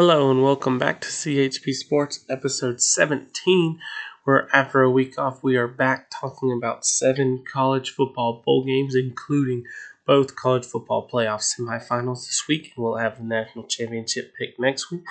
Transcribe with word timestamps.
Hello 0.00 0.30
and 0.30 0.42
welcome 0.42 0.78
back 0.78 1.02
to 1.02 1.08
CHP 1.08 1.74
Sports 1.74 2.24
episode 2.30 2.80
17, 2.80 3.78
where 4.24 4.48
after 4.50 4.80
a 4.80 4.90
week 4.90 5.18
off, 5.18 5.42
we 5.42 5.58
are 5.58 5.68
back 5.68 6.10
talking 6.10 6.50
about 6.50 6.86
seven 6.86 7.44
college 7.46 7.90
football 7.90 8.42
bowl 8.42 8.64
games, 8.64 8.94
including 8.94 9.64
both 10.06 10.36
college 10.36 10.64
football 10.64 11.06
playoff 11.06 11.42
semifinals 11.42 12.24
this 12.24 12.44
week, 12.48 12.72
and 12.74 12.82
we'll 12.82 12.96
have 12.96 13.18
the 13.18 13.24
national 13.24 13.66
championship 13.66 14.32
pick 14.38 14.58
next 14.58 14.90
week, 14.90 15.02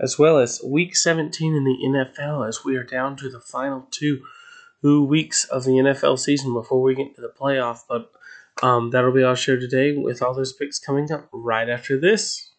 as 0.00 0.18
well 0.18 0.40
as 0.40 0.60
week 0.64 0.96
17 0.96 1.54
in 1.54 1.62
the 1.62 1.78
NFL, 2.18 2.48
as 2.48 2.64
we 2.64 2.74
are 2.74 2.82
down 2.82 3.16
to 3.18 3.30
the 3.30 3.38
final 3.38 3.86
two 3.92 4.20
weeks 4.82 5.44
of 5.44 5.62
the 5.62 5.74
NFL 5.74 6.18
season 6.18 6.52
before 6.52 6.82
we 6.82 6.96
get 6.96 7.14
to 7.14 7.20
the 7.20 7.32
playoff. 7.40 7.82
But 7.88 8.10
um, 8.64 8.90
that'll 8.90 9.12
be 9.12 9.22
our 9.22 9.36
show 9.36 9.54
today 9.54 9.96
with 9.96 10.22
all 10.22 10.34
those 10.34 10.52
picks 10.52 10.80
coming 10.80 11.12
up 11.12 11.28
right 11.32 11.68
after 11.68 11.96
this. 12.00 12.50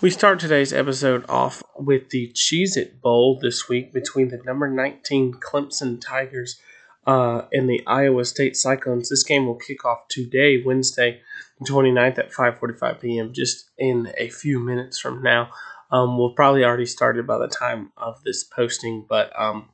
We 0.00 0.10
start 0.10 0.38
today's 0.38 0.72
episode 0.72 1.24
off 1.28 1.60
with 1.76 2.10
the 2.10 2.30
Cheez 2.32 2.76
It 2.76 3.00
Bowl 3.00 3.36
this 3.42 3.68
week 3.68 3.92
between 3.92 4.28
the 4.28 4.40
number 4.44 4.68
19 4.68 5.34
Clemson 5.40 6.00
Tigers 6.00 6.60
uh, 7.04 7.42
and 7.52 7.68
the 7.68 7.84
Iowa 7.84 8.24
State 8.24 8.56
Cyclones. 8.56 9.08
This 9.08 9.24
game 9.24 9.44
will 9.46 9.56
kick 9.56 9.84
off 9.84 10.06
today, 10.08 10.62
Wednesday, 10.64 11.20
the 11.58 11.64
29th 11.64 12.16
at 12.18 12.30
5:45 12.32 13.00
p.m. 13.00 13.32
Just 13.32 13.70
in 13.76 14.12
a 14.16 14.28
few 14.28 14.60
minutes 14.60 15.00
from 15.00 15.20
now. 15.20 15.50
Um, 15.90 16.16
we'll 16.16 16.34
probably 16.34 16.64
already 16.64 16.86
started 16.86 17.26
by 17.26 17.38
the 17.38 17.48
time 17.48 17.90
of 17.96 18.22
this 18.22 18.44
posting, 18.44 19.04
but 19.08 19.32
um, 19.36 19.68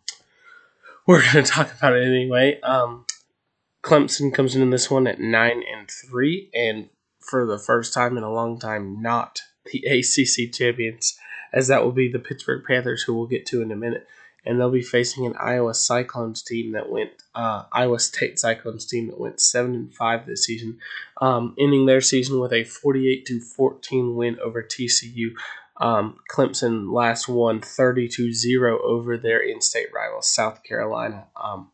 we're 1.06 1.20
going 1.33 1.45
to 1.45 1.50
talk 1.50 1.70
about 1.77 1.97
it 1.97 2.06
anyway. 2.06 2.59
Um, 2.62 3.05
Clemson 3.83 4.33
comes 4.33 4.56
in 4.56 4.70
this 4.70 4.91
one 4.91 5.06
at 5.06 5.20
nine 5.20 5.62
and 5.70 5.91
three, 5.91 6.48
and 6.55 6.88
for 7.20 7.44
the 7.44 7.59
first 7.59 7.92
time 7.92 8.16
in 8.16 8.22
a 8.22 8.33
long 8.33 8.59
time, 8.59 9.03
not 9.03 9.41
the 9.67 9.84
ACC 9.87 10.53
champions, 10.53 11.19
as 11.53 11.69
that 11.69 11.84
will 11.84 11.93
be 11.93 12.11
the 12.11 12.19
Pittsburgh 12.19 12.65
Panthers, 12.67 13.03
who 13.03 13.15
we'll 13.15 13.27
get 13.27 13.47
to 13.47 13.62
in 13.62 13.73
a 13.73 13.77
minute. 13.77 14.06
And 14.47 14.61
they'll 14.61 14.71
be 14.71 14.83
facing 14.83 15.25
an 15.25 15.34
Iowa 15.41 15.73
Cyclones 15.73 16.43
team 16.43 16.73
that 16.73 16.91
went 16.91 17.12
uh, 17.34 17.65
Iowa 17.73 17.98
State 17.98 18.39
Cyclones 18.39 18.84
team 18.84 19.06
that 19.06 19.19
went 19.19 19.41
seven 19.41 19.75
and 19.75 19.95
five 19.95 20.27
this 20.27 20.45
season, 20.45 20.79
um, 21.19 21.55
ending 21.59 21.87
their 21.87 22.03
season 22.03 22.39
with 22.39 22.53
a 22.53 22.65
forty-eight 22.65 23.25
to 23.27 23.41
fourteen 23.41 24.17
win 24.17 24.39
over 24.41 24.62
TCU. 24.62 25.31
Um, 25.78 26.19
Clemson 26.31 26.93
last 26.93 27.28
won 27.28 27.61
30 27.61 28.09
to 28.09 28.33
0 28.33 28.81
over 28.84 29.17
their 29.17 29.41
in 29.41 29.61
state 29.61 29.89
rival, 29.93 30.23
South 30.23 30.62
Carolina. 30.62 31.27
Um, 31.34 31.71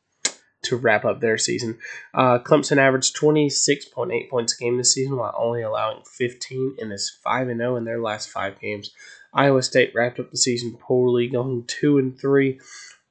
to 0.62 0.76
wrap 0.76 1.04
up 1.04 1.20
their 1.20 1.38
season. 1.38 1.78
Uh, 2.12 2.38
Clemson 2.38 2.78
averaged 2.78 3.16
26.8 3.16 4.28
points 4.28 4.54
a 4.54 4.62
game 4.62 4.76
this 4.76 4.94
season 4.94 5.16
while 5.16 5.34
only 5.36 5.62
allowing 5.62 6.02
15 6.04 6.76
and 6.80 6.92
is 6.92 7.10
5 7.22 7.48
and 7.48 7.60
0 7.60 7.76
in 7.76 7.84
their 7.84 8.00
last 8.00 8.28
5 8.30 8.60
games. 8.60 8.90
Iowa 9.32 9.62
State 9.62 9.92
wrapped 9.94 10.18
up 10.20 10.30
the 10.30 10.36
season 10.36 10.76
poorly, 10.78 11.28
going 11.28 11.64
2 11.66 11.98
and 11.98 12.18
3, 12.18 12.60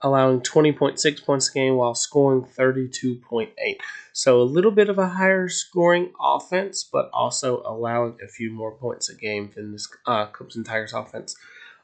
allowing 0.02 0.42
20.6 0.42 1.26
points 1.26 1.50
a 1.50 1.54
game 1.54 1.76
while 1.76 1.96
scoring 1.96 2.44
32.8. 2.44 3.50
So 4.14 4.42
a 4.42 4.44
little 4.44 4.72
bit 4.72 4.90
of 4.90 4.98
a 4.98 5.08
higher 5.08 5.48
scoring 5.48 6.12
offense, 6.22 6.84
but 6.84 7.10
also 7.14 7.64
allowing 7.66 8.18
a 8.24 8.28
few 8.28 8.52
more 8.52 8.74
points 8.74 9.10
a 9.10 9.16
game 9.16 9.52
than 9.56 9.72
this 9.72 9.88
uh, 10.06 10.28
Clemson 10.28 10.66
Tigers 10.66 10.94
offense. 10.94 11.36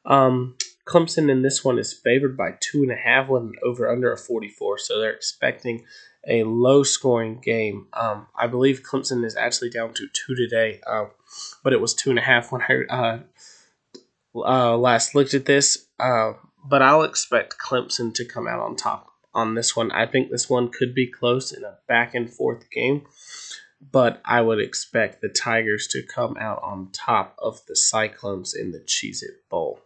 Um, 0.06 0.56
Clemson 0.86 1.31
in 1.31 1.41
this 1.41 1.64
one 1.64 1.80
is 1.80 1.94
favored 1.94 2.38
by 2.38 2.55
two 2.59 2.83
and 2.83 2.91
a 2.91 2.95
half 2.95 3.28
with 3.28 3.41
an 3.41 3.53
over 3.64 3.89
under 3.89 4.11
a 4.11 4.17
44. 4.17 4.78
So 4.78 5.00
they're 5.00 5.11
expecting 5.11 5.83
a 6.28 6.44
low 6.44 6.83
scoring 6.83 7.39
game. 7.41 7.88
Um, 7.94 8.28
I 8.38 8.47
believe 8.47 8.83
Clemson 8.83 9.25
is 9.25 9.36
actually 9.36 9.69
down 9.69 9.94
to 9.95 10.08
two 10.13 10.36
today, 10.36 10.81
uh, 10.88 11.06
but 11.63 11.73
it 11.73 11.81
was 11.81 11.94
two 11.94 12.11
and 12.11 12.19
a 12.19 12.23
half 12.23 12.51
when 12.51 12.62
I 12.62 12.84
uh, 12.90 13.19
uh, 14.35 14.78
last 14.78 15.16
looked 15.16 15.34
at 15.34 15.45
this. 15.45 15.88
Uh, 16.00 16.34
but 16.63 16.81
I'll 16.81 17.03
expect 17.03 17.57
Clemson 17.57 18.13
to 18.16 18.25
come 18.25 18.47
out 18.47 18.59
on 18.59 18.75
top 18.75 19.07
on 19.34 19.56
this 19.56 19.75
one. 19.75 19.91
I 19.91 20.06
think 20.06 20.29
this 20.29 20.50
one 20.50 20.69
could 20.69 20.95
be 20.95 21.07
close 21.07 21.51
in 21.51 21.63
a 21.63 21.78
back 21.88 22.16
and 22.16 22.31
forth 22.31 22.69
game, 22.72 23.06
but 23.91 24.22
I 24.25 24.41
would 24.41 24.59
expect 24.59 25.22
the 25.22 25.29
Tigers 25.29 25.88
to 25.88 26.01
come 26.01 26.38
out 26.40 26.62
on 26.63 26.90
top 26.91 27.35
of 27.38 27.66
the 27.68 27.75
Cyclones 27.75 28.56
in 28.56 28.72
the 28.72 28.79
Cheez 28.79 29.22
It 29.22 29.47
Bowl. 29.50 29.84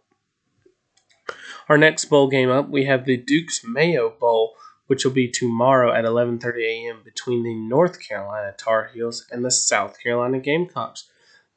Our 1.70 1.78
next 1.78 2.06
bowl 2.06 2.26
game 2.26 2.50
up, 2.50 2.68
we 2.68 2.86
have 2.86 3.04
the 3.04 3.16
Duke's 3.16 3.60
Mayo 3.62 4.10
Bowl, 4.10 4.56
which 4.88 5.04
will 5.04 5.12
be 5.12 5.28
tomorrow 5.28 5.92
at 5.92 6.04
11:30 6.04 6.64
a.m. 6.64 7.02
between 7.04 7.44
the 7.44 7.54
North 7.54 8.00
Carolina 8.00 8.52
Tar 8.58 8.90
Heels 8.92 9.24
and 9.30 9.44
the 9.44 9.52
South 9.52 9.96
Carolina 10.02 10.40
Gamecocks. 10.40 11.08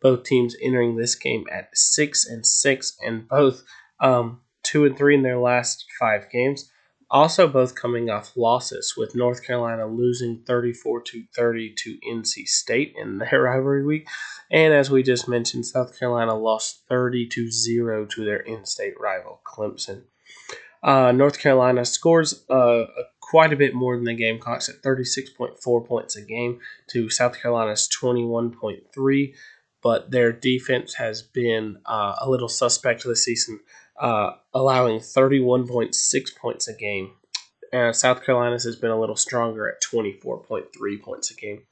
Both 0.04 0.22
teams 0.22 0.56
entering 0.62 0.98
this 0.98 1.16
game 1.16 1.46
at 1.52 1.76
six 1.76 2.28
and 2.28 2.46
six, 2.46 2.96
and 3.04 3.28
both 3.28 3.64
um, 4.00 4.42
two 4.62 4.86
and 4.86 4.96
three 4.96 5.16
in 5.16 5.24
their 5.24 5.40
last 5.40 5.84
five 6.00 6.30
games. 6.30 6.70
Also, 7.14 7.48
both 7.48 7.76
coming 7.76 8.10
off 8.10 8.36
losses, 8.36 8.96
with 8.98 9.14
North 9.14 9.46
Carolina 9.46 9.86
losing 9.86 10.42
34 10.48 11.02
to 11.02 11.24
30 11.36 11.76
to 11.78 12.00
NC 12.12 12.48
State 12.48 12.96
in 12.98 13.18
their 13.32 13.44
rivalry 13.44 13.86
week, 13.86 14.08
and 14.50 14.74
as 14.74 14.90
we 14.90 15.04
just 15.04 15.28
mentioned, 15.28 15.68
South 15.68 15.98
Carolina 15.98 16.36
lost 16.36 16.82
30 16.90 17.28
to 17.28 17.52
0 17.52 18.08
to 18.08 18.26
their 18.26 18.40
in 18.40 18.66
state 18.66 18.96
rival, 19.00 19.42
Clemson. 19.46 20.06
Uh, 20.82 21.12
North 21.12 21.38
Carolina 21.38 21.86
scores 21.86 22.44
uh, 22.50 22.86
quite 23.22 23.54
a 23.54 23.58
bit 23.58 23.76
more 23.76 23.96
than 23.96 24.06
the 24.06 24.16
Gamecocks 24.16 24.68
at 24.68 24.82
36.4 24.82 25.88
points 25.88 26.16
a 26.16 26.22
game 26.22 26.60
to 26.90 27.12
South 27.12 27.40
Carolina's 27.40 27.88
21.3, 28.02 29.34
but 29.84 30.10
their 30.10 30.32
defense 30.32 30.96
has 30.96 31.22
been 31.22 31.78
uh, 31.86 32.16
a 32.20 32.28
little 32.28 32.50
suspect 32.50 33.04
this 33.06 33.24
season 33.24 33.60
uh, 34.00 34.32
allowing 34.54 35.00
31.6 35.00 36.36
points 36.36 36.68
a 36.68 36.74
game. 36.74 37.12
And 37.72 37.96
South 37.96 38.24
Carolina's 38.24 38.66
has 38.66 38.76
been 38.76 38.92
a 38.92 39.00
little 39.00 39.16
stronger 39.16 39.70
at 39.70 39.82
24.3 39.82 41.02
points 41.02 41.32
a 41.32 41.36
game. 41.36 41.64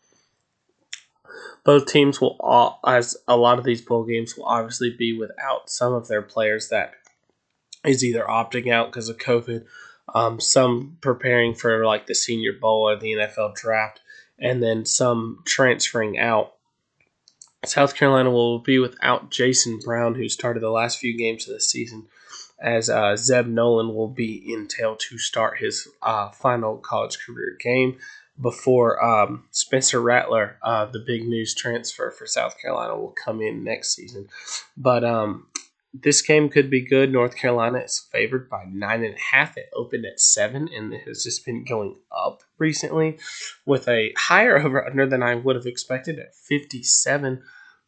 Both 1.64 1.86
teams 1.86 2.20
will, 2.20 2.38
all, 2.40 2.80
as 2.86 3.16
a 3.28 3.38
lot 3.38 3.60
of 3.60 3.66
these 3.66 3.82
bowl 3.82 4.04
games, 4.04 4.36
will 4.36 4.46
obviously 4.46 4.96
be 4.98 5.18
without 5.18 5.70
some 5.70 5.94
of 5.94 6.08
their 6.08 6.22
players 6.22 6.70
that 6.70 6.94
is 7.86 8.04
either 8.04 8.24
opting 8.24 8.72
out 8.72 8.88
because 8.88 9.10
of 9.10 9.18
COVID, 9.18 9.66
um, 10.14 10.40
some 10.40 10.98
preparing 11.02 11.54
for 11.54 11.86
like 11.86 12.08
the 12.08 12.16
Senior 12.16 12.54
Bowl 12.54 12.90
or 12.90 12.96
the 12.96 13.14
NFL 13.14 13.56
draft, 13.56 14.02
and 14.40 14.62
then 14.62 14.86
some 14.86 15.44
transferring 15.46 16.18
out 16.18 16.54
South 17.66 17.96
Carolina 17.96 18.32
will 18.32 18.60
be 18.60 18.80
without 18.80 19.30
Jason 19.30 19.80
Brown, 19.84 20.16
who 20.16 20.28
started 20.30 20.62
the 20.62 20.72
last 20.72 20.98
few 20.98 21.16
games 21.16 21.48
of 21.48 21.54
the 21.54 21.62
season, 21.62 22.08
as 22.60 22.90
uh, 22.90 23.16
Zeb 23.16 23.46
Noland 23.46 23.94
will 23.94 24.08
be 24.08 24.52
in 24.52 24.68
tail 24.68 24.96
to 24.96 25.18
start 25.20 25.60
his 25.60 25.88
uh, 26.02 26.30
final 26.32 26.78
college 26.78 27.20
career 27.24 27.58
game 27.60 27.98
before 28.40 29.04
um, 29.04 29.44
Spencer 29.52 30.02
Rattler, 30.02 30.58
uh, 30.64 30.86
the 30.86 31.04
big 31.06 31.24
news 31.24 31.54
transfer 31.54 32.10
for 32.10 32.26
South 32.26 32.60
Carolina, 32.60 32.98
will 32.98 33.14
come 33.24 33.42
in 33.42 33.64
next 33.64 33.96
season. 33.96 34.28
But 34.76 35.04
um, 35.04 35.48
this 35.94 36.22
game 36.22 36.50
could 36.50 36.70
be 36.70 36.88
good. 36.88 37.12
North 37.12 37.36
Carolina 37.36 37.80
is 37.80 38.08
favored 38.12 38.50
by 38.50 38.64
nine 38.70 39.04
and 39.04 39.16
a 39.16 39.20
half. 39.20 39.58
It 39.58 39.70
opened 39.76 40.06
at 40.06 40.22
seven 40.22 40.70
and 40.74 40.94
it 40.94 41.02
has 41.08 41.24
just 41.24 41.46
been 41.46 41.66
going 41.66 41.98
up 42.16 42.44
recently 42.58 43.20
with 43.66 43.88
a 43.88 44.14
higher 44.18 44.58
over 44.58 44.86
under 44.86 45.06
than 45.06 45.22
I 45.22 45.36
would 45.36 45.56
have 45.56 45.66
expected 45.66 46.18
at 46.20 46.36
57. 46.36 47.44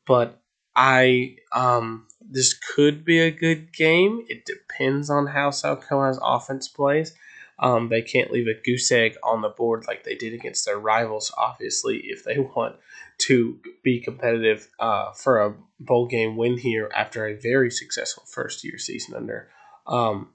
But 0.06 0.42
I 0.76 1.36
um 1.54 2.08
this 2.20 2.54
could 2.54 3.06
be 3.06 3.20
a 3.20 3.32
good 3.32 3.74
game. 3.74 4.26
It 4.28 4.46
depends 4.46 5.10
on 5.10 5.28
how 5.28 5.52
South 5.52 5.88
Carolina's 5.88 6.20
offense 6.22 6.68
plays. 6.68 7.14
Um, 7.60 7.90
they 7.90 8.02
can't 8.02 8.32
leave 8.32 8.48
a 8.48 8.62
goose 8.62 8.92
egg 8.92 9.16
on 9.24 9.42
the 9.42 9.50
board 9.50 9.86
like 9.88 10.04
they 10.04 10.16
did 10.16 10.34
against 10.34 10.66
their 10.66 10.80
rivals, 10.80 11.32
obviously, 11.38 12.02
if 12.06 12.24
they 12.24 12.38
want 12.56 12.76
to 13.20 13.60
be 13.84 14.00
competitive 14.00 14.68
uh, 14.80 15.12
for 15.12 15.40
a 15.42 15.56
bowl 15.80 16.08
game 16.08 16.36
win 16.36 16.58
here 16.58 16.90
after 16.96 17.26
a 17.26 17.36
very 17.36 17.70
successful 17.70 18.24
first 18.26 18.64
year 18.64 18.78
season 18.78 19.16
under 19.16 19.50
um, 19.88 20.30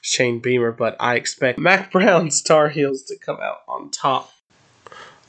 Shane 0.00 0.40
Beamer. 0.40 0.72
But 0.72 0.96
I 1.00 1.16
expect 1.16 1.58
Mack 1.58 1.92
Brown's 1.92 2.42
Tar 2.42 2.68
Heels 2.68 3.02
to 3.04 3.18
come 3.18 3.38
out 3.40 3.58
on 3.68 3.90
top. 3.90 4.32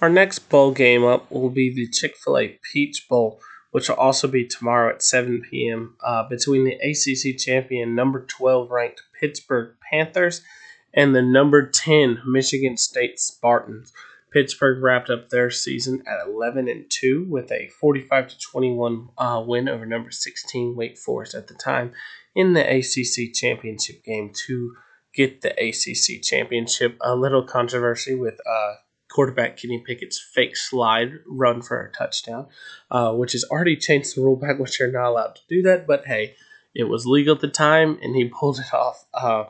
Our 0.01 0.09
next 0.09 0.39
bowl 0.49 0.71
game 0.71 1.03
up 1.03 1.29
will 1.31 1.49
be 1.49 1.73
the 1.73 1.87
Chick 1.87 2.17
fil 2.17 2.37
A 2.37 2.59
Peach 2.71 3.07
Bowl, 3.09 3.39
which 3.71 3.89
will 3.89 3.95
also 3.95 4.27
be 4.27 4.45
tomorrow 4.45 4.93
at 4.93 5.01
7 5.01 5.41
p.m. 5.49 5.95
Uh, 6.03 6.27
between 6.29 6.65
the 6.65 6.75
ACC 6.75 7.37
champion, 7.37 7.95
number 7.95 8.23
12 8.25 8.69
ranked 8.69 9.01
Pittsburgh 9.19 9.75
Panthers, 9.89 10.43
and 10.93 11.15
the 11.15 11.21
number 11.21 11.67
10 11.67 12.21
Michigan 12.25 12.77
State 12.77 13.19
Spartans. 13.19 13.93
Pittsburgh 14.31 14.83
wrapped 14.83 15.09
up 15.09 15.29
their 15.29 15.49
season 15.49 16.03
at 16.05 16.27
11 16.27 16.67
and 16.67 16.85
2 16.89 17.25
with 17.29 17.51
a 17.51 17.69
45 17.79 18.27
to 18.27 18.39
21 18.39 19.09
uh, 19.17 19.43
win 19.45 19.69
over 19.69 19.85
number 19.85 20.11
16 20.11 20.75
Wake 20.75 20.97
Forest 20.97 21.33
at 21.33 21.47
the 21.47 21.53
time 21.53 21.93
in 22.35 22.53
the 22.53 22.61
ACC 22.61 23.33
championship 23.33 24.03
game 24.03 24.31
to 24.45 24.75
get 25.13 25.41
the 25.41 25.51
ACC 25.51 26.21
championship. 26.21 26.97
A 27.01 27.15
little 27.15 27.43
controversy 27.43 28.15
with 28.15 28.39
uh, 28.45 28.73
quarterback 29.09 29.57
Kenny 29.57 29.81
Pickett's 29.85 30.19
fake 30.19 30.55
slide 30.55 31.13
run 31.25 31.61
for 31.61 31.81
a 31.81 31.91
touchdown, 31.91 32.47
uh, 32.91 33.13
which 33.13 33.31
has 33.31 33.43
already 33.45 33.75
changed 33.75 34.15
the 34.15 34.21
rule 34.21 34.35
back, 34.35 34.59
which 34.59 34.79
you're 34.79 34.91
not 34.91 35.09
allowed 35.09 35.35
to 35.35 35.41
do 35.49 35.61
that. 35.63 35.87
But 35.87 36.05
hey, 36.05 36.35
it 36.75 36.83
was 36.83 37.05
legal 37.05 37.35
at 37.35 37.41
the 37.41 37.47
time, 37.47 37.97
and 38.01 38.15
he 38.15 38.25
pulled 38.25 38.59
it 38.59 38.73
off 38.73 39.05
uh, 39.13 39.45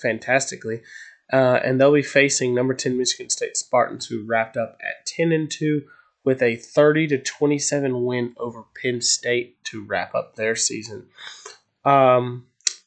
fantastically. 0.00 0.82
Uh, 1.32 1.60
and 1.62 1.80
they'll 1.80 1.92
be 1.92 2.02
facing 2.02 2.54
number 2.54 2.74
10 2.74 2.96
Michigan 2.96 3.28
State 3.28 3.56
Spartans, 3.56 4.06
who 4.06 4.24
wrapped 4.24 4.56
up 4.56 4.78
at 4.80 5.06
10 5.06 5.30
and 5.32 5.50
2 5.50 5.82
with 6.24 6.42
a 6.42 6.56
30 6.56 7.06
to 7.08 7.18
27 7.18 8.04
win 8.04 8.34
over 8.38 8.64
Penn 8.82 9.00
State 9.00 9.62
to 9.64 9.84
wrap 9.84 10.14
up 10.14 10.36
their 10.36 10.56
season. 10.56 11.06
Um, 11.84 12.46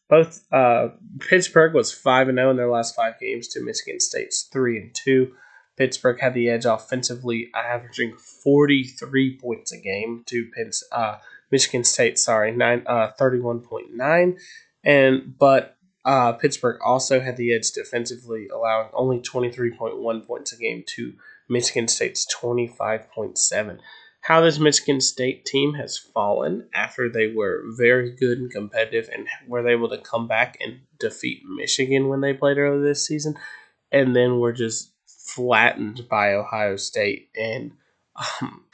both 0.10 0.44
uh, 0.52 0.90
Pittsburgh 1.20 1.74
was 1.74 1.92
5 1.92 2.30
and 2.30 2.38
0 2.38 2.52
in 2.52 2.58
their 2.58 2.70
last 2.70 2.96
five 2.96 3.20
games 3.20 3.48
to 3.50 3.64
Michigan 3.64 4.00
State's 4.00 4.44
3 4.44 4.78
and 4.78 4.96
2. 4.96 5.32
Pittsburgh 5.78 6.20
had 6.20 6.34
the 6.34 6.50
edge 6.50 6.66
offensively, 6.66 7.50
averaging 7.56 8.16
43 8.18 9.40
points 9.40 9.72
a 9.72 9.78
game 9.78 10.24
to 10.28 10.50
Penn, 10.54 10.72
uh, 10.92 11.18
Michigan 11.50 11.84
State, 11.84 12.20
sorry, 12.20 12.52
nine, 12.52 12.84
uh, 12.86 13.12
31.9. 13.20 14.38
And, 14.84 15.38
but 15.38 15.78
uh, 16.04 16.34
Pittsburgh 16.34 16.80
also 16.84 17.20
had 17.20 17.38
the 17.38 17.54
edge 17.54 17.72
defensively, 17.72 18.48
allowing 18.48 18.90
only 18.94 19.20
23.1 19.20 20.26
points 20.26 20.52
a 20.52 20.58
game 20.58 20.84
to 20.96 21.14
Michigan 21.48 21.88
State's 21.88 22.26
25.7. 22.34 23.80
How 24.22 24.42
this 24.42 24.60
Michigan 24.60 25.02
State 25.02 25.46
team 25.46 25.74
has 25.74 25.98
fallen 25.98 26.70
after 26.74 27.10
they 27.10 27.28
were 27.28 27.64
very 27.76 28.16
good 28.16 28.38
and 28.38 28.52
competitive 28.52 29.10
and 29.12 29.28
were 29.48 29.68
able 29.68 29.90
to 29.90 29.98
come 29.98 30.28
back 30.28 30.58
and 30.60 30.82
defeat 31.00 31.42
Michigan 31.44 32.08
when 32.08 32.22
they 32.22 32.34
played 32.34 32.58
earlier 32.58 32.82
this 32.82 33.06
season, 33.06 33.36
and 33.92 34.16
then 34.16 34.40
were 34.40 34.54
just 34.54 34.92
flattened 35.08 36.08
by 36.10 36.34
Ohio 36.34 36.76
State 36.76 37.30
and 37.36 37.72
um, 38.42 38.66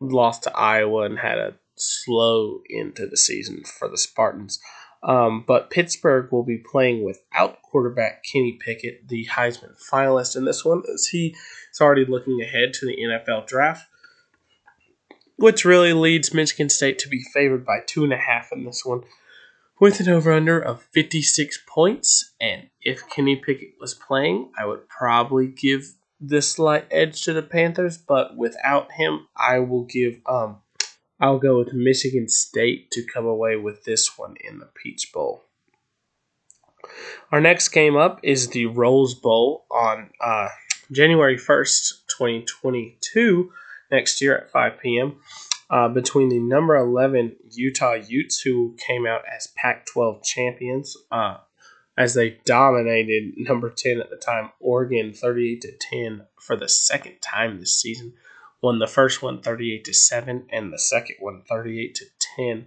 lost 0.00 0.44
to 0.44 0.56
Iowa 0.56 1.02
and 1.02 1.18
had 1.18 1.38
a 1.38 1.54
slow 1.76 2.60
into 2.68 3.06
the 3.06 3.16
season 3.16 3.62
for 3.64 3.88
the 3.88 3.98
Spartans. 3.98 4.58
Um, 5.04 5.44
but 5.46 5.68
Pittsburgh 5.68 6.32
will 6.32 6.44
be 6.44 6.56
playing 6.56 7.04
without 7.04 7.60
quarterback 7.60 8.24
Kenny 8.24 8.58
Pickett, 8.58 9.06
the 9.08 9.26
Heisman 9.26 9.76
finalist 9.78 10.34
in 10.34 10.46
this 10.46 10.64
one, 10.64 10.82
as 10.92 11.06
he 11.06 11.36
is 11.70 11.80
already 11.80 12.06
looking 12.06 12.40
ahead 12.40 12.72
to 12.74 12.86
the 12.86 12.96
NFL 12.96 13.46
draft, 13.46 13.86
which 15.36 15.64
really 15.64 15.92
leads 15.92 16.32
Michigan 16.32 16.70
State 16.70 16.98
to 17.00 17.08
be 17.08 17.22
favored 17.34 17.66
by 17.66 17.80
two 17.86 18.02
and 18.02 18.14
a 18.14 18.16
half 18.16 18.50
in 18.50 18.64
this 18.64 18.82
one, 18.82 19.02
with 19.78 20.00
an 20.00 20.08
over 20.08 20.32
under 20.32 20.58
of 20.58 20.82
56 20.94 21.62
points. 21.66 22.32
And 22.40 22.70
if 22.80 23.06
Kenny 23.10 23.36
Pickett 23.36 23.74
was 23.78 23.92
playing, 23.92 24.52
I 24.58 24.64
would 24.64 24.88
probably 24.88 25.48
give 25.48 25.96
this 26.18 26.48
slight 26.50 26.86
edge 26.90 27.20
to 27.22 27.34
the 27.34 27.42
Panthers, 27.42 27.98
but 27.98 28.38
without 28.38 28.92
him, 28.92 29.26
I 29.36 29.58
will 29.58 29.84
give 29.84 30.20
um 30.26 30.62
I'll 31.24 31.38
go 31.38 31.56
with 31.56 31.72
Michigan 31.72 32.28
State 32.28 32.90
to 32.90 33.02
come 33.02 33.24
away 33.24 33.56
with 33.56 33.84
this 33.84 34.18
one 34.18 34.34
in 34.46 34.58
the 34.58 34.66
Peach 34.66 35.10
Bowl. 35.10 35.42
Our 37.32 37.40
next 37.40 37.70
game 37.70 37.96
up 37.96 38.20
is 38.22 38.48
the 38.48 38.66
Rose 38.66 39.14
Bowl 39.14 39.64
on 39.70 40.10
uh, 40.20 40.48
January 40.92 41.38
1st, 41.38 42.04
2022, 42.18 43.50
next 43.90 44.20
year 44.20 44.36
at 44.36 44.50
5 44.50 44.78
p.m. 44.78 45.16
Uh, 45.70 45.88
between 45.88 46.28
the 46.28 46.38
number 46.38 46.76
11 46.76 47.36
Utah 47.52 47.94
Utes, 47.94 48.42
who 48.42 48.76
came 48.86 49.06
out 49.06 49.22
as 49.34 49.46
Pac 49.56 49.86
12 49.86 50.22
champions, 50.22 50.94
uh, 51.10 51.38
as 51.96 52.12
they 52.12 52.36
dominated 52.44 53.32
number 53.38 53.70
10 53.70 53.98
at 53.98 54.10
the 54.10 54.16
time, 54.16 54.50
Oregon 54.60 55.14
38 55.14 55.62
to 55.62 55.72
10 55.72 56.26
for 56.38 56.54
the 56.54 56.68
second 56.68 57.14
time 57.22 57.60
this 57.60 57.80
season 57.80 58.12
won 58.64 58.78
the 58.78 58.86
first 58.86 59.22
one 59.22 59.42
38 59.42 59.84
to 59.84 59.92
7 59.92 60.46
and 60.50 60.72
the 60.72 60.78
second 60.78 61.16
one 61.20 61.42
38 61.48 61.94
to 61.96 62.04
10. 62.36 62.66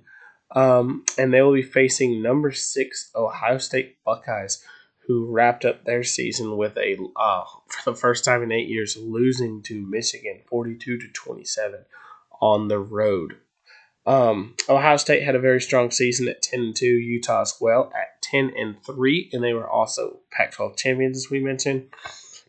Um, 0.51 1.03
and 1.17 1.33
they 1.33 1.41
will 1.41 1.55
be 1.55 1.63
facing 1.63 2.21
number 2.21 2.51
6 2.51 3.11
Ohio 3.15 3.57
State 3.57 3.97
Buckeyes 4.05 4.63
who 5.07 5.31
wrapped 5.31 5.65
up 5.65 5.85
their 5.85 6.03
season 6.03 6.55
with 6.55 6.77
a 6.77 6.97
uh, 7.15 7.43
for 7.69 7.91
the 7.91 7.97
first 7.97 8.23
time 8.23 8.43
in 8.43 8.51
8 8.51 8.67
years 8.67 8.95
losing 8.95 9.63
to 9.63 9.81
Michigan 9.81 10.41
42 10.47 10.99
to 10.99 11.07
27 11.07 11.85
on 12.41 12.67
the 12.67 12.79
road. 12.79 13.37
Um, 14.05 14.53
Ohio 14.69 14.97
State 14.97 15.23
had 15.23 15.35
a 15.35 15.39
very 15.39 15.59
strong 15.59 15.89
season 15.89 16.29
at 16.29 16.43
10 16.43 16.59
and 16.59 16.75
2, 16.75 16.85
Utah 16.85 17.41
as 17.41 17.55
well 17.59 17.91
at 17.95 18.21
10 18.21 18.53
and 18.55 18.75
3 18.85 19.31
and 19.33 19.43
they 19.43 19.53
were 19.53 19.67
also 19.67 20.19
Pac-12 20.31 20.77
champions 20.77 21.17
as 21.17 21.31
we 21.31 21.39
mentioned. 21.39 21.87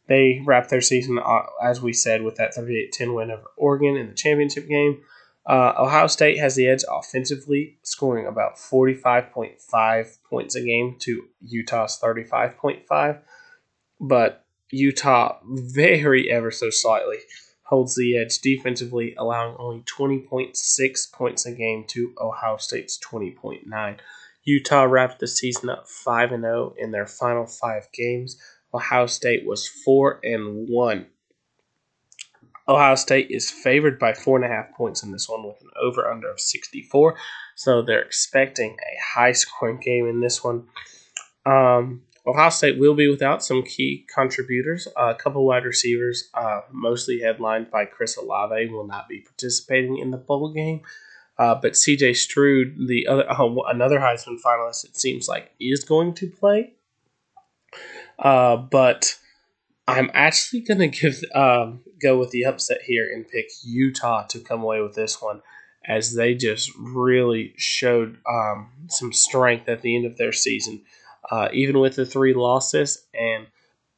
They 0.08 0.40
wrapped 0.44 0.70
their 0.70 0.80
season, 0.80 1.18
uh, 1.18 1.42
as 1.62 1.82
we 1.82 1.92
said, 1.92 2.22
with 2.22 2.36
that 2.36 2.54
38 2.54 2.92
10 2.92 3.14
win 3.14 3.30
over 3.30 3.44
Oregon 3.56 3.96
in 3.96 4.08
the 4.08 4.14
championship 4.14 4.66
game. 4.66 5.02
Uh, 5.46 5.72
Ohio 5.78 6.06
State 6.06 6.38
has 6.38 6.56
the 6.56 6.66
edge 6.66 6.82
offensively, 6.90 7.78
scoring 7.82 8.26
about 8.26 8.56
45.5 8.56 10.18
points 10.28 10.54
a 10.54 10.62
game 10.62 10.96
to 11.00 11.24
Utah's 11.40 11.98
35.5. 12.02 13.20
But 14.00 14.44
Utah, 14.70 15.38
very 15.44 16.30
ever 16.30 16.50
so 16.50 16.68
slightly, 16.70 17.18
holds 17.62 17.94
the 17.94 18.16
edge 18.16 18.38
defensively, 18.40 19.14
allowing 19.16 19.56
only 19.58 19.82
20.6 19.82 21.12
points 21.12 21.46
a 21.46 21.52
game 21.52 21.84
to 21.88 22.14
Ohio 22.20 22.56
State's 22.58 22.98
20.9. 22.98 23.98
Utah 24.44 24.84
wrapped 24.84 25.20
the 25.20 25.26
season 25.26 25.68
up 25.68 25.86
5 25.86 26.30
0 26.30 26.74
in 26.78 26.90
their 26.90 27.06
final 27.06 27.46
five 27.46 27.88
games 27.92 28.38
Ohio 28.74 29.06
State 29.06 29.46
was 29.46 29.66
four 29.66 30.20
and 30.22 30.68
one. 30.68 31.06
Ohio 32.68 32.96
State 32.96 33.28
is 33.30 33.50
favored 33.50 33.98
by 33.98 34.12
four 34.12 34.36
and 34.36 34.44
a 34.44 34.48
half 34.48 34.72
points 34.74 35.02
in 35.02 35.10
this 35.10 35.28
one 35.28 35.42
with 35.42 35.60
an 35.62 35.70
over 35.82 36.10
under 36.10 36.30
of 36.30 36.38
64. 36.38 37.16
So 37.54 37.80
they're 37.80 38.02
expecting 38.02 38.72
a 38.72 39.14
high 39.14 39.32
scoring 39.32 39.80
game 39.80 40.06
in 40.06 40.20
this 40.20 40.44
one. 40.44 40.66
Um, 41.46 42.02
Ohio 42.26 42.50
State 42.50 42.78
will 42.78 42.94
be 42.94 43.08
without 43.08 43.42
some 43.42 43.62
key 43.62 44.06
contributors. 44.14 44.86
Uh, 44.88 45.14
a 45.14 45.14
couple 45.14 45.46
wide 45.46 45.64
receivers, 45.64 46.28
uh, 46.34 46.60
mostly 46.70 47.20
headlined 47.20 47.70
by 47.70 47.86
Chris 47.86 48.18
Olave, 48.18 48.68
will 48.68 48.86
not 48.86 49.08
be 49.08 49.20
participating 49.20 49.96
in 49.96 50.10
the 50.10 50.18
bowl 50.18 50.52
game. 50.52 50.82
Uh, 51.38 51.54
but 51.54 51.72
CJ 51.72 52.16
Stroud, 52.16 52.74
the 52.86 53.06
other 53.06 53.24
another 53.68 53.98
Heisman 53.98 54.36
finalist, 54.44 54.84
it 54.84 54.98
seems 54.98 55.26
like 55.26 55.52
is 55.58 55.84
going 55.84 56.12
to 56.14 56.28
play. 56.28 56.74
Uh, 58.18 58.56
but 58.56 59.18
I'm 59.86 60.10
actually 60.12 60.60
going 60.60 60.80
to 60.80 60.88
give 60.88 61.22
um, 61.34 61.80
go 62.00 62.18
with 62.18 62.30
the 62.30 62.44
upset 62.44 62.82
here 62.82 63.08
and 63.10 63.26
pick 63.26 63.46
Utah 63.64 64.24
to 64.26 64.40
come 64.40 64.62
away 64.62 64.80
with 64.80 64.94
this 64.94 65.22
one, 65.22 65.40
as 65.86 66.14
they 66.14 66.34
just 66.34 66.70
really 66.78 67.54
showed 67.56 68.18
um, 68.28 68.70
some 68.88 69.12
strength 69.12 69.68
at 69.68 69.82
the 69.82 69.96
end 69.96 70.04
of 70.04 70.16
their 70.16 70.32
season, 70.32 70.82
uh, 71.30 71.48
even 71.52 71.78
with 71.78 71.96
the 71.96 72.04
three 72.04 72.34
losses. 72.34 73.06
And 73.14 73.46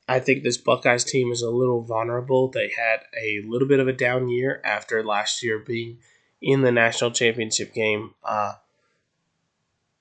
I 0.06 0.20
think 0.20 0.42
this 0.42 0.58
Buckeyes 0.58 1.04
team 1.04 1.32
is 1.32 1.42
a 1.42 1.50
little 1.50 1.82
vulnerable. 1.82 2.48
They 2.48 2.70
had 2.76 3.00
a 3.20 3.42
little 3.46 3.68
bit 3.68 3.80
of 3.80 3.88
a 3.88 3.92
down 3.92 4.28
year 4.28 4.60
after 4.64 5.04
last 5.04 5.42
year 5.42 5.58
being 5.58 5.98
in 6.42 6.62
the 6.62 6.72
national 6.72 7.10
championship 7.10 7.72
game. 7.74 8.14
Uh, 8.24 8.52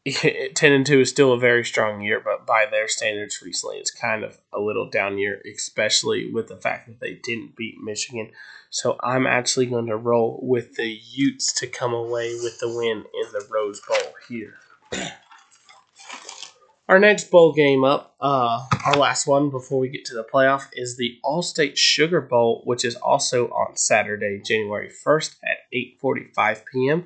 10 0.07 0.71
and 0.71 0.85
2 0.85 1.01
is 1.01 1.09
still 1.09 1.33
a 1.33 1.39
very 1.39 1.65
strong 1.65 2.01
year, 2.01 2.21
but 2.23 2.45
by 2.45 2.65
their 2.69 2.87
standards 2.87 3.41
recently, 3.41 3.77
it's 3.77 3.91
kind 3.91 4.23
of 4.23 4.39
a 4.53 4.59
little 4.59 4.89
down 4.89 5.17
year, 5.17 5.41
especially 5.53 6.31
with 6.31 6.47
the 6.47 6.55
fact 6.55 6.87
that 6.87 6.99
they 7.01 7.19
didn't 7.21 7.55
beat 7.55 7.75
Michigan. 7.83 8.31
So 8.69 8.97
I'm 9.03 9.27
actually 9.27 9.65
going 9.65 9.87
to 9.87 9.97
roll 9.97 10.39
with 10.41 10.75
the 10.75 10.97
Utes 11.11 11.51
to 11.59 11.67
come 11.67 11.93
away 11.93 12.33
with 12.41 12.59
the 12.59 12.69
win 12.69 12.99
in 12.99 13.31
the 13.33 13.45
Rose 13.51 13.81
Bowl 13.81 14.13
here. 14.29 14.55
Our 16.87 16.97
next 16.97 17.29
bowl 17.29 17.53
game 17.53 17.83
up, 17.83 18.15
uh, 18.19 18.65
our 18.85 18.95
last 18.95 19.27
one 19.27 19.51
before 19.51 19.79
we 19.79 19.89
get 19.89 20.05
to 20.05 20.15
the 20.15 20.23
playoff, 20.23 20.69
is 20.73 20.97
the 20.97 21.19
Allstate 21.23 21.77
Sugar 21.77 22.19
Bowl, 22.21 22.63
which 22.65 22.83
is 22.83 22.95
also 22.95 23.47
on 23.49 23.75
Saturday, 23.75 24.41
January 24.43 24.89
1st 25.05 25.35
at 25.43 25.57
8:45 26.01 26.63
p.m 26.71 27.05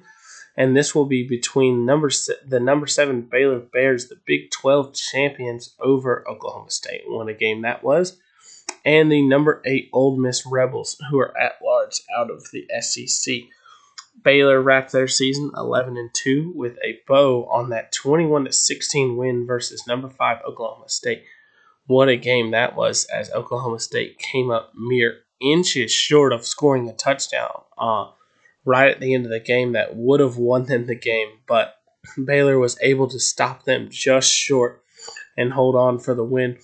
and 0.56 0.76
this 0.76 0.94
will 0.94 1.06
be 1.06 1.28
between 1.28 1.86
number 1.86 2.10
the 2.48 2.60
number 2.60 2.88
seven 2.88 3.22
Baylor 3.22 3.60
Bears, 3.60 4.08
the 4.08 4.20
Big 4.26 4.52
Twelve 4.52 4.94
champions 4.94 5.76
over 5.80 6.28
Oklahoma 6.30 6.70
State. 6.70 7.04
What 7.08 7.30
a 7.30 7.34
game 7.34 7.62
that 7.62 7.84
was, 7.84 8.18
and 8.86 9.12
the 9.12 9.22
number 9.22 9.62
eight 9.66 9.90
Ole 9.94 10.18
Miss 10.18 10.46
Rebels, 10.46 10.98
who 11.10 11.20
are 11.20 11.38
at 11.38 11.54
large 11.64 12.02
out 12.18 12.30
of 12.30 12.46
the 12.52 12.68
SEC. 12.82 13.36
Baylor 14.24 14.62
wrapped 14.62 14.92
their 14.92 15.08
season 15.08 15.52
11 15.58 15.98
and 15.98 16.10
2 16.14 16.54
with 16.56 16.78
a 16.86 17.00
bow 17.08 17.46
on 17.52 17.70
that 17.70 17.92
21 17.92 18.46
to 18.46 18.52
16 18.52 19.18
win 19.18 19.48
versus 19.48 19.88
number 19.88 20.08
5 20.08 20.38
Oklahoma 20.48 20.88
State. 20.88 21.24
What 21.88 22.10
a 22.10 22.16
game 22.16 22.52
that 22.52 22.76
was 22.76 23.06
as 23.06 23.32
Oklahoma 23.32 23.80
State 23.80 24.20
came 24.20 24.52
up 24.52 24.72
mere 24.76 25.22
inches 25.42 25.92
short 25.92 26.32
of 26.32 26.46
scoring 26.46 26.88
a 26.88 26.94
touchdown. 26.94 27.64
Uh, 27.78 28.12
right 28.66 28.92
at 28.92 29.00
the 29.00 29.14
end 29.14 29.26
of 29.26 29.32
the 29.32 29.40
game 29.40 29.74
that 29.74 29.96
would 29.96 30.20
have 30.20 30.38
won 30.38 30.66
them 30.66 30.86
the 30.86 30.96
game, 30.96 31.30
but 31.48 31.76
Baylor 32.26 32.60
was 32.60 32.78
able 32.82 33.08
to 33.10 33.20
stop 33.20 33.64
them 33.64 33.88
just 33.90 34.32
short 34.32 34.84
and 35.38 35.54
hold 35.54 35.76
on 35.76 36.00
for 36.00 36.14
the 36.14 36.24
win. 36.24 36.58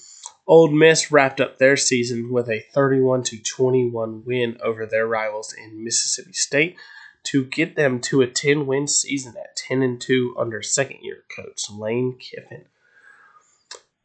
Ole 0.47 0.71
Miss 0.71 1.11
wrapped 1.11 1.39
up 1.39 1.57
their 1.57 1.77
season 1.77 2.31
with 2.31 2.49
a 2.49 2.65
31 2.73 3.23
to 3.23 3.37
21 3.37 4.23
win 4.25 4.57
over 4.63 4.85
their 4.85 5.07
rivals 5.07 5.53
in 5.53 5.83
Mississippi 5.83 6.33
State 6.33 6.75
to 7.23 7.45
get 7.45 7.75
them 7.75 7.99
to 8.01 8.21
a 8.21 8.27
10 8.27 8.65
win 8.65 8.87
season 8.87 9.35
at 9.37 9.55
10 9.55 9.83
and 9.83 10.01
2 10.01 10.35
under 10.39 10.61
second 10.61 10.99
year 11.01 11.23
coach 11.35 11.69
Lane 11.69 12.17
Kiffin. 12.17 12.65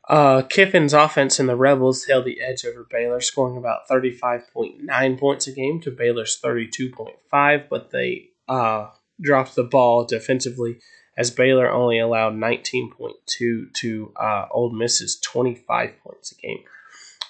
Uh, 0.07 0.43
Kiffin's 0.43 0.93
offense 0.93 1.39
and 1.39 1.49
the 1.49 1.57
Rebels 1.57 2.05
held 2.05 2.27
the 2.27 2.41
edge 2.41 2.65
over 2.65 2.87
Baylor, 2.91 3.21
scoring 3.21 3.57
about 3.57 3.89
35.9 3.89 5.19
points 5.19 5.47
a 5.47 5.53
game 5.53 5.81
to 5.81 5.91
Baylor's 5.91 6.39
32.5, 6.43 7.69
but 7.71 7.91
they 7.91 8.29
uh, 8.47 8.89
dropped 9.21 9.55
the 9.55 9.65
ball 9.65 10.05
defensively 10.05 10.79
as 11.17 11.31
Baylor 11.31 11.71
only 11.71 11.99
allowed 11.99 12.35
19.2 12.35 13.73
to 13.73 14.13
uh, 14.21 14.47
Ole 14.51 14.73
Miss's 14.73 15.19
25 15.21 15.93
points 16.03 16.33
a 16.33 16.35
game. 16.35 16.65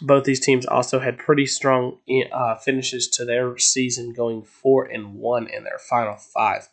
Both 0.01 0.25
these 0.25 0.41
teams 0.41 0.67
also 0.67 0.99
had 0.99 1.19
pretty 1.19 1.47
strong 1.47 1.99
uh, 2.33 2.57
finishes 2.57 3.09
to 3.09 3.25
their 3.25 3.57
season, 3.59 4.13
going 4.13 4.43
four 4.43 4.85
and 4.85 5.15
one 5.15 5.47
in 5.47 5.63
their 5.63 5.79
final 5.79 6.17
five. 6.17 6.69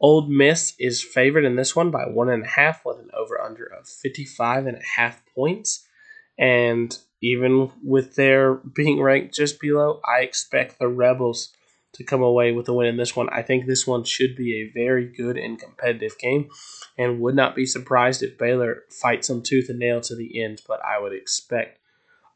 Ole 0.00 0.26
Miss 0.26 0.74
is 0.78 1.02
favored 1.02 1.44
in 1.44 1.56
this 1.56 1.74
one 1.74 1.90
by 1.90 2.04
one 2.06 2.28
and 2.28 2.44
a 2.44 2.48
half, 2.48 2.84
with 2.84 2.98
an 2.98 3.10
over 3.16 3.40
under 3.40 3.64
of 3.64 3.88
55 3.88 4.66
and 4.66 4.76
a 4.76 4.84
half 4.96 5.22
points. 5.34 5.86
And 6.38 6.96
even 7.22 7.70
with 7.82 8.14
their 8.14 8.54
being 8.54 9.00
ranked 9.00 9.34
just 9.34 9.58
below, 9.58 10.00
I 10.06 10.20
expect 10.20 10.78
the 10.78 10.88
Rebels 10.88 11.54
to 11.94 12.04
come 12.04 12.22
away 12.22 12.52
with 12.52 12.68
a 12.68 12.74
win 12.74 12.88
in 12.88 12.98
this 12.98 13.16
one. 13.16 13.28
I 13.30 13.40
think 13.40 13.64
this 13.64 13.86
one 13.86 14.04
should 14.04 14.36
be 14.36 14.60
a 14.60 14.70
very 14.72 15.06
good 15.06 15.38
and 15.38 15.58
competitive 15.58 16.18
game, 16.18 16.50
and 16.98 17.20
would 17.20 17.34
not 17.34 17.54
be 17.54 17.64
surprised 17.64 18.22
if 18.22 18.36
Baylor 18.36 18.84
fights 18.90 19.28
them 19.28 19.42
tooth 19.42 19.70
and 19.70 19.78
nail 19.78 20.02
to 20.02 20.14
the 20.14 20.42
end. 20.42 20.60
But 20.68 20.84
I 20.84 21.00
would 21.00 21.14
expect 21.14 21.78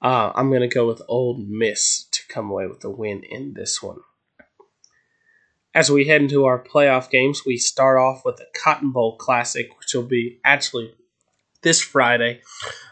uh, 0.02 0.32
I'm 0.34 0.48
going 0.48 0.62
to 0.62 0.74
go 0.74 0.86
with 0.86 1.02
Ole 1.08 1.36
Miss 1.36 2.04
to 2.12 2.20
come 2.28 2.50
away 2.50 2.66
with 2.66 2.80
the 2.80 2.90
win 2.90 3.22
in 3.22 3.52
this 3.54 3.82
one. 3.82 3.98
As 5.72 5.88
we 5.88 6.06
head 6.06 6.22
into 6.22 6.46
our 6.46 6.60
playoff 6.60 7.10
games, 7.10 7.42
we 7.46 7.56
start 7.56 7.96
off 7.96 8.24
with 8.24 8.38
the 8.38 8.46
Cotton 8.60 8.90
Bowl 8.90 9.16
Classic, 9.16 9.68
which 9.78 9.94
will 9.94 10.02
be 10.02 10.40
actually 10.44 10.92
this 11.62 11.80
Friday, 11.80 12.40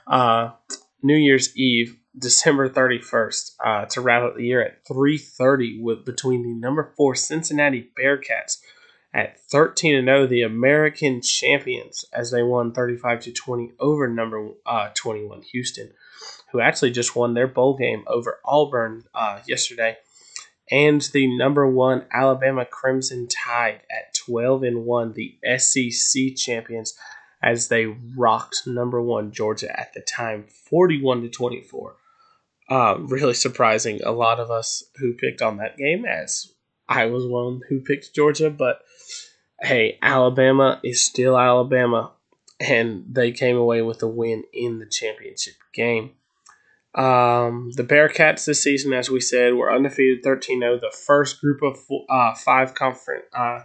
uh, 0.07 0.53
New 1.03 1.17
Year's 1.17 1.57
Eve, 1.57 1.97
December 2.17 2.69
31st, 2.69 3.51
uh, 3.65 3.85
to 3.87 4.01
wrap 4.01 4.23
up 4.23 4.37
the 4.37 4.45
year 4.45 4.63
at 4.63 4.85
3:30 4.87 5.81
with 5.81 6.05
between 6.05 6.45
the 6.45 6.55
number 6.55 6.93
four 6.97 7.17
Cincinnati 7.17 7.91
Bearcats 7.99 8.59
at 9.13 9.41
13 9.41 9.97
and 9.97 10.07
0, 10.07 10.29
the 10.29 10.43
American 10.43 11.21
champions, 11.21 12.05
as 12.13 12.31
they 12.31 12.45
won 12.45 12.73
35 12.73 13.21
to 13.23 13.33
20 13.33 13.73
over 13.81 14.07
number 14.07 14.51
uh, 14.67 14.91
21 14.95 15.43
Houston, 15.51 15.93
who 16.53 16.61
actually 16.61 16.93
just 16.93 17.17
won 17.17 17.35
their 17.35 17.49
bowl 17.49 17.77
game 17.77 18.05
over 18.07 18.39
Auburn 18.45 19.05
uh, 19.15 19.41
yesterday 19.49 19.97
and 20.71 21.01
the 21.13 21.27
number 21.37 21.67
one 21.67 22.05
Alabama 22.13 22.65
Crimson 22.65 23.27
Tide 23.29 23.81
at 23.91 24.15
12 24.15 24.63
and 24.63 24.85
1, 24.85 25.15
the 25.15 25.39
SEC 25.59 26.37
champions, 26.37 26.95
as 27.43 27.69
they 27.69 27.87
rocked 27.87 28.67
number 28.67 29.01
one 29.01 29.33
Georgia 29.33 29.79
at 29.79 29.93
the 29.95 30.01
time, 30.01 30.45
41 30.49 31.23
to 31.23 31.29
24. 31.29 31.97
Uh, 32.69 32.97
really 32.99 33.35
surprising. 33.35 34.01
A 34.05 34.13
lot 34.13 34.41
of 34.41 34.51
us 34.51 34.85
who 34.97 35.15
picked 35.15 35.41
on 35.41 35.57
that 35.57 35.79
game, 35.79 36.05
as 36.05 36.53
I 36.89 37.07
was 37.07 37.27
one 37.27 37.63
who 37.69 37.81
picked 37.81 38.15
Georgia, 38.15 38.51
but 38.51 38.83
hey, 39.61 39.99
Alabama 40.03 40.81
is 40.85 41.05
still 41.05 41.39
Alabama, 41.39 42.13
and 42.61 43.05
they 43.09 43.33
came 43.33 43.57
away 43.57 43.83
with 43.83 44.03
a 44.03 44.09
win 44.09 44.45
in 44.53 44.79
the 44.79 44.87
championship 44.87 45.55
game. 45.73 46.13
Um, 46.99 47.71
the 47.77 47.85
Bearcats 47.85 48.45
this 48.45 48.61
season, 48.61 48.93
as 48.93 49.09
we 49.09 49.21
said, 49.21 49.55
were 49.55 49.73
undefeated 49.73 50.25
13 50.25 50.61
0, 50.61 50.81
the 50.81 50.95
first 51.07 51.41
group 51.41 51.63
of 51.63 51.79
uh, 52.11 52.35
five 52.35 52.75
conference, 52.75 53.25
uh, 53.33 53.61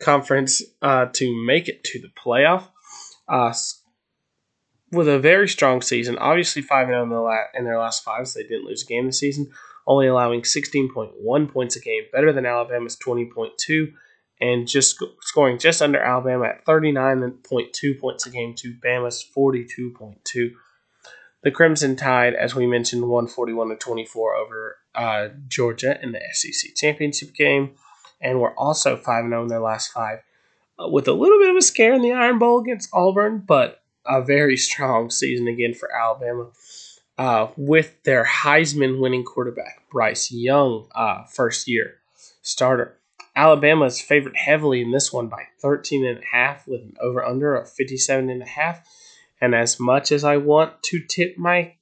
conference 0.00 0.62
uh, 0.82 1.06
to 1.12 1.46
make 1.46 1.68
it 1.68 1.84
to 1.84 2.00
the 2.00 2.08
playoff. 2.08 2.64
Uh, 3.28 3.54
with 4.90 5.06
a 5.06 5.20
very 5.20 5.48
strong 5.48 5.82
season, 5.82 6.18
obviously 6.18 6.62
5 6.62 6.88
0 6.88 7.04
in, 7.04 7.10
the 7.10 7.20
la- 7.20 7.44
in 7.54 7.64
their 7.64 7.78
last 7.78 8.02
five, 8.02 8.26
so 8.26 8.40
they 8.40 8.48
didn't 8.48 8.66
lose 8.66 8.82
a 8.82 8.86
game 8.86 9.06
this 9.06 9.20
season, 9.20 9.52
only 9.86 10.08
allowing 10.08 10.42
16.1 10.42 11.52
points 11.52 11.76
a 11.76 11.80
game, 11.80 12.02
better 12.12 12.32
than 12.32 12.44
Alabama's 12.44 12.96
20.2, 12.96 13.92
and 14.40 14.66
just 14.66 14.96
sc- 14.96 15.14
scoring 15.20 15.58
just 15.58 15.80
under 15.80 16.00
Alabama 16.00 16.46
at 16.46 16.64
39.2 16.64 18.00
points 18.00 18.26
a 18.26 18.30
game 18.30 18.54
to 18.56 18.74
Bama's 18.74 19.24
42.2. 19.36 20.50
The 21.42 21.50
Crimson 21.50 21.94
Tide, 21.94 22.34
as 22.34 22.54
we 22.54 22.66
mentioned, 22.66 23.08
won 23.08 23.28
41 23.28 23.68
to 23.68 23.76
24 23.76 24.34
over 24.34 24.76
uh, 24.94 25.28
Georgia 25.46 25.98
in 26.02 26.12
the 26.12 26.20
SEC 26.32 26.74
championship 26.74 27.34
game, 27.34 27.72
and 28.20 28.40
were 28.40 28.58
also 28.58 28.96
5 28.96 29.24
0 29.28 29.42
in 29.42 29.48
their 29.48 29.60
last 29.60 29.92
five, 29.92 30.20
uh, 30.78 30.88
with 30.88 31.06
a 31.06 31.12
little 31.12 31.38
bit 31.38 31.50
of 31.50 31.56
a 31.56 31.62
scare 31.62 31.94
in 31.94 32.02
the 32.02 32.12
Iron 32.12 32.38
Bowl 32.38 32.60
against 32.60 32.90
Auburn, 32.92 33.44
but 33.46 33.82
a 34.04 34.22
very 34.22 34.56
strong 34.56 35.10
season 35.10 35.46
again 35.46 35.74
for 35.74 35.94
Alabama. 35.94 36.50
Uh, 37.16 37.48
with 37.56 38.00
their 38.04 38.24
Heisman 38.24 39.00
winning 39.00 39.24
quarterback, 39.24 39.82
Bryce 39.90 40.30
Young, 40.30 40.88
uh, 40.94 41.24
first 41.24 41.66
year 41.66 41.94
starter. 42.42 42.96
Alabama 43.34 43.86
is 43.86 44.00
favored 44.00 44.36
heavily 44.36 44.82
in 44.82 44.92
this 44.92 45.12
one 45.12 45.28
by 45.28 45.44
13 45.60 46.04
and 46.04 46.18
a 46.18 46.26
half 46.32 46.66
with 46.66 46.80
an 46.80 46.96
over 47.00 47.24
under 47.24 47.56
of 47.56 47.70
57 47.70 48.30
and 48.30 48.42
a 48.42 48.46
half 48.46 48.86
and 49.40 49.54
as 49.54 49.78
much 49.78 50.12
as 50.12 50.24
I 50.24 50.36
want 50.36 50.82
to 50.84 51.00
tip 51.00 51.36
my 51.38 51.74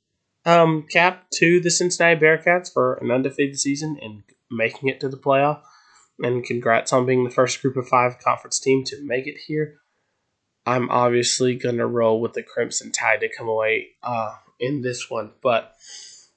um, 0.44 0.86
cap 0.90 1.26
to 1.34 1.60
the 1.60 1.70
Cincinnati 1.70 2.20
Bearcats 2.20 2.72
for 2.72 2.94
an 2.94 3.10
undefeated 3.10 3.58
season 3.58 3.98
and 4.00 4.22
making 4.50 4.88
it 4.88 5.00
to 5.00 5.08
the 5.08 5.16
playoff, 5.16 5.60
and 6.20 6.44
congrats 6.44 6.92
on 6.92 7.06
being 7.06 7.24
the 7.24 7.30
first 7.30 7.60
group 7.60 7.76
of 7.76 7.88
five 7.88 8.18
conference 8.18 8.58
team 8.58 8.84
to 8.84 9.04
make 9.04 9.26
it 9.26 9.36
here, 9.46 9.80
I'm 10.64 10.90
obviously 10.90 11.56
going 11.56 11.76
to 11.76 11.86
roll 11.86 12.20
with 12.20 12.32
the 12.32 12.42
Crimson 12.42 12.92
Tide 12.92 13.20
to 13.20 13.28
come 13.28 13.48
away 13.48 13.88
uh, 14.02 14.34
in 14.58 14.82
this 14.82 15.10
one. 15.10 15.32
But 15.42 15.74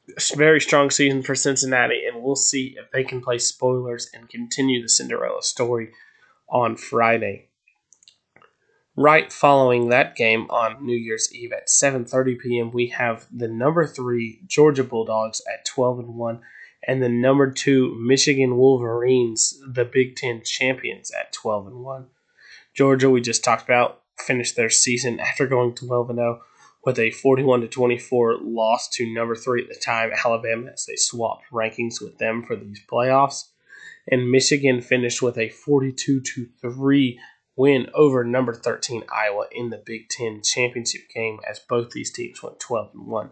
it's 0.08 0.36
very 0.36 0.62
strong 0.62 0.90
season 0.90 1.24
for 1.24 1.36
Cincinnati, 1.36 2.04
and 2.06 2.22
we'll 2.22 2.36
see 2.36 2.76
if 2.78 2.92
they 2.92 3.04
can 3.04 3.22
play 3.22 3.38
spoilers 3.38 4.10
and 4.14 4.30
continue 4.30 4.82
the 4.82 4.90
Cinderella 4.90 5.42
story 5.42 5.92
on 6.50 6.76
Friday. 6.76 7.49
Right 9.01 9.32
following 9.32 9.88
that 9.88 10.18
game 10.18 10.48
on 10.50 10.86
New 10.86 10.98
Year's 10.98 11.34
Eve 11.34 11.53
at 11.53 11.70
7:30 11.70 12.38
p.m., 12.38 12.72
we 12.74 12.88
have 12.88 13.27
the 13.32 13.48
number 13.48 13.88
3 13.88 14.41
Georgia 14.46 14.84
Bulldogs 14.84 15.41
at 15.48 15.63
12 15.63 16.00
and 16.00 16.15
1 16.15 16.41
and 16.86 17.01
the 17.01 17.08
number 17.08 17.50
2 17.50 17.96
Michigan 17.98 18.58
Wolverines, 18.58 19.58
the 19.65 19.86
Big 19.86 20.18
10 20.18 20.41
champions 20.44 21.12
at 21.12 21.32
12 21.32 21.68
and 21.68 21.75
1. 21.77 22.08
Georgia 22.74 23.10
we 23.10 23.22
just 23.22 23.41
talked 23.41 23.63
about 23.63 24.01
finished 24.18 24.58
their 24.58 24.70
season 24.70 25.18
after 25.22 25.48
going 25.48 25.75
12 25.75 26.10
and 26.10 26.20
0 26.20 26.41
with 26.84 27.00
a 27.00 27.12
41 27.12 27.62
to 27.62 27.70
24 27.70 28.39
loss 28.41 28.89
to 28.89 29.13
number 29.13 29.34
3 29.34 29.62
at 29.62 29.70
the 29.70 29.75
time 29.75 30.12
Alabama 30.25 30.72
as 30.74 30.86
they 30.86 30.98
swapped 30.98 31.46
rankings 31.53 32.01
with 32.01 32.18
them 32.18 32.44
for 32.44 32.58
these 32.58 32.82
playoffs. 32.86 33.46
And 34.12 34.29
Michigan 34.29 34.82
finished 34.82 35.22
with 35.22 35.38
a 35.38 35.48
42 35.48 36.20
to 36.20 36.48
3 36.62 37.18
win 37.60 37.88
over 37.94 38.24
number 38.24 38.54
13 38.54 39.04
Iowa 39.13 39.48
in 39.51 39.70
the 39.70 39.84
Big 39.86 40.08
Ten 40.08 40.42
championship 40.42 41.01
game 41.13 41.39
as 41.48 41.60
both 41.60 41.92
these 41.92 42.10
teams 42.10 42.42
went 42.42 42.58
12 42.58 42.92
and 42.94 43.06
1. 43.06 43.32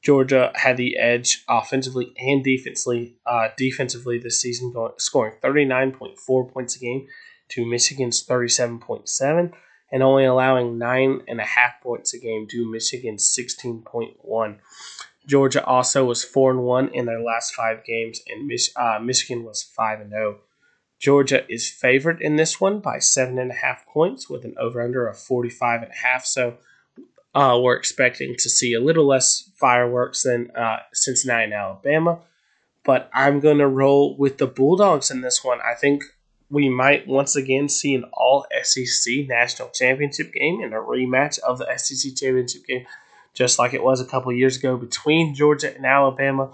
Georgia 0.00 0.52
had 0.54 0.76
the 0.76 0.96
edge 0.96 1.42
offensively 1.48 2.14
and 2.18 2.44
defensively 2.44 3.16
uh, 3.26 3.48
defensively 3.56 4.16
this 4.16 4.40
season, 4.40 4.72
going, 4.72 4.92
scoring 4.98 5.34
39.4 5.42 6.52
points 6.52 6.76
a 6.76 6.78
game 6.78 7.08
to 7.48 7.66
Michigan's 7.66 8.24
37.7 8.24 9.52
and 9.90 10.02
only 10.04 10.24
allowing 10.24 10.78
9.5 10.78 11.48
points 11.82 12.14
a 12.14 12.18
game 12.20 12.46
to 12.48 12.70
Michigan's 12.70 13.28
16.1. 13.36 14.58
Georgia 15.26 15.64
also 15.64 16.04
was 16.04 16.22
4 16.22 16.52
and 16.52 16.62
1 16.62 16.88
in 16.94 17.06
their 17.06 17.20
last 17.20 17.54
five 17.54 17.84
games, 17.84 18.20
and 18.28 18.46
Mich- 18.46 18.70
uh, 18.76 19.00
Michigan 19.02 19.42
was 19.42 19.64
5 19.64 20.00
and 20.00 20.10
0. 20.10 20.38
Georgia 20.98 21.44
is 21.52 21.70
favored 21.70 22.20
in 22.20 22.36
this 22.36 22.60
one 22.60 22.80
by 22.80 22.98
seven 22.98 23.38
and 23.38 23.50
a 23.50 23.54
half 23.54 23.86
points 23.86 24.28
with 24.28 24.44
an 24.44 24.54
over 24.58 24.82
under 24.82 25.06
of 25.06 25.16
45 25.16 25.82
and 25.82 25.92
a 25.92 26.06
half. 26.06 26.26
So 26.26 26.58
uh, 27.34 27.58
we're 27.62 27.76
expecting 27.76 28.34
to 28.36 28.50
see 28.50 28.74
a 28.74 28.80
little 28.80 29.06
less 29.06 29.50
fireworks 29.56 30.24
than 30.24 30.50
uh, 30.56 30.78
Cincinnati 30.92 31.44
and 31.44 31.52
Alabama. 31.52 32.20
But 32.84 33.10
I'm 33.12 33.40
going 33.40 33.58
to 33.58 33.68
roll 33.68 34.16
with 34.16 34.38
the 34.38 34.46
Bulldogs 34.46 35.10
in 35.10 35.20
this 35.20 35.44
one. 35.44 35.60
I 35.60 35.74
think 35.74 36.02
we 36.50 36.68
might 36.68 37.06
once 37.06 37.36
again 37.36 37.68
see 37.68 37.94
an 37.94 38.04
all 38.12 38.46
SEC 38.62 39.28
national 39.28 39.68
championship 39.68 40.32
game 40.32 40.60
and 40.62 40.72
a 40.72 40.78
rematch 40.78 41.38
of 41.40 41.58
the 41.58 41.68
SEC 41.76 42.16
championship 42.16 42.64
game, 42.66 42.86
just 43.34 43.58
like 43.58 43.74
it 43.74 43.84
was 43.84 44.00
a 44.00 44.06
couple 44.06 44.32
years 44.32 44.56
ago 44.56 44.76
between 44.76 45.34
Georgia 45.34 45.74
and 45.74 45.84
Alabama. 45.84 46.50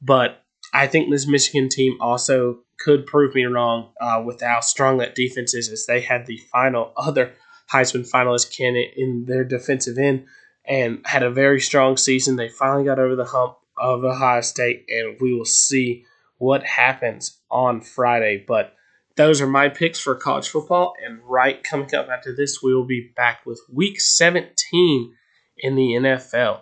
But 0.00 0.42
I 0.72 0.86
think 0.86 1.10
this 1.10 1.28
Michigan 1.28 1.68
team 1.68 1.98
also 2.00 2.63
could 2.78 3.06
prove 3.06 3.34
me 3.34 3.44
wrong 3.44 3.90
uh, 4.00 4.22
with 4.24 4.40
how 4.40 4.60
strong 4.60 4.98
that 4.98 5.14
defense 5.14 5.54
is, 5.54 5.68
as 5.70 5.86
they 5.86 6.00
had 6.00 6.26
the 6.26 6.38
final 6.52 6.92
other 6.96 7.32
Heisman 7.72 8.08
finalist 8.08 8.56
candidate 8.56 8.94
in 8.96 9.24
their 9.26 9.44
defensive 9.44 9.98
end 9.98 10.26
and 10.64 11.00
had 11.04 11.22
a 11.22 11.30
very 11.30 11.60
strong 11.60 11.96
season. 11.96 12.36
They 12.36 12.48
finally 12.48 12.84
got 12.84 12.98
over 12.98 13.16
the 13.16 13.24
hump 13.24 13.56
of 13.76 14.04
Ohio 14.04 14.40
State, 14.40 14.84
and 14.88 15.16
we 15.20 15.34
will 15.34 15.44
see 15.44 16.04
what 16.38 16.64
happens 16.64 17.38
on 17.50 17.80
Friday. 17.80 18.44
But 18.46 18.74
those 19.16 19.40
are 19.40 19.46
my 19.46 19.68
picks 19.68 20.00
for 20.00 20.14
college 20.14 20.48
football. 20.48 20.94
And 21.04 21.20
right 21.24 21.62
coming 21.62 21.94
up 21.94 22.08
after 22.08 22.34
this, 22.34 22.62
we 22.62 22.74
will 22.74 22.86
be 22.86 23.12
back 23.16 23.46
with 23.46 23.60
week 23.72 24.00
17 24.00 25.14
in 25.58 25.74
the 25.74 25.82
NFL. 25.82 26.60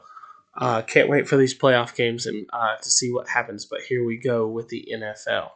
Uh, 0.55 0.83
can't 0.83 1.09
wait 1.09 1.27
for 1.27 1.37
these 1.37 1.59
playoff 1.59 1.95
games 1.95 2.27
and 2.27 2.47
uh, 2.53 2.77
to 2.77 2.91
see 2.91 3.11
what 3.11 3.29
happens. 3.29 3.65
But 3.65 3.81
here 3.81 4.05
we 4.05 4.19
go 4.19 4.47
with 4.47 4.69
the 4.69 4.87
NFL. 4.93 5.51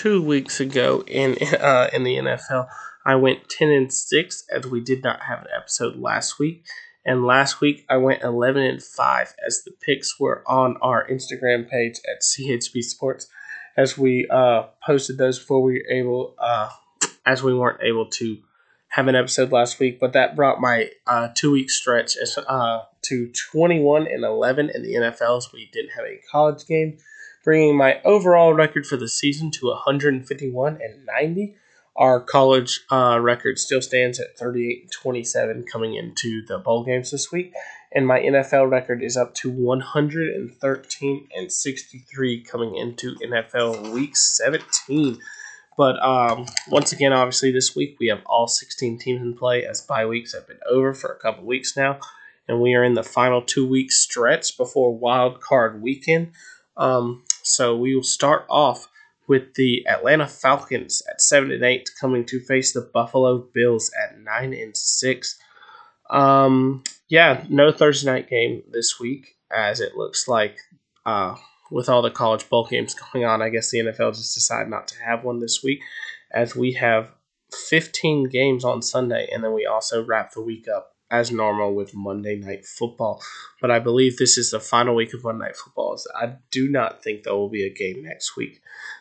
Two 0.00 0.22
weeks 0.22 0.60
ago 0.60 1.04
in 1.06 1.36
uh, 1.60 1.90
in 1.92 2.04
the 2.04 2.16
NFL, 2.16 2.68
I 3.04 3.16
went 3.16 3.50
10 3.50 3.68
and 3.68 3.92
6 3.92 4.44
as 4.50 4.66
we 4.66 4.80
did 4.80 5.02
not 5.02 5.24
have 5.24 5.40
an 5.40 5.48
episode 5.54 5.96
last 5.96 6.38
week. 6.38 6.64
And 7.04 7.26
last 7.26 7.60
week 7.60 7.84
I 7.90 7.98
went 7.98 8.22
11 8.22 8.62
and 8.62 8.82
5 8.82 9.34
as 9.46 9.62
the 9.62 9.72
picks 9.72 10.18
were 10.18 10.42
on 10.46 10.78
our 10.80 11.06
Instagram 11.06 11.68
page 11.68 11.96
at 12.10 12.22
CHB 12.22 12.82
Sports 12.82 13.26
as 13.76 13.98
we 13.98 14.26
uh, 14.30 14.68
posted 14.86 15.18
those 15.18 15.38
before 15.38 15.62
we 15.62 15.74
were 15.74 15.90
able, 15.90 16.34
uh, 16.38 16.70
as 17.26 17.42
we 17.42 17.54
weren't 17.54 17.82
able 17.82 18.06
to 18.06 18.38
have 18.88 19.06
an 19.06 19.14
episode 19.14 19.52
last 19.52 19.78
week. 19.78 20.00
But 20.00 20.14
that 20.14 20.34
brought 20.34 20.62
my 20.62 20.88
uh, 21.06 21.28
two 21.34 21.52
week 21.52 21.70
stretch 21.70 22.16
as, 22.16 22.38
uh, 22.38 22.84
to 23.02 23.30
21 23.52 24.06
and 24.06 24.24
11 24.24 24.70
in 24.74 24.82
the 24.82 24.94
NFL 24.94 25.36
as 25.36 25.52
we 25.52 25.68
didn't 25.70 25.90
have 25.90 26.06
a 26.06 26.22
college 26.32 26.66
game, 26.66 26.96
bringing 27.44 27.76
my 27.76 28.00
overall 28.04 28.54
record 28.54 28.86
for 28.86 28.96
the 28.96 29.08
season 29.08 29.50
to 29.50 29.66
151 29.66 30.78
and 30.82 31.06
90 31.06 31.54
our 32.00 32.20
college 32.20 32.80
uh, 32.90 33.18
record 33.20 33.58
still 33.58 33.82
stands 33.82 34.18
at 34.18 34.38
38 34.38 34.82
and 34.82 34.90
27 34.90 35.64
coming 35.64 35.94
into 35.94 36.44
the 36.46 36.58
bowl 36.58 36.82
games 36.82 37.10
this 37.10 37.30
week. 37.30 37.52
And 37.92 38.06
my 38.06 38.20
NFL 38.20 38.70
record 38.70 39.02
is 39.02 39.16
up 39.16 39.34
to 39.36 39.50
113 39.50 41.28
and 41.36 41.52
63 41.52 42.42
coming 42.44 42.76
into 42.76 43.16
NFL 43.16 43.92
week 43.92 44.16
17. 44.16 45.18
But 45.76 46.02
um, 46.02 46.46
once 46.68 46.92
again, 46.92 47.12
obviously, 47.12 47.52
this 47.52 47.76
week 47.76 47.96
we 47.98 48.06
have 48.08 48.22
all 48.24 48.46
16 48.46 48.98
teams 48.98 49.20
in 49.20 49.36
play 49.36 49.66
as 49.66 49.82
bye 49.82 50.06
weeks 50.06 50.32
have 50.32 50.46
been 50.46 50.60
over 50.70 50.94
for 50.94 51.12
a 51.12 51.18
couple 51.18 51.44
weeks 51.44 51.76
now. 51.76 51.98
And 52.48 52.60
we 52.60 52.74
are 52.74 52.84
in 52.84 52.94
the 52.94 53.02
final 53.02 53.42
two 53.42 53.66
week 53.66 53.92
stretch 53.92 54.56
before 54.56 54.96
wild 54.96 55.40
card 55.40 55.82
weekend. 55.82 56.32
Um, 56.76 57.24
so 57.50 57.76
we 57.76 57.94
will 57.94 58.02
start 58.02 58.46
off 58.48 58.88
with 59.26 59.54
the 59.54 59.86
Atlanta 59.86 60.26
Falcons 60.26 61.02
at 61.08 61.20
seven 61.20 61.52
and 61.52 61.62
eight 61.62 61.90
coming 62.00 62.24
to 62.26 62.40
face 62.40 62.72
the 62.72 62.80
Buffalo 62.80 63.38
Bills 63.54 63.90
at 64.02 64.18
nine 64.18 64.52
and 64.52 64.76
six. 64.76 65.38
Um, 66.10 66.82
yeah, 67.08 67.44
no 67.48 67.70
Thursday 67.70 68.10
night 68.10 68.28
game 68.28 68.62
this 68.70 68.98
week, 68.98 69.36
as 69.52 69.80
it 69.80 69.96
looks 69.96 70.26
like 70.26 70.58
uh, 71.06 71.36
with 71.70 71.88
all 71.88 72.02
the 72.02 72.10
college 72.10 72.48
bowl 72.48 72.66
games 72.66 72.94
going 73.12 73.24
on. 73.24 73.40
I 73.40 73.50
guess 73.50 73.70
the 73.70 73.78
NFL 73.78 74.16
just 74.16 74.34
decided 74.34 74.68
not 74.68 74.88
to 74.88 75.02
have 75.04 75.22
one 75.22 75.38
this 75.38 75.62
week, 75.62 75.80
as 76.32 76.56
we 76.56 76.72
have 76.72 77.10
15 77.68 78.28
games 78.28 78.64
on 78.64 78.82
Sunday, 78.82 79.28
and 79.32 79.44
then 79.44 79.52
we 79.52 79.66
also 79.66 80.04
wrap 80.04 80.32
the 80.32 80.42
week 80.42 80.66
up 80.68 80.96
as 81.10 81.32
normal 81.32 81.74
with 81.74 81.94
Monday 81.94 82.36
Night 82.36 82.64
Football. 82.64 83.22
But 83.60 83.70
I 83.70 83.78
believe 83.78 84.16
this 84.16 84.38
is 84.38 84.50
the 84.50 84.60
final 84.60 84.94
week 84.94 85.12
of 85.12 85.24
Monday 85.24 85.46
Night 85.46 85.56
Football. 85.56 85.98
I 86.14 86.34
do 86.50 86.68
not 86.68 87.02
think 87.02 87.22
there 87.22 87.34
will 87.34 87.48
be 87.48 87.66
a 87.66 87.72
game 87.72 88.02
next 88.02 88.36
week. 88.36 88.60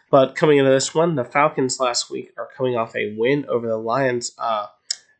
But 0.09 0.35
coming 0.35 0.57
into 0.57 0.71
this 0.71 0.95
one, 0.95 1.15
the 1.15 1.23
Falcons 1.23 1.79
last 1.79 2.09
week 2.09 2.31
are 2.37 2.49
coming 2.57 2.75
off 2.75 2.95
a 2.95 3.15
win 3.17 3.45
over 3.47 3.67
the 3.67 3.77
Lions 3.77 4.31
uh, 4.39 4.67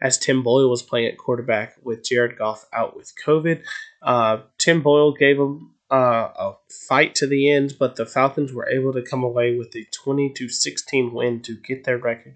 as 0.02 0.18
Tim 0.18 0.42
Boyle 0.42 0.70
was 0.70 0.82
playing 0.82 1.08
at 1.08 1.18
quarterback 1.18 1.76
with 1.84 2.04
Jared 2.04 2.38
Goff 2.38 2.66
out 2.74 2.96
with 2.96 3.14
COVID. 3.24 3.62
Uh, 4.02 4.40
Tim 4.58 4.82
Boyle 4.82 5.14
gave 5.14 5.38
them 5.38 5.76
uh, 5.92 6.30
a 6.36 6.54
fight 6.70 7.16
to 7.16 7.28
the 7.28 7.52
end, 7.52 7.76
but 7.80 7.96
the 7.96 8.06
Falcons 8.06 8.54
were 8.54 8.70
able 8.70 8.94
to 8.94 9.02
come 9.02 9.24
away 9.24 9.56
with 9.56 9.76
a 9.76 9.86
20 9.92 10.32
to 10.34 10.50
16 10.50 11.14
win 11.14 11.42
to 11.42 11.56
get 11.56 11.84
their 11.84 11.98
record 11.98 12.36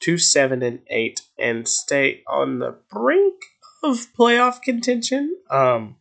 to 0.00 0.18
7 0.18 0.62
and 0.62 0.80
8 0.88 1.22
and 1.38 1.66
stay 1.66 2.22
on 2.28 2.60
the 2.60 2.76
brink 2.90 3.34
of 3.82 4.06
playoff 4.18 4.62
contention. 4.62 5.36
Um, 5.50 5.96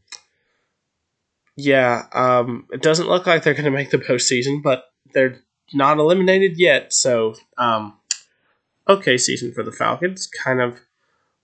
yeah, 1.55 2.03
um, 2.13 2.67
it 2.71 2.81
doesn't 2.81 3.09
look 3.09 3.25
like 3.25 3.43
they're 3.43 3.53
going 3.53 3.65
to 3.65 3.71
make 3.71 3.89
the 3.89 3.97
postseason, 3.97 4.61
but 4.61 4.85
they're 5.13 5.41
not 5.73 5.97
eliminated 5.97 6.59
yet. 6.59 6.93
So, 6.93 7.35
um, 7.57 7.97
okay, 8.87 9.17
season 9.17 9.51
for 9.53 9.63
the 9.63 9.71
Falcons. 9.71 10.27
Kind 10.27 10.61
of 10.61 10.79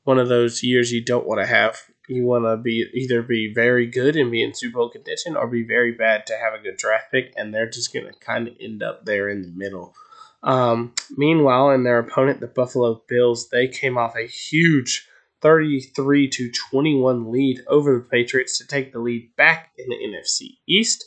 one 0.03 0.19
of 0.19 0.29
those 0.29 0.63
years 0.63 0.91
you 0.91 1.03
don't 1.03 1.27
want 1.27 1.41
to 1.41 1.47
have. 1.47 1.77
You 2.07 2.25
want 2.25 2.45
to 2.45 2.57
be 2.57 2.85
either 2.93 3.21
be 3.21 3.53
very 3.53 3.87
good 3.87 4.15
and 4.15 4.29
be 4.29 4.43
in 4.43 4.53
Super 4.53 4.75
Bowl 4.75 4.89
contention, 4.89 5.35
or 5.35 5.47
be 5.47 5.63
very 5.63 5.93
bad 5.93 6.27
to 6.27 6.37
have 6.37 6.53
a 6.53 6.61
good 6.61 6.77
draft 6.77 7.11
pick, 7.11 7.33
and 7.37 7.53
they're 7.53 7.69
just 7.69 7.93
going 7.93 8.05
to 8.05 8.13
kind 8.19 8.47
of 8.47 8.55
end 8.59 8.83
up 8.83 9.05
there 9.05 9.29
in 9.29 9.41
the 9.41 9.51
middle. 9.55 9.95
Um, 10.43 10.93
meanwhile, 11.15 11.71
in 11.71 11.83
their 11.83 11.99
opponent, 11.99 12.41
the 12.41 12.47
Buffalo 12.47 13.01
Bills, 13.07 13.49
they 13.49 13.67
came 13.67 13.97
off 13.97 14.15
a 14.15 14.27
huge 14.27 15.07
33 15.43 16.29
to 16.29 16.51
21 16.71 17.29
lead 17.29 17.60
over 17.67 17.93
the 17.95 17.99
Patriots 17.99 18.58
to 18.58 18.65
take 18.65 18.93
the 18.93 18.99
lead 18.99 19.36
back 19.36 19.71
in 19.77 19.89
the 19.89 19.95
NFC 19.97 20.58
East. 20.67 21.06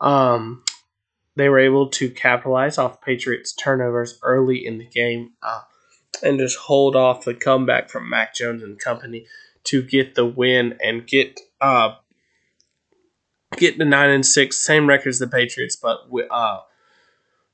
Um, 0.00 0.64
they 1.36 1.48
were 1.48 1.60
able 1.60 1.88
to 1.90 2.10
capitalize 2.10 2.78
off 2.78 3.02
Patriots 3.02 3.52
turnovers 3.52 4.18
early 4.22 4.66
in 4.66 4.78
the 4.78 4.86
game 4.86 5.32
uh, 5.42 5.60
and 6.22 6.38
just 6.38 6.56
hold 6.56 6.96
off 6.96 7.24
the 7.24 7.34
comeback 7.34 7.90
from 7.90 8.08
Mac 8.08 8.34
Jones 8.34 8.62
and 8.62 8.78
company 8.78 9.26
to 9.64 9.82
get 9.82 10.14
the 10.14 10.26
win 10.26 10.78
and 10.82 11.06
get 11.06 11.38
uh, 11.60 11.94
get 13.56 13.76
the 13.76 13.84
nine 13.84 14.10
and 14.10 14.24
six, 14.24 14.56
same 14.56 14.88
record 14.88 15.10
as 15.10 15.18
the 15.18 15.28
Patriots, 15.28 15.76
but 15.76 16.00
uh, 16.30 16.60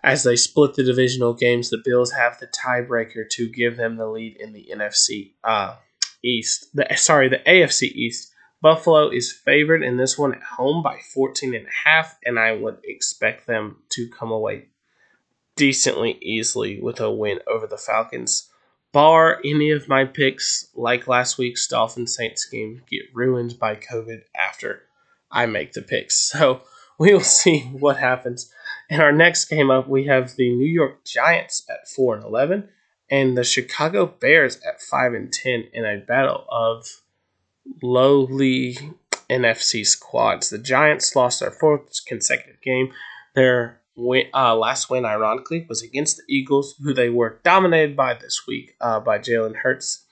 as 0.02 0.22
they 0.22 0.36
split 0.36 0.74
the 0.74 0.84
divisional 0.84 1.34
games, 1.34 1.70
the 1.70 1.82
Bills 1.82 2.12
have 2.12 2.38
the 2.38 2.46
tiebreaker 2.46 3.28
to 3.30 3.48
give 3.48 3.76
them 3.76 3.96
the 3.96 4.06
lead 4.06 4.36
in 4.36 4.52
the 4.52 4.70
NFC 4.72 5.32
uh, 5.42 5.76
East. 6.24 6.74
The 6.74 6.86
sorry, 6.96 7.28
the 7.28 7.42
AFC 7.46 7.82
East. 7.92 8.32
Buffalo 8.62 9.10
is 9.10 9.30
favored 9.30 9.82
in 9.82 9.98
this 9.98 10.16
one 10.16 10.32
at 10.32 10.42
home 10.42 10.82
by 10.82 10.98
14 11.12 11.54
and 11.54 11.66
a 11.66 11.88
half, 11.88 12.16
and 12.24 12.38
I 12.38 12.52
would 12.52 12.78
expect 12.82 13.46
them 13.46 13.82
to 13.90 14.08
come 14.08 14.32
away 14.32 14.68
decently 15.56 16.18
easily 16.22 16.80
with 16.80 16.98
a 16.98 17.10
win 17.10 17.40
over 17.46 17.66
the 17.66 17.76
Falcons. 17.76 18.48
Bar 18.92 19.40
any 19.44 19.70
of 19.70 19.88
my 19.88 20.04
picks, 20.04 20.68
like 20.74 21.08
last 21.08 21.36
week's 21.36 21.66
Dolphins 21.66 22.16
Saints 22.16 22.46
game, 22.46 22.82
get 22.88 23.02
ruined 23.12 23.58
by 23.58 23.76
COVID 23.76 24.22
after 24.34 24.82
I 25.30 25.46
make 25.46 25.72
the 25.72 25.82
picks. 25.82 26.32
So 26.38 26.62
we 26.96 27.12
will 27.12 27.20
see 27.20 27.60
what 27.60 27.96
happens. 27.96 28.52
In 28.88 29.00
our 29.00 29.12
next 29.12 29.46
game 29.46 29.70
up, 29.70 29.88
we 29.88 30.04
have 30.06 30.36
the 30.36 30.54
New 30.54 30.68
York 30.68 31.04
Giants 31.04 31.66
at 31.68 31.88
4 31.88 32.16
and 32.16 32.24
11 32.24 32.68
and 33.10 33.36
the 33.36 33.44
Chicago 33.44 34.06
Bears 34.06 34.56
at 34.66 34.80
5 34.80 35.14
and 35.14 35.32
10 35.32 35.68
in 35.72 35.84
a 35.84 35.98
battle 35.98 36.44
of 36.50 36.86
lowly 37.82 38.76
NFC 39.30 39.86
squads. 39.86 40.50
The 40.50 40.58
Giants 40.58 41.14
lost 41.16 41.40
their 41.40 41.50
fourth 41.50 42.04
consecutive 42.06 42.60
game. 42.60 42.92
Their 43.34 43.80
win, 43.96 44.26
uh, 44.34 44.56
last 44.56 44.90
win, 44.90 45.04
ironically, 45.04 45.66
was 45.68 45.82
against 45.82 46.18
the 46.18 46.24
Eagles, 46.28 46.74
who 46.82 46.94
they 46.94 47.08
were 47.08 47.40
dominated 47.42 47.96
by 47.96 48.14
this 48.14 48.46
week 48.46 48.74
uh, 48.80 49.00
by 49.00 49.18
Jalen 49.18 49.56
Hurts, 49.56 50.04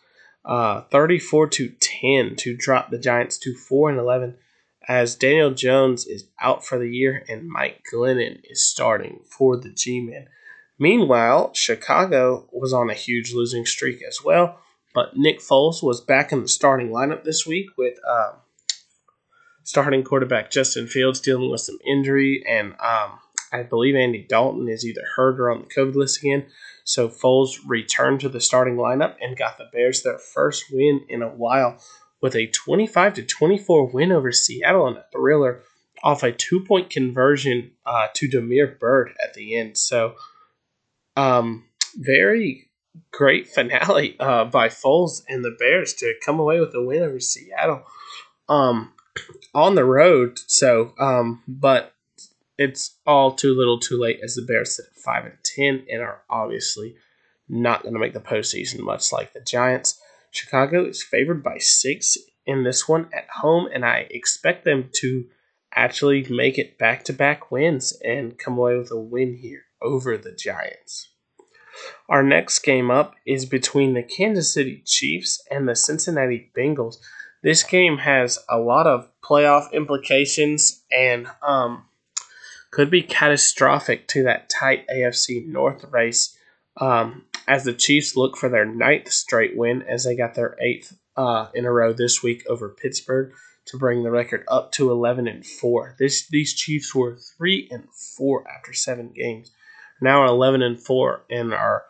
uh, 0.44 0.82
thirty-four 0.90 1.48
to 1.48 1.72
ten 1.80 2.36
to 2.36 2.56
drop 2.56 2.90
the 2.90 2.98
Giants 2.98 3.38
to 3.38 3.54
four 3.54 3.90
and 3.90 3.98
eleven. 3.98 4.36
As 4.88 5.14
Daniel 5.14 5.52
Jones 5.52 6.06
is 6.06 6.24
out 6.40 6.66
for 6.66 6.76
the 6.76 6.90
year 6.90 7.24
and 7.28 7.48
Mike 7.48 7.84
Glennon 7.92 8.40
is 8.42 8.66
starting 8.66 9.20
for 9.24 9.56
the 9.56 9.70
G-Men. 9.70 10.26
Meanwhile, 10.82 11.54
Chicago 11.54 12.48
was 12.52 12.72
on 12.72 12.90
a 12.90 12.94
huge 12.94 13.32
losing 13.32 13.64
streak 13.64 14.00
as 14.02 14.18
well 14.24 14.58
but 14.94 15.16
Nick 15.16 15.40
Foles 15.40 15.82
was 15.82 16.00
back 16.00 16.32
in 16.32 16.42
the 16.42 16.48
starting 16.48 16.88
lineup 16.88 17.24
this 17.24 17.46
week 17.46 17.70
with 17.76 17.98
um, 18.08 18.34
starting 19.64 20.02
quarterback 20.02 20.50
Justin 20.50 20.86
Fields 20.86 21.20
dealing 21.20 21.50
with 21.50 21.60
some 21.60 21.78
injury, 21.86 22.44
and 22.48 22.72
um, 22.72 23.18
I 23.52 23.62
believe 23.62 23.96
Andy 23.96 24.24
Dalton 24.28 24.68
is 24.68 24.84
either 24.84 25.02
hurt 25.16 25.40
or 25.40 25.50
on 25.50 25.62
the 25.62 25.74
COVID 25.74 25.94
list 25.94 26.18
again. 26.18 26.46
So 26.84 27.08
Foles 27.08 27.56
returned 27.66 28.20
to 28.20 28.28
the 28.28 28.40
starting 28.40 28.76
lineup 28.76 29.14
and 29.20 29.36
got 29.36 29.56
the 29.56 29.68
Bears 29.72 30.02
their 30.02 30.18
first 30.18 30.64
win 30.72 31.04
in 31.08 31.22
a 31.22 31.28
while 31.28 31.78
with 32.20 32.34
a 32.34 32.48
25 32.48 33.14
to 33.14 33.22
24 33.22 33.86
win 33.86 34.12
over 34.12 34.32
Seattle 34.32 34.88
in 34.88 34.96
a 34.96 35.04
thriller 35.12 35.62
off 36.02 36.24
a 36.24 36.32
two 36.32 36.64
point 36.64 36.90
conversion 36.90 37.70
uh, 37.86 38.08
to 38.14 38.28
Damiere 38.28 38.76
Byrd 38.78 39.12
at 39.22 39.34
the 39.34 39.56
end. 39.56 39.78
So, 39.78 40.16
um, 41.16 41.64
very 41.96 42.70
great 43.12 43.48
finale 43.48 44.16
uh, 44.20 44.44
by 44.44 44.68
Foles 44.68 45.22
and 45.28 45.44
the 45.44 45.56
Bears 45.58 45.94
to 45.94 46.14
come 46.24 46.40
away 46.40 46.60
with 46.60 46.74
a 46.74 46.82
win 46.82 47.02
over 47.02 47.20
Seattle 47.20 47.84
um, 48.48 48.92
on 49.54 49.74
the 49.74 49.84
road. 49.84 50.38
So, 50.46 50.94
um, 50.98 51.42
but 51.46 51.94
it's 52.58 52.96
all 53.06 53.32
too 53.32 53.54
little, 53.54 53.78
too 53.78 53.98
late 53.98 54.20
as 54.22 54.34
the 54.34 54.42
Bears 54.42 54.76
sit 54.76 54.86
at 54.86 55.02
five 55.02 55.24
and 55.24 55.38
ten 55.44 55.86
and 55.90 56.02
are 56.02 56.22
obviously 56.28 56.96
not 57.48 57.82
going 57.82 57.94
to 57.94 58.00
make 58.00 58.14
the 58.14 58.20
postseason, 58.20 58.80
much 58.80 59.12
like 59.12 59.32
the 59.32 59.40
Giants. 59.40 60.00
Chicago 60.30 60.84
is 60.86 61.02
favored 61.02 61.42
by 61.42 61.58
six 61.58 62.16
in 62.46 62.64
this 62.64 62.88
one 62.88 63.08
at 63.12 63.28
home, 63.28 63.68
and 63.72 63.84
I 63.84 64.06
expect 64.10 64.64
them 64.64 64.90
to 64.94 65.26
actually 65.74 66.26
make 66.28 66.58
it 66.58 66.78
back 66.78 67.04
to 67.04 67.12
back 67.12 67.50
wins 67.50 67.92
and 68.04 68.38
come 68.38 68.58
away 68.58 68.76
with 68.76 68.90
a 68.90 68.98
win 68.98 69.36
here 69.36 69.64
over 69.80 70.16
the 70.16 70.32
Giants. 70.32 71.08
Our 72.08 72.22
next 72.22 72.60
game 72.60 72.90
up 72.90 73.14
is 73.26 73.46
between 73.46 73.94
the 73.94 74.02
Kansas 74.02 74.52
City 74.52 74.82
Chiefs 74.84 75.42
and 75.50 75.68
the 75.68 75.74
Cincinnati 75.74 76.50
Bengals. 76.56 76.96
This 77.42 77.62
game 77.62 77.98
has 77.98 78.38
a 78.48 78.58
lot 78.58 78.86
of 78.86 79.08
playoff 79.24 79.72
implications 79.72 80.84
and 80.92 81.26
um, 81.42 81.86
could 82.70 82.90
be 82.90 83.02
catastrophic 83.02 84.06
to 84.08 84.22
that 84.24 84.48
tight 84.48 84.86
AFC 84.88 85.46
North 85.46 85.84
race 85.90 86.36
um, 86.76 87.24
as 87.48 87.64
the 87.64 87.72
Chiefs 87.72 88.16
look 88.16 88.36
for 88.36 88.48
their 88.48 88.64
ninth 88.64 89.10
straight 89.10 89.56
win 89.56 89.82
as 89.82 90.04
they 90.04 90.14
got 90.14 90.34
their 90.34 90.56
eighth 90.60 90.96
uh, 91.16 91.48
in 91.54 91.64
a 91.64 91.72
row 91.72 91.92
this 91.92 92.22
week 92.22 92.44
over 92.48 92.68
Pittsburgh 92.68 93.32
to 93.66 93.78
bring 93.78 94.02
the 94.02 94.10
record 94.10 94.44
up 94.48 94.72
to 94.72 94.90
11 94.90 95.28
and 95.28 95.46
4. 95.46 95.96
This 95.98 96.28
these 96.28 96.54
Chiefs 96.54 96.94
were 96.94 97.16
3 97.16 97.68
and 97.70 97.84
4 98.16 98.44
after 98.48 98.72
7 98.72 99.12
games. 99.14 99.50
Now 100.00 100.22
are 100.22 100.26
11 100.26 100.62
and 100.62 100.80
4 100.80 101.24
and 101.30 101.54
are 101.54 101.84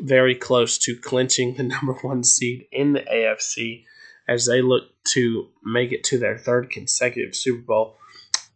very 0.00 0.34
close 0.34 0.78
to 0.78 0.96
clinching 0.96 1.54
the 1.54 1.62
number 1.62 1.94
1 1.94 2.24
seed 2.24 2.66
in 2.72 2.92
the 2.92 3.00
AFC 3.00 3.84
as 4.28 4.46
they 4.46 4.62
look 4.62 4.84
to 5.04 5.48
make 5.64 5.92
it 5.92 6.04
to 6.04 6.18
their 6.18 6.38
third 6.38 6.70
consecutive 6.70 7.34
Super 7.34 7.62
Bowl. 7.62 7.96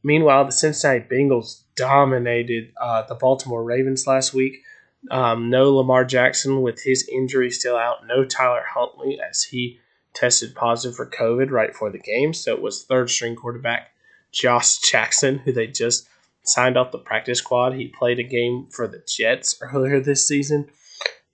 Meanwhile, 0.03 0.45
the 0.47 0.53
Cincinnati 0.53 1.01
Bengals 1.01 1.63
dominated 1.75 2.73
uh, 2.81 3.03
the 3.03 3.17
Baltimore 3.17 3.65
Ravens 3.65 4.07
last 4.07 4.33
week. 4.33 4.63
Um, 5.11 5.51
no 5.51 5.75
Lamar 5.75 6.05
Jackson 6.05 6.63
with 6.63 6.83
his 6.83 7.09
injury 7.09 7.51
still 7.51 7.77
out. 7.77 8.07
No 8.07 8.25
Tyler 8.25 8.65
Huntley 8.73 9.19
as 9.21 9.43
he 9.43 9.81
tested 10.17 10.55
positive 10.55 10.97
for 10.97 11.09
COVID 11.09 11.51
right 11.51 11.71
before 11.71 11.91
the 11.91 11.99
game. 11.99 12.33
So 12.35 12.53
it 12.53 12.63
was 12.63 12.83
third 12.83 13.11
string 13.11 13.37
quarterback 13.37 13.91
Josh 14.33 14.79
Jackson, 14.79 15.39
who 15.39 15.53
they 15.53 15.67
just 15.69 16.09
signed 16.43 16.77
off 16.77 16.91
the 16.91 16.99
practice 16.99 17.39
squad. 17.39 17.75
He 17.75 17.89
played 17.89 18.19
a 18.19 18.25
game 18.25 18.67
for 18.71 18.89
the 18.89 19.03
Jets 19.07 19.59
earlier 19.61 20.01
this 20.01 20.27
season. 20.27 20.69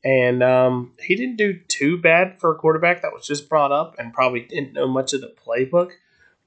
And 0.04 0.42
um, 0.42 0.92
he 1.00 1.14
didn't 1.14 1.36
do 1.36 1.60
too 1.68 1.96
bad 1.96 2.40
for 2.40 2.52
a 2.52 2.56
quarterback 2.56 3.02
that 3.02 3.12
was 3.12 3.26
just 3.26 3.48
brought 3.48 3.70
up 3.70 3.94
and 3.98 4.12
probably 4.12 4.40
didn't 4.40 4.72
know 4.72 4.88
much 4.88 5.12
of 5.12 5.20
the 5.20 5.32
playbook. 5.46 5.92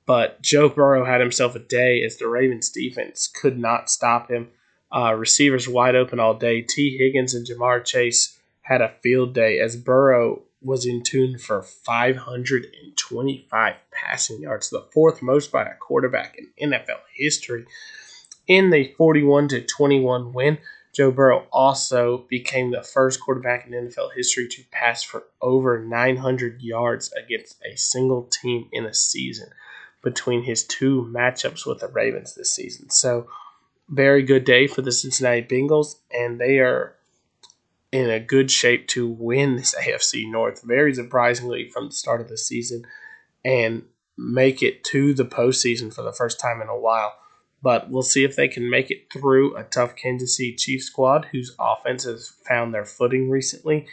But 0.05 0.41
Joe 0.41 0.69
Burrow 0.69 1.05
had 1.05 1.21
himself 1.21 1.55
a 1.55 1.59
day 1.59 2.03
as 2.03 2.17
the 2.17 2.27
Ravens 2.27 2.69
defense 2.69 3.27
could 3.27 3.57
not 3.57 3.89
stop 3.89 4.29
him. 4.29 4.49
Uh, 4.95 5.13
receivers 5.13 5.67
wide 5.67 5.95
open 5.95 6.19
all 6.19 6.35
day. 6.35 6.61
Tee 6.61 6.97
Higgins 6.97 7.33
and 7.33 7.47
Ja'Marr 7.47 7.83
Chase 7.83 8.37
had 8.65 8.81
a 8.81 8.93
field 9.01 9.33
day 9.33 9.59
as 9.59 9.77
Burrow 9.77 10.41
was 10.59 10.85
in 10.87 11.03
tune 11.03 11.37
for 11.37 11.61
525 11.61 13.75
passing 13.91 14.41
yards, 14.41 14.71
the 14.71 14.87
fourth 14.91 15.21
most 15.21 15.51
by 15.51 15.61
a 15.63 15.75
quarterback 15.75 16.35
in 16.57 16.71
NFL 16.71 17.01
history. 17.13 17.67
In 18.47 18.71
the 18.71 18.91
41 18.97 19.49
to 19.49 19.61
21 19.61 20.33
win, 20.33 20.57
Joe 20.95 21.11
Burrow 21.11 21.45
also 21.51 22.25
became 22.27 22.71
the 22.71 22.81
first 22.81 23.21
quarterback 23.21 23.67
in 23.67 23.73
NFL 23.73 24.15
history 24.15 24.47
to 24.47 24.63
pass 24.71 25.03
for 25.03 25.25
over 25.41 25.83
900 25.83 26.63
yards 26.63 27.13
against 27.13 27.61
a 27.63 27.75
single 27.75 28.23
team 28.23 28.67
in 28.71 28.85
a 28.85 28.95
season 28.95 29.49
between 30.01 30.41
his 30.41 30.63
two 30.63 31.07
matchups 31.13 31.67
with 31.67 31.81
the 31.81 31.87
Ravens 31.89 32.33
this 32.33 32.51
season. 32.51 32.89
So, 32.89 33.27
very 33.89 34.23
good 34.23 34.45
day 34.45 34.65
for 34.65 34.81
the 34.81 34.91
Cincinnati 34.91 35.43
Bengals, 35.43 35.97
and 36.11 36.39
they 36.39 36.57
are 36.57 36.94
in 37.95 38.09
a 38.09 38.19
good 38.19 38.51
shape 38.51 38.89
to 38.89 39.07
win 39.07 39.55
this 39.55 39.73
AFC 39.79 40.29
North, 40.29 40.61
very 40.63 40.93
surprisingly 40.93 41.69
from 41.69 41.87
the 41.87 41.95
start 41.95 42.19
of 42.19 42.27
the 42.27 42.37
season, 42.37 42.83
and 43.45 43.83
make 44.17 44.61
it 44.61 44.83
to 44.83 45.13
the 45.13 45.23
postseason 45.23 45.93
for 45.93 46.01
the 46.01 46.11
first 46.11 46.39
time 46.39 46.61
in 46.61 46.67
a 46.67 46.77
while. 46.77 47.13
But 47.61 47.89
we'll 47.89 48.03
see 48.03 48.25
if 48.25 48.35
they 48.35 48.49
can 48.49 48.69
make 48.69 48.91
it 48.91 49.11
through 49.11 49.55
a 49.55 49.63
tough 49.63 49.95
Kansas 49.95 50.35
City 50.35 50.55
Chiefs 50.55 50.85
squad 50.85 51.27
whose 51.31 51.55
offense 51.57 52.03
has 52.03 52.33
found 52.47 52.73
their 52.73 52.85
footing 52.85 53.29
recently. 53.29 53.87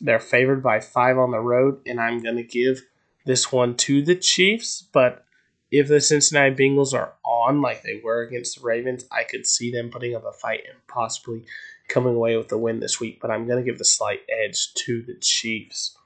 They're 0.00 0.18
favored 0.18 0.62
by 0.62 0.80
five 0.80 1.18
on 1.18 1.30
the 1.30 1.38
road, 1.38 1.80
and 1.86 2.00
I'm 2.00 2.22
going 2.22 2.36
to 2.36 2.42
give 2.42 2.82
this 3.26 3.52
one 3.52 3.76
to 3.76 4.02
the 4.02 4.16
Chiefs. 4.16 4.82
But 4.92 5.24
if 5.70 5.88
the 5.88 6.00
Cincinnati 6.00 6.54
Bengals 6.54 6.94
are 6.94 7.12
on 7.24 7.60
like 7.60 7.82
they 7.82 8.00
were 8.02 8.22
against 8.22 8.56
the 8.60 8.66
Ravens, 8.66 9.04
I 9.12 9.24
could 9.24 9.46
see 9.46 9.70
them 9.70 9.90
putting 9.90 10.16
up 10.16 10.24
a 10.24 10.32
fight 10.32 10.62
and 10.68 10.78
possibly 10.88 11.44
coming 11.92 12.14
away 12.14 12.36
with 12.36 12.48
the 12.48 12.58
win 12.58 12.80
this 12.80 12.98
week, 12.98 13.18
but 13.20 13.30
I'm 13.30 13.46
going 13.46 13.62
to 13.62 13.70
give 13.70 13.78
the 13.78 13.84
slight 13.84 14.20
edge 14.44 14.72
to 14.86 15.02
the 15.02 15.14
Chiefs. 15.20 15.96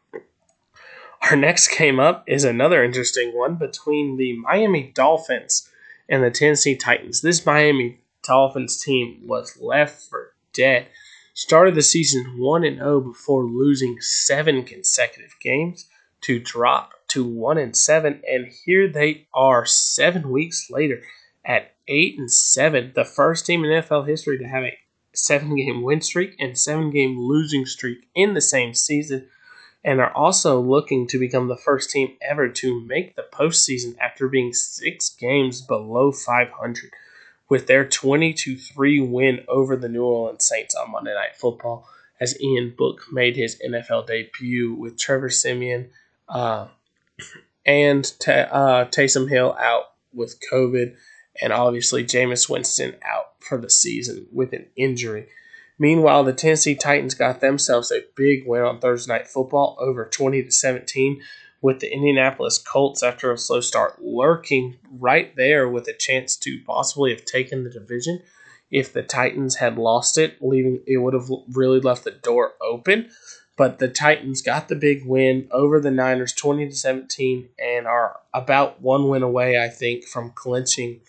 Our 1.22 1.36
next 1.36 1.76
game 1.76 1.98
up 2.00 2.24
is 2.26 2.44
another 2.44 2.84
interesting 2.84 3.36
one 3.36 3.56
between 3.56 4.16
the 4.16 4.36
Miami 4.38 4.92
Dolphins 4.94 5.68
and 6.08 6.22
the 6.22 6.30
Tennessee 6.30 6.76
Titans. 6.76 7.20
This 7.20 7.46
Miami 7.46 8.00
Dolphins 8.22 8.82
team 8.82 9.22
was 9.26 9.58
left 9.60 10.02
for 10.08 10.34
dead. 10.52 10.88
Started 11.34 11.74
the 11.74 11.82
season 11.82 12.38
1 12.38 12.64
and 12.64 12.78
0 12.78 13.00
before 13.00 13.44
losing 13.44 14.00
7 14.00 14.64
consecutive 14.64 15.34
games 15.40 15.86
to 16.22 16.38
drop 16.38 16.92
to 17.08 17.24
1 17.24 17.58
and 17.58 17.76
7 17.76 18.22
and 18.28 18.52
here 18.64 18.88
they 18.88 19.26
are 19.34 19.66
7 19.66 20.30
weeks 20.30 20.70
later 20.70 21.02
at 21.44 21.74
8 21.86 22.18
and 22.18 22.32
7, 22.32 22.92
the 22.94 23.04
first 23.04 23.46
team 23.46 23.64
in 23.64 23.70
NFL 23.70 24.08
history 24.08 24.38
to 24.38 24.44
have 24.44 24.64
a 24.64 24.78
seven 25.16 25.56
game 25.56 25.82
win 25.82 26.00
streak 26.00 26.36
and 26.38 26.58
seven 26.58 26.90
game 26.90 27.18
losing 27.18 27.66
streak 27.66 28.08
in 28.14 28.34
the 28.34 28.40
same 28.40 28.74
season, 28.74 29.26
and 29.84 30.00
are 30.00 30.12
also 30.12 30.60
looking 30.60 31.06
to 31.06 31.18
become 31.18 31.48
the 31.48 31.56
first 31.56 31.90
team 31.90 32.16
ever 32.20 32.48
to 32.48 32.80
make 32.82 33.16
the 33.16 33.26
postseason 33.32 33.96
after 33.98 34.28
being 34.28 34.52
six 34.52 35.10
games 35.10 35.60
below 35.60 36.12
500 36.12 36.90
with 37.48 37.66
their 37.66 37.86
22 37.86 38.56
3 38.56 39.00
win 39.00 39.44
over 39.48 39.76
the 39.76 39.88
New 39.88 40.04
Orleans 40.04 40.44
Saints 40.44 40.74
on 40.74 40.90
Monday 40.90 41.14
Night 41.14 41.36
Football 41.36 41.88
as 42.20 42.40
Ian 42.40 42.74
Book 42.76 43.02
made 43.12 43.36
his 43.36 43.60
NFL 43.64 44.06
debut 44.06 44.74
with 44.74 44.98
Trevor 44.98 45.30
Siemian 45.30 45.90
uh, 46.28 46.68
and 47.66 48.04
uh, 48.26 48.86
Taysom 48.86 49.28
Hill 49.28 49.56
out 49.58 49.92
with 50.12 50.40
COVID, 50.50 50.96
and 51.40 51.52
obviously 51.52 52.04
Jameis 52.04 52.48
Winston 52.48 52.96
out 53.04 53.32
for 53.40 53.58
the 53.58 53.70
season 53.70 54.26
with 54.32 54.52
an 54.52 54.66
injury. 54.76 55.28
Meanwhile, 55.78 56.24
the 56.24 56.32
Tennessee 56.32 56.74
Titans 56.74 57.14
got 57.14 57.40
themselves 57.40 57.92
a 57.92 58.04
big 58.14 58.46
win 58.46 58.62
on 58.62 58.80
Thursday 58.80 59.12
Night 59.12 59.28
Football 59.28 59.76
over 59.78 60.06
20 60.06 60.42
to 60.42 60.50
17 60.50 61.20
with 61.60 61.80
the 61.80 61.92
Indianapolis 61.92 62.58
Colts 62.58 63.02
after 63.02 63.32
a 63.32 63.38
slow 63.38 63.60
start 63.60 64.00
lurking 64.00 64.76
right 64.90 65.34
there 65.36 65.68
with 65.68 65.86
a 65.88 65.92
chance 65.92 66.36
to 66.36 66.60
possibly 66.66 67.10
have 67.10 67.24
taken 67.24 67.64
the 67.64 67.70
division. 67.70 68.22
If 68.70 68.92
the 68.92 69.02
Titans 69.02 69.56
had 69.56 69.78
lost 69.78 70.18
it, 70.18 70.36
leaving 70.40 70.80
it 70.86 70.98
would 70.98 71.14
have 71.14 71.28
really 71.52 71.80
left 71.80 72.04
the 72.04 72.10
door 72.10 72.54
open. 72.60 73.10
But 73.56 73.78
the 73.78 73.88
Titans 73.88 74.42
got 74.42 74.68
the 74.68 74.76
big 74.76 75.06
win 75.06 75.48
over 75.50 75.80
the 75.80 75.90
Niners 75.90 76.34
20 76.34 76.68
to 76.68 76.74
17 76.74 77.48
and 77.58 77.86
are 77.86 78.20
about 78.34 78.82
one 78.82 79.08
win 79.08 79.22
away, 79.22 79.58
I 79.58 79.68
think, 79.68 80.04
from 80.04 80.32
clinching 80.34 81.00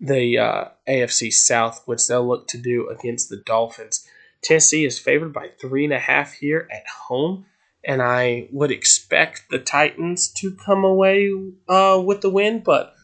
the 0.00 0.38
uh, 0.38 0.64
AFC 0.88 1.32
South, 1.32 1.82
which 1.86 2.06
they'll 2.06 2.26
look 2.26 2.48
to 2.48 2.58
do 2.58 2.88
against 2.88 3.28
the 3.28 3.36
Dolphins. 3.36 4.06
Tennessee 4.42 4.84
is 4.84 4.98
favored 4.98 5.32
by 5.32 5.48
three 5.60 5.84
and 5.84 5.92
a 5.92 5.98
half 5.98 6.32
here 6.32 6.66
at 6.72 6.86
home, 6.88 7.44
and 7.84 8.00
I 8.00 8.48
would 8.50 8.70
expect 8.70 9.50
the 9.50 9.58
Titans 9.58 10.28
to 10.38 10.52
come 10.52 10.84
away 10.84 11.30
uh, 11.68 12.00
with 12.04 12.22
the 12.22 12.30
win, 12.30 12.60
but 12.60 12.94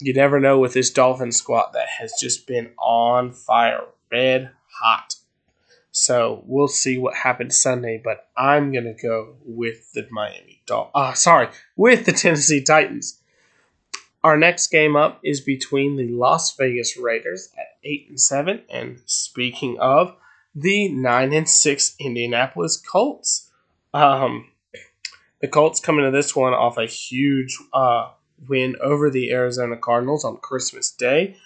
you 0.00 0.14
never 0.14 0.40
know 0.40 0.58
with 0.58 0.72
this 0.72 0.90
Dolphin 0.90 1.32
squad 1.32 1.72
that 1.74 1.88
has 1.98 2.14
just 2.18 2.46
been 2.46 2.70
on 2.78 3.32
fire, 3.32 3.82
red 4.10 4.50
hot. 4.80 5.16
So 5.90 6.44
we'll 6.46 6.68
see 6.68 6.96
what 6.96 7.14
happens 7.14 7.60
Sunday, 7.60 8.00
but 8.02 8.28
I'm 8.36 8.72
gonna 8.72 8.94
go 8.94 9.36
with 9.44 9.92
the 9.92 10.06
Miami 10.10 10.62
Dolphins. 10.66 10.92
Uh, 10.94 11.12
sorry, 11.14 11.48
with 11.76 12.06
the 12.06 12.12
Tennessee 12.12 12.62
Titans. 12.62 13.20
Our 14.24 14.36
next 14.36 14.68
game 14.68 14.96
up 14.96 15.20
is 15.22 15.40
between 15.40 15.96
the 15.96 16.08
Las 16.08 16.56
Vegas 16.56 16.96
Raiders 16.96 17.50
at 17.56 17.78
8 17.84 18.06
and 18.10 18.20
7 18.20 18.62
and 18.68 19.00
speaking 19.06 19.78
of 19.78 20.16
the 20.54 20.88
9 20.88 21.32
and 21.32 21.48
6 21.48 21.96
Indianapolis 22.00 22.76
Colts. 22.76 23.50
Um, 23.94 24.48
the 25.40 25.48
Colts 25.48 25.78
coming 25.78 26.04
to 26.04 26.10
this 26.10 26.34
one 26.34 26.52
off 26.52 26.78
a 26.78 26.86
huge 26.86 27.56
uh, 27.72 28.10
win 28.48 28.76
over 28.80 29.08
the 29.08 29.30
Arizona 29.30 29.76
Cardinals 29.76 30.24
on 30.24 30.38
Christmas 30.38 30.90
Day, 30.90 31.36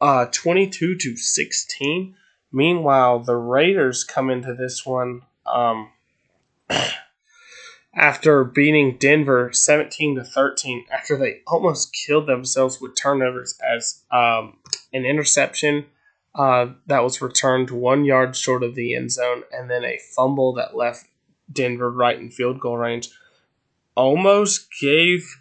uh, 0.00 0.26
22 0.32 0.96
to 0.96 1.16
16. 1.16 2.14
Meanwhile, 2.50 3.20
the 3.20 3.36
Raiders 3.36 4.04
come 4.04 4.30
into 4.30 4.54
this 4.54 4.86
one 4.86 5.22
um, 5.44 5.90
after 7.96 8.44
beating 8.44 8.98
Denver 8.98 9.50
17 9.52 10.16
to 10.16 10.24
13 10.24 10.84
after 10.92 11.16
they 11.16 11.40
almost 11.46 11.94
killed 11.94 12.28
themselves 12.28 12.80
with 12.80 12.94
turnovers 12.94 13.58
as 13.66 14.02
um, 14.12 14.58
an 14.92 15.06
interception 15.06 15.86
uh, 16.36 16.66
that 16.86 17.02
was 17.02 17.22
returned 17.22 17.70
one 17.70 18.04
yard 18.04 18.36
short 18.36 18.62
of 18.62 18.74
the 18.74 18.94
end 18.94 19.10
zone, 19.10 19.42
and 19.50 19.70
then 19.70 19.84
a 19.84 19.98
fumble 20.14 20.52
that 20.52 20.76
left 20.76 21.06
Denver 21.50 21.90
right 21.90 22.18
in 22.18 22.30
field 22.30 22.60
goal 22.60 22.76
range. 22.76 23.08
Almost 23.94 24.68
gave 24.78 25.40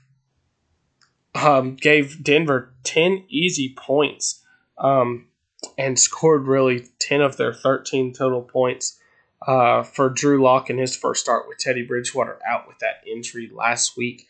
um, 1.35 1.75
gave 1.75 2.23
Denver 2.23 2.73
ten 2.85 3.25
easy 3.27 3.75
points, 3.77 4.41
um, 4.77 5.27
and 5.77 5.99
scored 5.99 6.47
really 6.47 6.87
ten 6.99 7.19
of 7.19 7.35
their 7.35 7.53
thirteen 7.53 8.13
total 8.13 8.41
points. 8.41 8.97
Uh, 9.45 9.83
for 9.83 10.09
Drew 10.09 10.41
Lock 10.41 10.69
in 10.69 10.77
his 10.77 10.95
first 10.95 11.23
start 11.23 11.47
with 11.47 11.59
Teddy 11.59 11.85
Bridgewater 11.85 12.39
out 12.47 12.67
with 12.67 12.79
that 12.79 13.03
injury 13.07 13.49
last 13.53 13.95
week. 13.95 14.27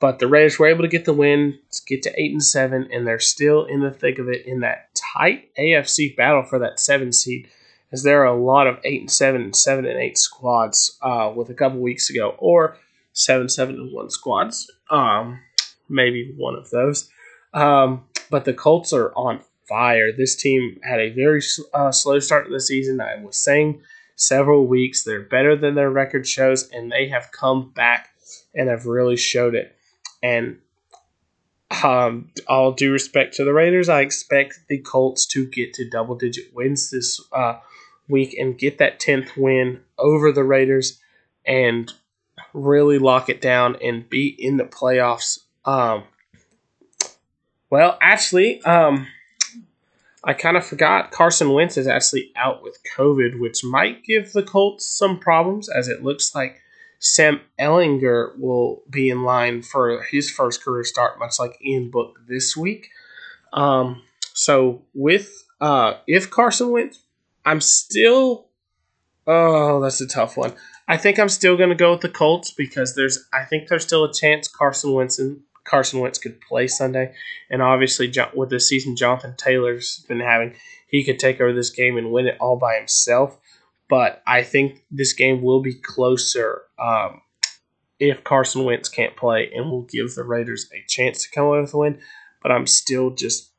But 0.00 0.18
the 0.18 0.26
Raiders 0.26 0.58
were 0.58 0.66
able 0.66 0.82
to 0.82 0.88
get 0.88 1.04
the 1.04 1.12
win, 1.12 1.58
get 1.86 2.02
to 2.02 2.20
eight 2.20 2.32
and 2.32 2.42
seven, 2.42 2.88
and 2.92 3.06
they're 3.06 3.20
still 3.20 3.64
in 3.64 3.80
the 3.80 3.90
thick 3.90 4.18
of 4.18 4.28
it 4.28 4.44
in 4.46 4.60
that 4.60 4.88
tight 4.94 5.50
AFC 5.58 6.16
battle 6.16 6.42
for 6.42 6.58
that 6.58 6.80
seven 6.80 7.12
seed. 7.12 7.48
As 7.92 8.02
there 8.02 8.22
are 8.22 8.34
a 8.34 8.42
lot 8.42 8.66
of 8.66 8.78
eight 8.84 9.00
and 9.00 9.10
seven 9.10 9.42
and 9.42 9.54
seven 9.54 9.86
and 9.86 9.98
eight 9.98 10.18
squads 10.18 10.98
uh, 11.00 11.32
with 11.34 11.48
a 11.48 11.54
couple 11.54 11.78
weeks 11.78 12.10
ago, 12.10 12.34
or 12.38 12.76
seven, 13.12 13.48
seven 13.48 13.76
and 13.76 13.92
one 13.92 14.10
squads. 14.10 14.70
Um, 14.90 15.40
maybe 15.88 16.34
one 16.36 16.54
of 16.54 16.70
those. 16.70 17.08
Um, 17.52 18.04
but 18.30 18.44
the 18.44 18.52
Colts 18.52 18.92
are 18.92 19.12
on 19.14 19.40
fire. 19.68 20.12
This 20.12 20.34
team 20.34 20.80
had 20.82 21.00
a 21.00 21.10
very 21.10 21.40
uh, 21.72 21.92
slow 21.92 22.18
start 22.18 22.46
to 22.46 22.52
the 22.52 22.60
season. 22.60 23.00
I 23.00 23.22
was 23.22 23.36
saying 23.36 23.80
several 24.16 24.66
weeks 24.66 25.04
they're 25.04 25.22
better 25.22 25.56
than 25.56 25.74
their 25.74 25.90
record 25.90 26.26
shows, 26.26 26.68
and 26.70 26.90
they 26.90 27.08
have 27.08 27.32
come 27.32 27.70
back 27.70 28.10
and 28.54 28.68
have 28.68 28.86
really 28.86 29.16
showed 29.16 29.54
it. 29.54 29.76
And 30.22 30.58
um, 31.82 32.30
all 32.46 32.72
due 32.72 32.92
respect 32.92 33.34
to 33.34 33.44
the 33.44 33.52
Raiders, 33.52 33.88
I 33.88 34.00
expect 34.00 34.60
the 34.68 34.78
Colts 34.78 35.26
to 35.26 35.46
get 35.46 35.74
to 35.74 35.88
double 35.88 36.14
digit 36.14 36.54
wins 36.54 36.90
this 36.90 37.20
uh, 37.32 37.58
week 38.08 38.34
and 38.38 38.58
get 38.58 38.78
that 38.78 39.00
10th 39.00 39.36
win 39.36 39.80
over 39.98 40.30
the 40.32 40.44
Raiders 40.44 41.00
and 41.44 41.92
really 42.52 42.98
lock 42.98 43.28
it 43.28 43.40
down 43.40 43.76
and 43.82 44.08
be 44.08 44.28
in 44.28 44.56
the 44.56 44.64
playoffs. 44.64 45.40
Um, 45.64 46.04
well, 47.70 47.98
actually, 48.00 48.62
um, 48.62 49.06
I 50.26 50.32
kind 50.32 50.56
of 50.56 50.64
forgot 50.64 51.10
Carson 51.10 51.52
Wentz 51.52 51.76
is 51.76 51.86
actually 51.86 52.32
out 52.36 52.62
with 52.62 52.78
COVID, 52.96 53.38
which 53.38 53.62
might 53.62 54.04
give 54.04 54.32
the 54.32 54.42
Colts 54.42 54.88
some 54.88 55.18
problems 55.18 55.68
as 55.68 55.88
it 55.88 56.02
looks 56.02 56.34
like 56.34 56.62
Sam 56.98 57.40
Ehlinger 57.60 58.38
will 58.38 58.82
be 58.88 59.10
in 59.10 59.24
line 59.24 59.62
for 59.62 60.02
his 60.02 60.30
first 60.30 60.64
career 60.64 60.84
start, 60.84 61.18
much 61.18 61.38
like 61.38 61.58
Ian 61.62 61.90
Book 61.90 62.18
this 62.26 62.56
week. 62.56 62.88
Um, 63.52 64.02
so 64.32 64.82
with 64.94 65.44
uh, 65.60 65.94
if 66.06 66.30
Carson 66.30 66.70
Wentz, 66.70 67.00
I'm 67.44 67.60
still. 67.60 68.46
Oh, 69.26 69.80
that's 69.80 70.00
a 70.00 70.06
tough 70.06 70.36
one. 70.36 70.52
I 70.86 70.98
think 70.98 71.18
I'm 71.18 71.30
still 71.30 71.56
going 71.56 71.70
to 71.70 71.74
go 71.74 71.92
with 71.92 72.02
the 72.02 72.08
Colts 72.08 72.50
because 72.50 72.94
there's. 72.94 73.26
I 73.32 73.44
think 73.44 73.68
there's 73.68 73.84
still 73.84 74.04
a 74.04 74.12
chance 74.12 74.48
Carson 74.48 74.92
Wentz 74.92 75.18
Carson 75.64 76.00
Wentz 76.00 76.18
could 76.18 76.40
play 76.40 76.66
Sunday, 76.66 77.14
and 77.50 77.62
obviously 77.62 78.12
with 78.34 78.50
the 78.50 78.60
season 78.60 78.96
Jonathan 78.96 79.34
Taylor's 79.36 80.04
been 80.08 80.20
having, 80.20 80.54
he 80.86 81.04
could 81.04 81.18
take 81.18 81.40
over 81.40 81.52
this 81.52 81.70
game 81.70 81.96
and 81.96 82.12
win 82.12 82.26
it 82.26 82.36
all 82.40 82.56
by 82.56 82.76
himself 82.76 83.38
but 83.88 84.22
I 84.26 84.42
think 84.42 84.82
this 84.90 85.12
game 85.12 85.42
will 85.42 85.60
be 85.60 85.74
closer 85.74 86.62
um, 86.78 87.20
if 87.98 88.24
Carson 88.24 88.64
Wentz 88.64 88.88
can't 88.88 89.16
play, 89.16 89.50
and 89.54 89.70
will 89.70 89.82
give 89.82 90.14
the 90.14 90.24
Raiders 90.24 90.68
a 90.72 90.84
chance 90.88 91.22
to 91.22 91.30
come 91.30 91.44
away 91.44 91.60
with 91.60 91.74
a 91.74 91.78
win. 91.78 91.98
But 92.42 92.52
I'm 92.52 92.66
still 92.66 93.10
just 93.10 93.50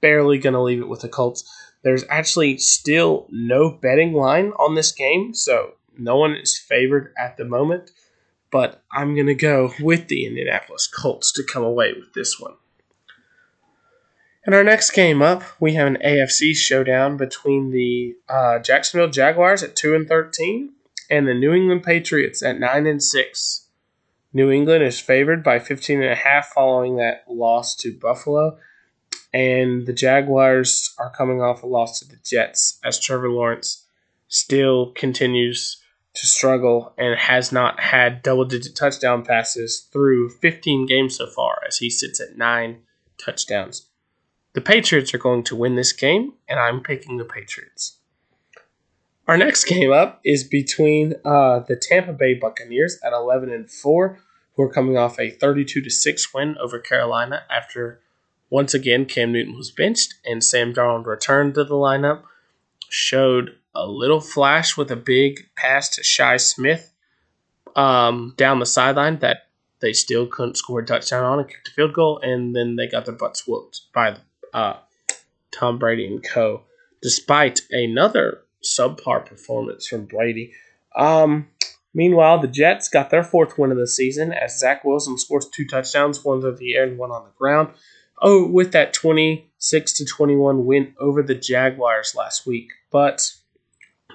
barely 0.00 0.38
going 0.38 0.54
to 0.54 0.62
leave 0.62 0.80
it 0.80 0.88
with 0.88 1.00
the 1.00 1.08
Colts. 1.08 1.44
There's 1.82 2.04
actually 2.08 2.58
still 2.58 3.26
no 3.30 3.70
betting 3.70 4.12
line 4.12 4.52
on 4.58 4.74
this 4.74 4.92
game, 4.92 5.34
so 5.34 5.74
no 5.96 6.16
one 6.16 6.34
is 6.34 6.58
favored 6.58 7.12
at 7.18 7.36
the 7.36 7.44
moment. 7.44 7.90
But 8.50 8.82
I'm 8.92 9.14
going 9.14 9.26
to 9.26 9.34
go 9.34 9.72
with 9.80 10.08
the 10.08 10.26
Indianapolis 10.26 10.86
Colts 10.86 11.32
to 11.32 11.42
come 11.42 11.64
away 11.64 11.92
with 11.92 12.12
this 12.14 12.38
one. 12.38 12.54
In 14.46 14.54
our 14.54 14.62
next 14.62 14.92
game 14.92 15.22
up, 15.22 15.42
we 15.58 15.74
have 15.74 15.88
an 15.88 15.98
AFC 16.04 16.54
showdown 16.54 17.16
between 17.16 17.70
the 17.70 18.14
uh, 18.28 18.60
Jacksonville 18.60 19.10
Jaguars 19.10 19.64
at 19.64 19.74
two 19.74 19.94
and 19.94 20.06
thirteen 20.06 20.74
and 21.10 21.26
the 21.26 21.34
New 21.34 21.52
England 21.52 21.82
Patriots 21.82 22.42
at 22.42 22.58
nine 22.58 22.86
and 22.86 23.02
six. 23.02 23.66
New 24.32 24.50
England 24.50 24.84
is 24.84 25.00
favored 25.00 25.42
by 25.42 25.58
15 25.58 26.02
and 26.02 26.12
a 26.12 26.14
half 26.14 26.48
following 26.48 26.96
that 26.96 27.24
loss 27.28 27.74
to 27.76 27.96
Buffalo, 27.98 28.58
and 29.32 29.86
the 29.86 29.92
Jaguars 29.92 30.94
are 30.98 31.10
coming 31.10 31.40
off 31.40 31.62
a 31.62 31.66
loss 31.66 32.00
to 32.00 32.08
the 32.08 32.18
Jets 32.24 32.78
as 32.84 33.00
Trevor 33.00 33.30
Lawrence 33.30 33.86
still 34.28 34.92
continues 34.92 35.82
to 36.16 36.26
struggle 36.26 36.94
and 36.96 37.18
has 37.18 37.52
not 37.52 37.78
had 37.78 38.22
double-digit 38.22 38.74
touchdown 38.74 39.22
passes 39.22 39.86
through 39.92 40.30
15 40.30 40.86
games 40.86 41.16
so 41.16 41.26
far 41.26 41.60
as 41.68 41.76
he 41.76 41.90
sits 41.90 42.20
at 42.20 42.38
9 42.38 42.78
touchdowns. 43.18 43.86
The 44.54 44.62
Patriots 44.62 45.12
are 45.12 45.18
going 45.18 45.44
to 45.44 45.56
win 45.56 45.76
this 45.76 45.92
game, 45.92 46.32
and 46.48 46.58
I'm 46.58 46.82
picking 46.82 47.18
the 47.18 47.26
Patriots. 47.26 47.98
Our 49.28 49.36
next 49.36 49.64
game 49.64 49.92
up 49.92 50.20
is 50.24 50.42
between 50.42 51.14
uh, 51.22 51.60
the 51.60 51.76
Tampa 51.76 52.14
Bay 52.14 52.32
Buccaneers 52.32 52.98
at 53.04 53.12
11 53.12 53.52
and 53.52 53.70
4, 53.70 54.18
who 54.54 54.62
are 54.62 54.72
coming 54.72 54.96
off 54.96 55.20
a 55.20 55.30
32 55.30 55.82
to 55.82 55.90
6 55.90 56.32
win 56.32 56.56
over 56.58 56.78
Carolina 56.78 57.42
after 57.50 58.00
once 58.48 58.72
again 58.72 59.04
Cam 59.04 59.32
Newton 59.32 59.56
was 59.56 59.70
benched 59.70 60.14
and 60.24 60.42
Sam 60.42 60.72
Darnold 60.72 61.04
returned 61.04 61.54
to 61.54 61.64
the 61.64 61.74
lineup. 61.74 62.22
Showed 62.88 63.56
a 63.76 63.86
little 63.86 64.20
flash 64.20 64.76
with 64.76 64.90
a 64.90 64.96
big 64.96 65.48
pass 65.56 65.88
to 65.90 66.02
Shi 66.02 66.38
Smith 66.38 66.92
um, 67.74 68.34
down 68.36 68.58
the 68.58 68.66
sideline 68.66 69.18
that 69.18 69.48
they 69.80 69.92
still 69.92 70.26
couldn't 70.26 70.56
score 70.56 70.80
a 70.80 70.86
touchdown 70.86 71.24
on 71.24 71.38
and 71.40 71.48
kicked 71.48 71.68
a 71.68 71.70
field 71.72 71.92
goal, 71.92 72.18
and 72.22 72.56
then 72.56 72.76
they 72.76 72.88
got 72.88 73.04
their 73.04 73.14
butts 73.14 73.46
whooped 73.46 73.82
by 73.94 74.16
uh, 74.54 74.78
Tom 75.52 75.78
Brady 75.78 76.06
and 76.06 76.24
co. 76.24 76.62
Despite 77.02 77.60
another 77.70 78.42
subpar 78.64 79.24
performance 79.24 79.86
from 79.86 80.06
Brady. 80.06 80.52
Um, 80.94 81.48
meanwhile, 81.94 82.38
the 82.38 82.48
Jets 82.48 82.88
got 82.88 83.10
their 83.10 83.22
fourth 83.22 83.58
win 83.58 83.70
of 83.70 83.76
the 83.76 83.86
season 83.86 84.32
as 84.32 84.58
Zach 84.58 84.84
Wilson 84.84 85.18
scores 85.18 85.46
two 85.46 85.66
touchdowns, 85.66 86.24
one 86.24 86.40
through 86.40 86.56
the 86.56 86.74
air 86.74 86.84
and 86.84 86.98
one 86.98 87.10
on 87.10 87.24
the 87.24 87.30
ground. 87.38 87.68
Oh, 88.20 88.46
with 88.46 88.72
that 88.72 88.94
26 88.94 89.92
to 89.94 90.04
21 90.06 90.64
win 90.64 90.94
over 90.98 91.22
the 91.22 91.34
Jaguars 91.34 92.14
last 92.16 92.46
week. 92.46 92.70
But 92.90 93.30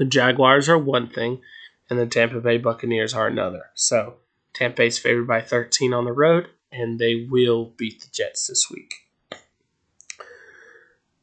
the 0.02 0.06
Jaguars 0.06 0.68
are 0.68 0.80
one 0.80 1.08
thing, 1.08 1.42
and 1.88 2.00
the 2.00 2.08
Tampa 2.08 2.40
Bay 2.40 2.58
Buccaneers 2.58 3.14
are 3.14 3.28
another. 3.28 3.66
So 3.76 4.16
Tampa 4.52 4.78
Bay's 4.78 4.98
favored 4.98 5.28
by 5.28 5.42
13 5.42 5.94
on 5.94 6.06
the 6.06 6.12
road, 6.12 6.48
and 6.72 6.98
they 6.98 7.28
will 7.30 7.66
beat 7.78 8.02
the 8.02 8.08
Jets 8.12 8.48
this 8.48 8.68
week. 8.68 8.96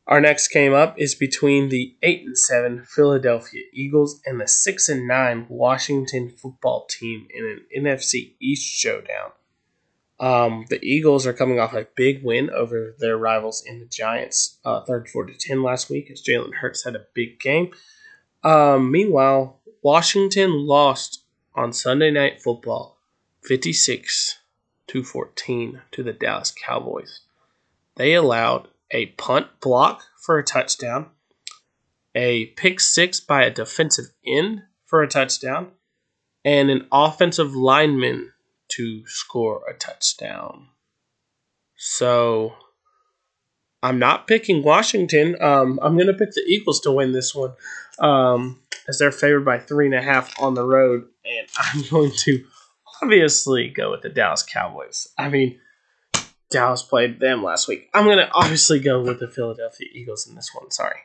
Our 0.07 0.21
next 0.21 0.47
game 0.47 0.75
up 0.75 0.95
is 0.97 1.17
between 1.17 1.71
the 1.71 1.97
8 2.05 2.27
and 2.27 2.39
7 2.39 2.85
Philadelphia 2.85 3.65
Eagles 3.73 4.21
and 4.25 4.41
the 4.41 4.47
6 4.47 4.89
and 4.89 5.09
9 5.09 5.47
Washington 5.49 6.31
football 6.31 6.87
team 6.89 7.27
in 7.35 7.45
an 7.47 7.85
NFC 7.85 8.35
East 8.39 8.65
showdown. 8.65 9.33
Um, 10.21 10.67
the 10.71 10.79
Eagles 10.85 11.27
are 11.27 11.33
coming 11.33 11.59
off 11.59 11.75
a 11.75 11.89
big 11.97 12.23
win 12.23 12.49
over 12.51 12.95
their 12.97 13.19
rivals 13.19 13.61
in 13.67 13.81
the 13.81 13.87
Giants, 13.87 14.61
uh, 14.65 14.85
34 14.85 15.27
to 15.27 15.35
10 15.35 15.65
last 15.65 15.91
week, 15.91 16.13
as 16.13 16.23
Jalen 16.23 16.55
Hurts 16.55 16.85
had 16.85 16.95
a 16.95 17.07
big 17.13 17.41
game. 17.41 17.73
Um, 18.43 18.91
meanwhile, 18.91 19.61
Washington 19.83 20.67
lost 20.67 21.23
on 21.55 21.73
Sunday 21.73 22.11
Night 22.11 22.41
Football 22.41 22.97
56 23.43 24.39
to 24.89 25.03
14 25.03 25.83
to 25.93 26.03
the 26.03 26.13
Dallas 26.13 26.53
Cowboys. 26.53 27.21
They 27.97 28.15
allowed 28.15 28.69
a 28.91 29.07
punt 29.07 29.61
block 29.61 30.03
for 30.21 30.39
a 30.39 30.45
touchdown, 30.45 31.11
a 32.15 32.47
pick 32.47 32.81
six 32.81 33.21
by 33.21 33.45
a 33.45 33.51
defensive 33.51 34.07
end 34.27 34.63
for 34.85 35.03
a 35.03 35.09
touchdown, 35.09 35.73
and 36.45 36.71
an 36.71 36.87
offensive 36.93 37.55
lineman 37.55 38.33
to 38.69 39.07
score 39.07 39.63
a 39.69 39.75
touchdown. 39.75 40.69
So 41.77 42.55
I'm 43.83 43.99
not 43.99 44.27
picking 44.27 44.63
Washington. 44.63 45.37
Um, 45.41 45.79
I'm 45.83 45.95
going 45.95 46.09
to 46.09 46.15
pick 46.15 46.33
the 46.33 46.45
Eagles 46.47 46.81
to 46.81 46.93
win 46.93 47.13
this 47.13 47.35
one 47.35 47.53
um, 47.99 48.61
as 48.89 48.99
they're 48.99 49.13
favored 49.13 49.45
by 49.45 49.59
three 49.59 49.87
and 49.87 49.95
a 49.95 50.03
half 50.03 50.41
on 50.41 50.55
the 50.55 50.65
road. 50.65 51.07
And 51.25 51.49
I'm 51.59 51.83
going 51.89 52.13
to 52.25 52.45
obviously 53.03 53.69
go 53.69 53.91
with 53.91 54.03
the 54.03 54.09
Dallas 54.09 54.43
Cowboys. 54.43 55.09
I 55.17 55.29
mean, 55.29 55.61
Dallas 56.51 56.83
played 56.83 57.21
them 57.21 57.43
last 57.43 57.69
week. 57.69 57.89
I'm 57.95 58.05
going 58.05 58.19
to 58.19 58.31
obviously 58.33 58.81
go 58.81 59.03
with 59.03 59.21
the 59.21 59.29
Philadelphia 59.29 59.89
Eagles 59.93 60.27
in 60.27 60.35
this 60.35 60.51
one. 60.55 60.71
Sorry. 60.71 60.99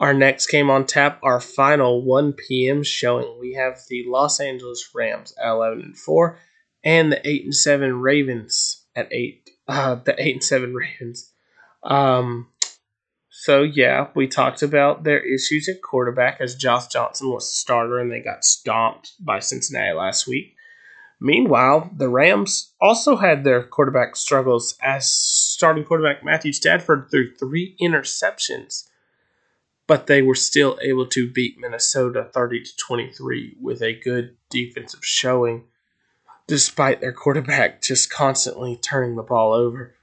Our 0.00 0.14
next 0.14 0.46
game 0.46 0.70
on 0.70 0.86
tap, 0.86 1.20
our 1.22 1.40
final 1.40 2.02
1 2.02 2.32
p.m. 2.32 2.82
showing. 2.82 3.38
We 3.38 3.52
have 3.52 3.80
the 3.88 4.04
Los 4.08 4.40
Angeles 4.40 4.88
Rams 4.94 5.34
at 5.38 5.50
11 5.50 5.80
and 5.80 5.98
4, 5.98 6.38
and 6.82 7.12
the 7.12 7.28
8 7.28 7.44
and 7.44 7.54
7 7.54 8.00
Ravens 8.00 8.86
at 8.96 9.12
8. 9.12 9.50
Uh, 9.70 9.94
the 9.94 10.20
8 10.20 10.34
and 10.34 10.44
7 10.44 10.74
Ravens. 10.74 11.30
Um, 11.84 12.48
so 13.30 13.62
So 13.62 13.62
yeah, 13.62 14.08
we 14.16 14.26
talked 14.26 14.62
about 14.62 15.04
their 15.04 15.20
issues 15.20 15.68
at 15.68 15.80
quarterback 15.80 16.40
as 16.40 16.56
Josh 16.56 16.88
Johnson 16.88 17.30
was 17.30 17.48
the 17.48 17.54
starter 17.54 18.00
and 18.00 18.10
they 18.10 18.18
got 18.18 18.44
stomped 18.44 19.12
by 19.20 19.38
Cincinnati 19.38 19.96
last 19.96 20.26
week. 20.26 20.56
Meanwhile, 21.20 21.90
the 21.96 22.08
Rams 22.08 22.72
also 22.80 23.14
had 23.14 23.44
their 23.44 23.62
quarterback 23.62 24.16
struggles 24.16 24.76
as 24.82 25.08
starting 25.08 25.84
quarterback 25.84 26.24
Matthew 26.24 26.52
Stafford 26.52 27.06
threw 27.08 27.32
three 27.36 27.76
interceptions, 27.80 28.88
but 29.86 30.08
they 30.08 30.20
were 30.20 30.34
still 30.34 30.78
able 30.82 31.06
to 31.06 31.30
beat 31.30 31.58
Minnesota 31.58 32.28
30 32.34 32.64
to 32.64 32.70
23 32.76 33.56
with 33.60 33.82
a 33.82 33.94
good 34.00 34.36
defensive 34.50 35.04
showing 35.04 35.64
despite 36.50 37.00
their 37.00 37.12
quarterback 37.12 37.80
just 37.80 38.12
constantly 38.12 38.76
turning 38.76 39.14
the 39.14 39.22
ball 39.22 39.52
over. 39.52 39.94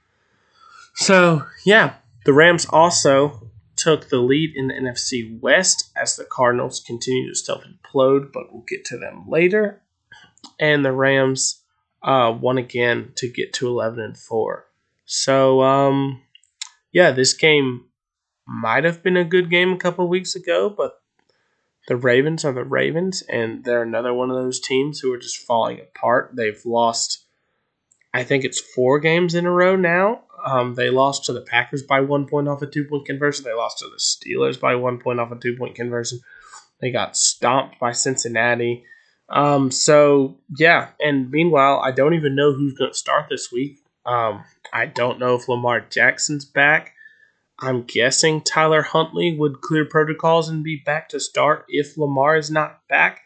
So, 0.94 1.44
yeah, 1.66 1.96
the 2.24 2.32
Rams 2.32 2.64
also 2.70 3.50
took 3.76 4.08
the 4.08 4.16
lead 4.16 4.56
in 4.56 4.68
the 4.68 4.74
NFC 4.74 5.38
West 5.40 5.90
as 5.94 6.16
the 6.16 6.24
Cardinals 6.24 6.80
continue 6.80 7.28
to 7.28 7.34
self 7.34 7.64
implode, 7.64 8.32
but 8.32 8.50
we'll 8.50 8.64
get 8.66 8.86
to 8.86 8.96
them 8.96 9.26
later. 9.28 9.82
And 10.58 10.82
the 10.82 10.92
Rams 10.92 11.60
uh, 12.02 12.34
won 12.40 12.56
again 12.56 13.12
to 13.16 13.28
get 13.28 13.52
to 13.54 13.68
11 13.68 14.00
and 14.00 14.16
4. 14.16 14.64
So, 15.04 15.60
um, 15.60 16.22
yeah, 16.92 17.10
this 17.10 17.34
game 17.34 17.84
might 18.46 18.84
have 18.84 19.02
been 19.02 19.18
a 19.18 19.24
good 19.24 19.50
game 19.50 19.74
a 19.74 19.78
couple 19.78 20.08
weeks 20.08 20.34
ago, 20.34 20.72
but 20.74 21.02
the 21.88 21.96
Ravens 21.96 22.44
are 22.44 22.52
the 22.52 22.64
Ravens, 22.64 23.22
and 23.22 23.64
they're 23.64 23.82
another 23.82 24.12
one 24.12 24.30
of 24.30 24.36
those 24.36 24.60
teams 24.60 25.00
who 25.00 25.10
are 25.12 25.18
just 25.18 25.38
falling 25.38 25.80
apart. 25.80 26.32
They've 26.34 26.60
lost, 26.66 27.24
I 28.12 28.24
think 28.24 28.44
it's 28.44 28.60
four 28.60 29.00
games 29.00 29.34
in 29.34 29.46
a 29.46 29.50
row 29.50 29.74
now. 29.74 30.24
Um, 30.44 30.74
they 30.74 30.90
lost 30.90 31.24
to 31.24 31.32
the 31.32 31.40
Packers 31.40 31.82
by 31.82 32.00
one 32.00 32.26
point 32.26 32.46
off 32.46 32.60
a 32.60 32.66
two 32.66 32.84
point 32.84 33.06
conversion. 33.06 33.44
They 33.44 33.54
lost 33.54 33.78
to 33.78 33.86
the 33.86 33.98
Steelers 33.98 34.60
by 34.60 34.74
one 34.74 34.98
point 34.98 35.18
off 35.18 35.32
a 35.32 35.36
two 35.36 35.56
point 35.56 35.74
conversion. 35.74 36.20
They 36.80 36.92
got 36.92 37.16
stomped 37.16 37.80
by 37.80 37.92
Cincinnati. 37.92 38.84
Um, 39.30 39.70
so 39.70 40.38
yeah, 40.58 40.90
and 41.00 41.30
meanwhile, 41.30 41.80
I 41.82 41.90
don't 41.90 42.14
even 42.14 42.36
know 42.36 42.52
who's 42.52 42.74
going 42.74 42.92
to 42.92 42.96
start 42.96 43.26
this 43.30 43.50
week. 43.50 43.78
Um, 44.04 44.44
I 44.74 44.86
don't 44.86 45.18
know 45.18 45.34
if 45.36 45.48
Lamar 45.48 45.80
Jackson's 45.80 46.44
back. 46.44 46.92
I'm 47.60 47.82
guessing 47.82 48.42
Tyler 48.42 48.82
Huntley 48.82 49.36
would 49.36 49.60
clear 49.60 49.84
protocols 49.84 50.48
and 50.48 50.62
be 50.62 50.76
back 50.76 51.08
to 51.08 51.20
start 51.20 51.64
if 51.68 51.98
Lamar 51.98 52.36
is 52.36 52.50
not 52.50 52.86
back. 52.88 53.22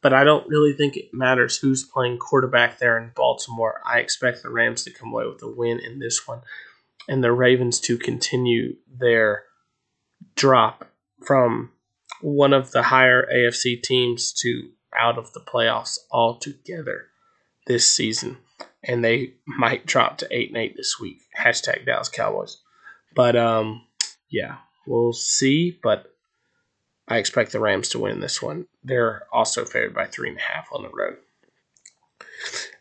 But 0.00 0.12
I 0.12 0.24
don't 0.24 0.48
really 0.48 0.72
think 0.72 0.96
it 0.96 1.12
matters 1.12 1.56
who's 1.56 1.84
playing 1.84 2.18
quarterback 2.18 2.78
there 2.78 2.98
in 2.98 3.12
Baltimore. 3.14 3.80
I 3.84 3.98
expect 3.98 4.42
the 4.42 4.50
Rams 4.50 4.84
to 4.84 4.92
come 4.92 5.12
away 5.12 5.26
with 5.26 5.42
a 5.42 5.48
win 5.48 5.80
in 5.80 5.98
this 5.98 6.26
one 6.26 6.40
and 7.08 7.22
the 7.22 7.32
Ravens 7.32 7.80
to 7.80 7.98
continue 7.98 8.76
their 8.88 9.44
drop 10.36 10.88
from 11.24 11.72
one 12.20 12.52
of 12.52 12.70
the 12.70 12.84
higher 12.84 13.28
AFC 13.32 13.82
teams 13.82 14.32
to 14.34 14.70
out 14.96 15.18
of 15.18 15.32
the 15.32 15.40
playoffs 15.40 15.98
altogether 16.10 17.06
this 17.66 17.86
season. 17.86 18.38
And 18.82 19.04
they 19.04 19.34
might 19.46 19.86
drop 19.86 20.18
to 20.18 20.28
8 20.30 20.48
and 20.48 20.56
8 20.56 20.76
this 20.76 20.98
week. 21.00 21.18
Hashtag 21.38 21.84
Dallas 21.86 22.08
Cowboys. 22.08 22.58
But 23.14 23.36
um, 23.36 23.84
yeah, 24.30 24.56
we'll 24.86 25.12
see. 25.12 25.78
But 25.82 26.12
I 27.08 27.18
expect 27.18 27.52
the 27.52 27.60
Rams 27.60 27.88
to 27.90 27.98
win 27.98 28.20
this 28.20 28.42
one. 28.42 28.66
They're 28.84 29.26
also 29.32 29.64
favored 29.64 29.94
by 29.94 30.06
three 30.06 30.28
and 30.28 30.38
a 30.38 30.42
half 30.42 30.68
on 30.72 30.82
the 30.82 30.90
road. 30.90 31.16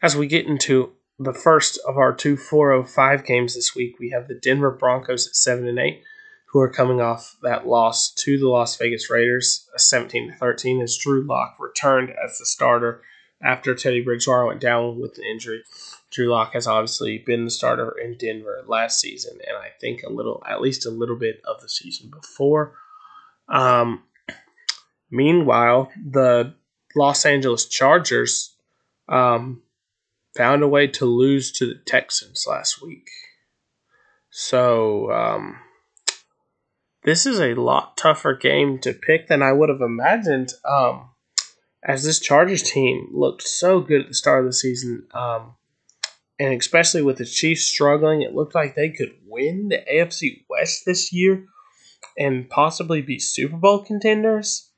As 0.01 0.15
we 0.15 0.27
get 0.27 0.45
into 0.45 0.93
the 1.17 1.33
first 1.33 1.79
of 1.87 1.97
our 1.97 2.13
two 2.13 2.37
405 2.37 3.25
games 3.25 3.55
this 3.55 3.75
week, 3.75 3.97
we 3.99 4.11
have 4.11 4.27
the 4.27 4.35
Denver 4.35 4.71
Broncos 4.71 5.27
at 5.27 5.35
seven 5.35 5.67
and 5.67 5.79
eight, 5.79 6.03
who 6.47 6.59
are 6.59 6.69
coming 6.69 7.01
off 7.01 7.35
that 7.41 7.67
loss 7.67 8.11
to 8.11 8.37
the 8.37 8.47
Las 8.47 8.77
Vegas 8.77 9.09
Raiders, 9.09 9.67
a 9.75 9.79
17 9.79 10.31
to 10.31 10.37
13, 10.37 10.81
as 10.81 10.97
Drew 10.97 11.23
Lock 11.23 11.55
returned 11.59 12.09
as 12.09 12.37
the 12.37 12.45
starter 12.45 13.01
after 13.41 13.73
Teddy 13.75 14.01
Bridgewater 14.01 14.45
went 14.45 14.61
down 14.61 14.99
with 14.99 15.17
an 15.17 15.23
injury. 15.23 15.63
Drew 16.11 16.29
Lock 16.29 16.53
has 16.53 16.67
obviously 16.67 17.17
been 17.17 17.45
the 17.45 17.51
starter 17.51 17.93
in 18.01 18.17
Denver 18.17 18.63
last 18.67 18.99
season, 18.99 19.39
and 19.47 19.57
I 19.57 19.69
think 19.79 20.03
a 20.03 20.11
little, 20.11 20.41
at 20.49 20.61
least 20.61 20.85
a 20.85 20.89
little 20.89 21.17
bit 21.17 21.41
of 21.45 21.61
the 21.61 21.69
season 21.69 22.09
before. 22.09 22.75
Um, 23.49 24.03
meanwhile, 25.11 25.91
the 25.95 26.53
Los 26.95 27.25
Angeles 27.25 27.65
Chargers 27.65 28.55
um, 29.09 29.61
found 30.35 30.63
a 30.63 30.67
way 30.67 30.87
to 30.87 31.05
lose 31.05 31.51
to 31.53 31.65
the 31.65 31.79
Texans 31.85 32.45
last 32.47 32.81
week. 32.81 33.09
So, 34.29 35.11
um, 35.11 35.57
this 37.03 37.25
is 37.25 37.39
a 37.39 37.53
lot 37.55 37.95
tougher 37.97 38.33
game 38.33 38.79
to 38.79 38.93
pick 38.93 39.27
than 39.27 39.41
I 39.41 39.53
would 39.53 39.69
have 39.69 39.81
imagined. 39.81 40.49
Um, 40.65 41.09
as 41.83 42.03
this 42.03 42.19
Chargers 42.19 42.63
team 42.63 43.09
looked 43.13 43.43
so 43.43 43.79
good 43.79 44.01
at 44.01 44.07
the 44.09 44.13
start 44.13 44.41
of 44.41 44.49
the 44.49 44.53
season, 44.53 45.07
um, 45.13 45.55
and 46.39 46.53
especially 46.53 47.01
with 47.01 47.17
the 47.17 47.25
Chiefs 47.25 47.63
struggling, 47.63 48.21
it 48.21 48.35
looked 48.35 48.55
like 48.55 48.75
they 48.75 48.89
could 48.89 49.13
win 49.25 49.69
the 49.69 49.83
AFC 49.91 50.43
West 50.49 50.83
this 50.85 51.11
year 51.11 51.45
and 52.17 52.49
possibly 52.49 53.01
be 53.01 53.19
Super 53.19 53.57
Bowl 53.57 53.83
contenders. 53.83 54.69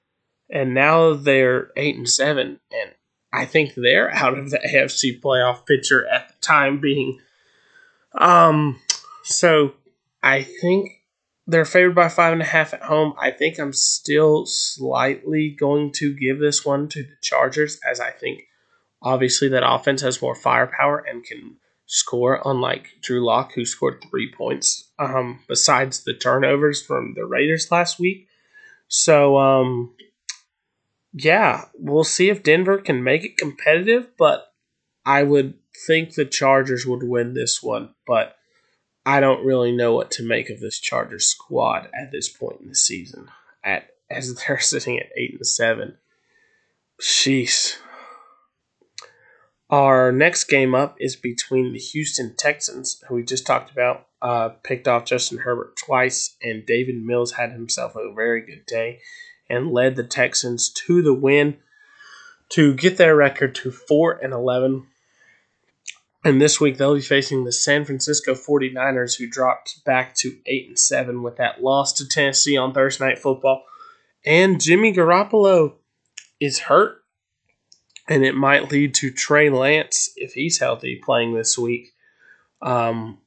And 0.49 0.73
now 0.73 1.13
they're 1.13 1.71
eight 1.75 1.95
and 1.95 2.09
seven, 2.09 2.59
and 2.71 2.95
I 3.31 3.45
think 3.45 3.73
they're 3.75 4.11
out 4.11 4.37
of 4.37 4.49
the 4.49 4.57
AFC 4.73 5.21
playoff 5.21 5.65
picture 5.65 6.07
at 6.07 6.29
the 6.29 6.33
time 6.41 6.79
being. 6.79 7.19
Um, 8.17 8.79
so 9.23 9.73
I 10.23 10.43
think 10.43 11.03
they're 11.45 11.65
favored 11.65 11.95
by 11.95 12.09
five 12.09 12.33
and 12.33 12.41
a 12.41 12.45
half 12.45 12.73
at 12.73 12.83
home. 12.83 13.13
I 13.19 13.31
think 13.31 13.59
I'm 13.59 13.73
still 13.73 14.45
slightly 14.45 15.55
going 15.59 15.91
to 15.93 16.15
give 16.15 16.39
this 16.39 16.65
one 16.65 16.87
to 16.89 17.03
the 17.03 17.15
Chargers, 17.21 17.79
as 17.89 17.99
I 17.99 18.11
think 18.11 18.43
Obviously, 19.01 19.47
that 19.49 19.67
offense 19.67 20.01
has 20.01 20.21
more 20.21 20.35
firepower 20.35 20.99
and 20.99 21.23
can 21.23 21.57
score, 21.85 22.41
unlike 22.45 22.87
Drew 23.01 23.25
Lock, 23.25 23.53
who 23.53 23.65
scored 23.65 24.03
three 24.09 24.31
points 24.31 24.91
um, 24.99 25.39
besides 25.47 26.03
the 26.03 26.13
turnovers 26.13 26.81
from 26.81 27.13
the 27.15 27.25
Raiders 27.25 27.71
last 27.71 27.99
week. 27.99 28.27
So, 28.87 29.37
um, 29.37 29.95
yeah, 31.13 31.65
we'll 31.75 32.03
see 32.03 32.29
if 32.29 32.43
Denver 32.43 32.77
can 32.77 33.03
make 33.03 33.23
it 33.23 33.37
competitive, 33.37 34.07
but 34.17 34.51
I 35.05 35.23
would 35.23 35.55
think 35.87 36.13
the 36.13 36.25
Chargers 36.25 36.85
would 36.85 37.03
win 37.03 37.33
this 37.33 37.63
one, 37.63 37.95
but 38.05 38.35
I 39.05 39.19
don't 39.19 39.45
really 39.45 39.71
know 39.71 39.93
what 39.93 40.11
to 40.11 40.23
make 40.23 40.49
of 40.49 40.59
this 40.59 40.79
Chargers 40.79 41.27
squad 41.27 41.89
at 41.99 42.11
this 42.11 42.29
point 42.29 42.61
in 42.61 42.67
the 42.67 42.75
season. 42.75 43.29
At 43.63 43.89
as 44.09 44.35
they're 44.47 44.59
sitting 44.59 44.99
at 44.99 45.09
eight 45.17 45.33
and 45.33 45.47
seven. 45.47 45.97
Sheesh. 47.01 47.77
Our 49.69 50.11
next 50.11 50.45
game 50.45 50.73
up 50.73 50.95
is 50.99 51.15
between 51.15 51.73
the 51.73 51.79
Houston 51.79 52.35
Texans, 52.35 53.03
who 53.07 53.15
we 53.15 53.23
just 53.23 53.45
talked 53.45 53.71
about, 53.71 54.07
uh, 54.21 54.49
picked 54.63 54.87
off 54.87 55.05
Justin 55.05 55.39
Herbert 55.39 55.77
twice, 55.77 56.35
and 56.41 56.65
Davis 56.65 56.95
Mills 56.97 57.33
had 57.33 57.51
himself 57.51 57.95
a 57.95 58.11
very 58.13 58.41
good 58.41 58.65
day 58.65 58.99
and 59.47 59.71
led 59.71 59.95
the 59.95 60.03
Texans 60.03 60.71
to 60.87 61.03
the 61.03 61.13
win 61.13 61.57
to 62.49 62.73
get 62.73 62.97
their 62.97 63.15
record 63.15 63.53
to 63.55 63.69
4 63.69 64.19
and 64.23 64.33
11. 64.33 64.87
And 66.25 66.41
this 66.41 66.59
week 66.59 66.77
they'll 66.77 66.95
be 66.95 67.01
facing 67.01 67.43
the 67.43 67.51
San 67.51 67.85
Francisco 67.85 68.33
49ers, 68.33 69.17
who 69.17 69.29
dropped 69.29 69.85
back 69.85 70.15
to 70.15 70.35
8 70.47 70.67
and 70.67 70.79
7 70.79 71.21
with 71.21 71.37
that 71.37 71.61
loss 71.61 71.93
to 71.93 72.07
Tennessee 72.07 72.57
on 72.57 72.73
Thursday 72.73 73.05
Night 73.05 73.19
Football. 73.19 73.63
And 74.25 74.59
Jimmy 74.59 74.93
Garoppolo 74.93 75.75
is 76.39 76.59
hurt 76.59 76.98
and 78.09 78.25
it 78.25 78.35
might 78.35 78.71
lead 78.71 78.95
to 78.95 79.11
Trey 79.11 79.49
Lance 79.49 80.09
if 80.15 80.33
he's 80.33 80.59
healthy 80.59 80.99
playing 81.01 81.35
this 81.35 81.57
week. 81.57 81.93
Um, 82.61 83.19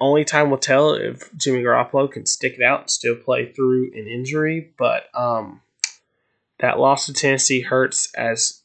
only 0.00 0.24
time 0.24 0.50
will 0.50 0.58
tell 0.58 0.94
if 0.94 1.30
Jimmy 1.36 1.62
Garoppolo 1.62 2.10
can 2.10 2.24
stick 2.24 2.54
it 2.58 2.64
out 2.64 2.80
and 2.80 2.90
still 2.90 3.14
play 3.14 3.52
through 3.52 3.92
an 3.94 4.08
injury, 4.08 4.72
but 4.78 5.14
um, 5.14 5.60
that 6.58 6.78
loss 6.78 7.06
to 7.06 7.12
Tennessee 7.12 7.60
hurts 7.60 8.12
as 8.14 8.62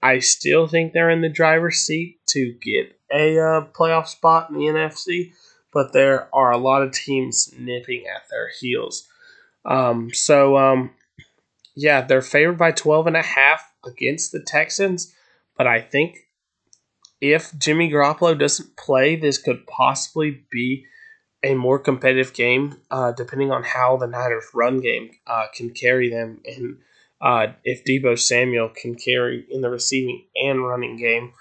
I 0.00 0.20
still 0.20 0.68
think 0.68 0.92
they're 0.92 1.10
in 1.10 1.22
the 1.22 1.28
driver's 1.28 1.78
seat 1.78 2.20
to 2.28 2.52
get 2.62 2.96
a 3.12 3.36
uh, 3.38 3.66
playoff 3.72 4.06
spot 4.06 4.48
in 4.50 4.56
the 4.56 4.66
NFC, 4.66 5.32
but 5.72 5.92
there 5.92 6.28
are 6.32 6.52
a 6.52 6.58
lot 6.58 6.82
of 6.82 6.92
teams 6.92 7.52
nipping 7.58 8.04
at 8.06 8.28
their 8.30 8.50
heels. 8.60 9.08
Um, 9.64 10.10
so, 10.14 10.56
um, 10.56 10.92
yeah, 11.74 12.02
they're 12.02 12.22
favored 12.22 12.58
by 12.58 12.70
12 12.70 13.08
and 13.08 13.16
a 13.16 13.22
half 13.22 13.72
against 13.84 14.30
the 14.30 14.40
Texans. 14.40 15.12
But 15.56 15.66
I 15.66 15.80
think 15.80 16.18
if 17.20 17.56
Jimmy 17.58 17.90
Garoppolo 17.90 18.38
doesn't 18.38 18.76
play, 18.76 19.16
this 19.16 19.38
could 19.38 19.66
possibly 19.66 20.44
be 20.50 20.86
a 21.42 21.54
more 21.54 21.78
competitive 21.78 22.32
game, 22.32 22.76
uh, 22.90 23.12
depending 23.12 23.50
on 23.52 23.62
how 23.62 23.96
the 23.96 24.06
Niners' 24.06 24.50
run 24.52 24.80
game 24.80 25.10
uh, 25.26 25.46
can 25.54 25.70
carry 25.70 26.10
them, 26.10 26.40
and 26.44 26.78
uh, 27.20 27.48
if 27.64 27.84
Deebo 27.84 28.18
Samuel 28.18 28.68
can 28.68 28.94
carry 28.94 29.46
in 29.50 29.60
the 29.60 29.70
receiving 29.70 30.26
and 30.34 30.66
running 30.66 30.96
game. 30.96 31.32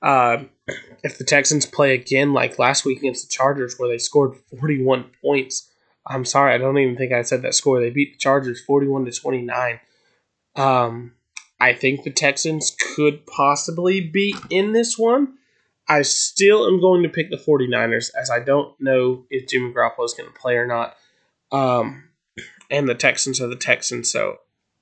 Uh, 0.00 0.44
if 1.02 1.18
the 1.18 1.24
Texans 1.24 1.66
play 1.66 1.94
again 1.94 2.32
like 2.32 2.58
last 2.58 2.84
week 2.84 2.98
against 2.98 3.28
the 3.28 3.32
Chargers, 3.32 3.76
where 3.78 3.88
they 3.88 3.98
scored 3.98 4.36
41 4.60 5.10
points, 5.22 5.70
I'm 6.06 6.24
sorry, 6.24 6.54
I 6.54 6.58
don't 6.58 6.78
even 6.78 6.96
think 6.96 7.12
I 7.12 7.22
said 7.22 7.42
that 7.42 7.54
score. 7.54 7.80
They 7.80 7.90
beat 7.90 8.14
the 8.14 8.18
Chargers 8.18 8.62
41 8.64 9.06
to 9.06 9.12
29. 9.12 9.80
Um, 10.56 11.12
I 11.60 11.72
think 11.72 12.02
the 12.02 12.10
Texans 12.10 12.76
could 12.94 13.26
possibly 13.26 14.00
be 14.00 14.34
in 14.50 14.72
this 14.72 14.96
one. 14.96 15.34
I 15.88 16.02
still 16.02 16.66
am 16.66 16.80
going 16.80 17.02
to 17.02 17.08
pick 17.08 17.30
the 17.30 17.36
49ers 17.36 18.10
as 18.14 18.30
I 18.30 18.40
don't 18.40 18.78
know 18.80 19.24
if 19.30 19.48
Jimmy 19.48 19.72
Garoppolo 19.72 20.04
is 20.04 20.14
going 20.14 20.30
to 20.30 20.38
play 20.38 20.56
or 20.56 20.66
not. 20.66 20.96
Um, 21.50 22.10
and 22.70 22.88
the 22.88 22.94
Texans 22.94 23.40
are 23.40 23.46
the 23.46 23.56
Texans, 23.56 24.10
so 24.10 24.36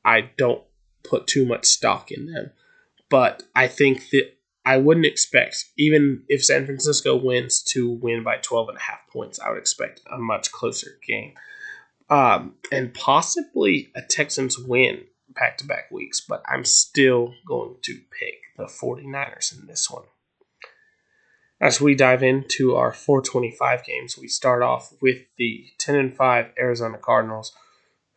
I 0.05 0.31
don't 0.37 0.63
put 1.05 1.27
too 1.27 1.47
much 1.47 1.65
stock 1.67 2.11
in 2.11 2.27
them. 2.27 2.51
But 3.09 3.45
I 3.55 3.69
think 3.69 4.11
that 4.11 4.33
I 4.65 4.79
wouldn't 4.79 5.07
expect, 5.07 5.67
even 5.79 6.25
if 6.29 6.45
San 6.45 6.67
Francisco 6.67 7.15
wins, 7.15 7.63
to 7.69 7.89
win 7.89 8.25
by 8.25 8.39
12 8.39 8.71
and 8.71 8.79
a 8.79 8.81
half 8.81 9.07
points. 9.13 9.39
I 9.39 9.51
would 9.51 9.59
expect 9.59 10.01
a 10.11 10.19
much 10.19 10.51
closer 10.51 10.99
game. 11.07 11.35
Um, 12.11 12.57
and 12.73 12.93
possibly 12.93 13.93
a 13.95 14.03
Texans 14.03 14.59
win 14.59 15.05
back 15.37 15.59
to 15.59 15.67
back 15.67 15.91
weeks, 15.91 16.21
but 16.21 16.43
I'm 16.49 16.65
still 16.65 17.35
going 17.47 17.77
to 17.83 18.01
pick 18.19 18.35
the 18.57 18.65
49ers 18.65 19.59
in 19.59 19.67
this 19.67 19.91
one. 19.91 20.05
As 21.61 21.81
we 21.81 21.95
dive 21.95 22.23
into 22.23 22.75
our 22.75 22.93
425 22.93 23.85
games, 23.85 24.19
we 24.19 24.29
start 24.29 24.63
off 24.63 24.93
with 25.01 25.19
the 25.39 25.67
10 25.79 25.95
and 25.95 26.17
5 26.17 26.53
Arizona 26.59 26.99
Cardinals, 26.99 27.53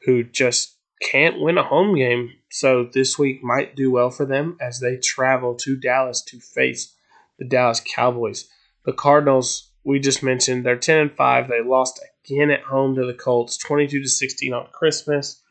who 0.05 0.23
just 0.23 0.75
can't 1.01 1.39
win 1.39 1.57
a 1.57 1.63
home 1.63 1.95
game. 1.95 2.33
So 2.49 2.89
this 2.91 3.17
week 3.17 3.41
might 3.41 3.75
do 3.75 3.91
well 3.91 4.09
for 4.09 4.25
them 4.25 4.57
as 4.59 4.79
they 4.79 4.97
travel 4.97 5.55
to 5.55 5.77
Dallas 5.77 6.21
to 6.23 6.39
face 6.39 6.95
the 7.37 7.45
Dallas 7.45 7.81
Cowboys. 7.95 8.49
The 8.85 8.93
Cardinals, 8.93 9.71
we 9.85 9.99
just 9.99 10.21
mentioned, 10.21 10.65
they're 10.65 10.75
10 10.75 10.97
and 10.97 11.11
5. 11.11 11.47
They 11.47 11.61
lost 11.61 12.01
again 12.25 12.51
at 12.51 12.63
home 12.63 12.95
to 12.95 13.05
the 13.05 13.13
Colts, 13.13 13.57
22 13.57 14.01
to 14.01 14.09
16 14.09 14.53
on 14.53 14.67
Christmas. 14.73 15.41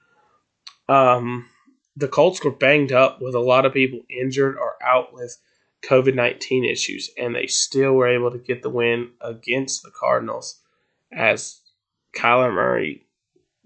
Um, 0.88 1.46
the 1.99 2.09
Colts 2.09 2.44
were 2.44 2.53
banged 2.53 2.92
up 2.92 3.20
with 3.20 3.34
a 3.34 3.40
lot 3.40 3.66
of 3.66 3.72
people 3.72 4.01
injured 4.09 4.57
or 4.57 4.74
out 4.82 5.12
with 5.12 5.36
COVID 5.82 6.14
19 6.14 6.64
issues, 6.64 7.11
and 7.18 7.34
they 7.34 7.46
still 7.46 7.94
were 7.94 8.09
able 8.09 8.30
to 8.30 8.38
get 8.38 8.62
the 8.62 8.70
win 8.70 9.11
against 9.20 9.82
the 9.82 9.90
Cardinals 9.90 10.61
as 11.12 11.61
Kyler 12.16 12.53
Murray 12.53 13.07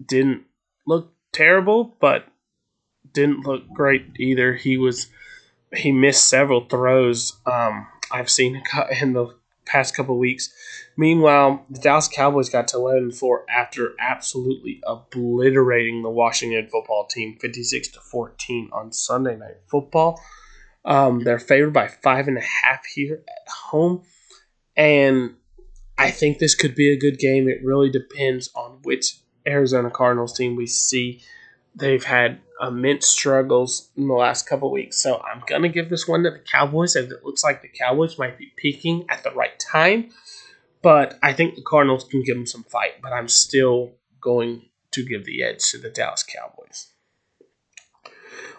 didn't 0.03 0.43
look 0.87 1.13
terrible, 1.31 1.95
but 1.99 2.25
didn't 3.11 3.45
look 3.45 3.69
great 3.69 4.05
either. 4.19 4.55
He 4.55 4.77
was 4.77 5.07
he 5.75 5.91
missed 5.91 6.27
several 6.27 6.65
throws. 6.65 7.39
Um, 7.45 7.87
I've 8.11 8.31
seen 8.31 8.63
in 9.01 9.13
the 9.13 9.35
past 9.65 9.95
couple 9.95 10.17
weeks. 10.17 10.53
Meanwhile, 10.97 11.65
the 11.69 11.79
Dallas 11.79 12.07
Cowboys 12.07 12.49
got 12.49 12.67
to 12.69 12.77
11 12.77 13.13
4 13.13 13.45
after 13.49 13.93
absolutely 13.99 14.81
obliterating 14.85 16.03
the 16.03 16.09
Washington 16.09 16.67
football 16.71 17.07
team 17.07 17.37
56 17.39 17.89
to 17.89 17.99
14 17.99 18.69
on 18.71 18.91
Sunday 18.91 19.35
Night 19.35 19.57
Football. 19.67 20.21
Um, 20.85 21.23
they're 21.23 21.39
favored 21.39 21.73
by 21.73 21.87
five 21.87 22.27
and 22.27 22.37
a 22.37 22.41
half 22.41 22.85
here 22.85 23.23
at 23.27 23.51
home. 23.51 24.03
And 24.75 25.35
I 25.97 26.11
think 26.11 26.39
this 26.39 26.55
could 26.55 26.75
be 26.75 26.91
a 26.91 26.99
good 26.99 27.19
game. 27.19 27.47
It 27.47 27.63
really 27.63 27.89
depends 27.89 28.49
on 28.55 28.79
which 28.83 29.19
Arizona 29.47 29.89
Cardinals 29.89 30.37
team 30.37 30.55
we 30.55 30.67
see. 30.67 31.21
They've 31.75 32.03
had 32.03 32.39
immense 32.61 33.07
struggles 33.07 33.89
in 33.97 34.07
the 34.07 34.13
last 34.13 34.47
couple 34.47 34.71
weeks. 34.71 35.01
So 35.01 35.21
I'm 35.21 35.41
going 35.47 35.63
to 35.63 35.69
give 35.69 35.89
this 35.89 36.07
one 36.07 36.23
to 36.23 36.31
the 36.31 36.39
Cowboys 36.39 36.95
as 36.95 37.11
it 37.11 37.23
looks 37.23 37.43
like 37.43 37.61
the 37.61 37.67
Cowboys 37.67 38.19
might 38.19 38.37
be 38.37 38.53
peaking 38.55 39.05
at 39.09 39.23
the 39.23 39.31
right 39.31 39.57
time. 39.59 40.09
But 40.81 41.17
I 41.23 41.33
think 41.33 41.55
the 41.55 41.63
Cardinals 41.63 42.03
can 42.03 42.23
give 42.23 42.35
them 42.35 42.45
some 42.45 42.63
fight. 42.63 43.01
But 43.01 43.13
I'm 43.13 43.27
still 43.27 43.93
going 44.21 44.69
to 44.91 45.05
give 45.05 45.25
the 45.25 45.43
edge 45.43 45.71
to 45.71 45.77
the 45.77 45.89
Dallas 45.89 46.23
Cowboys. 46.23 46.93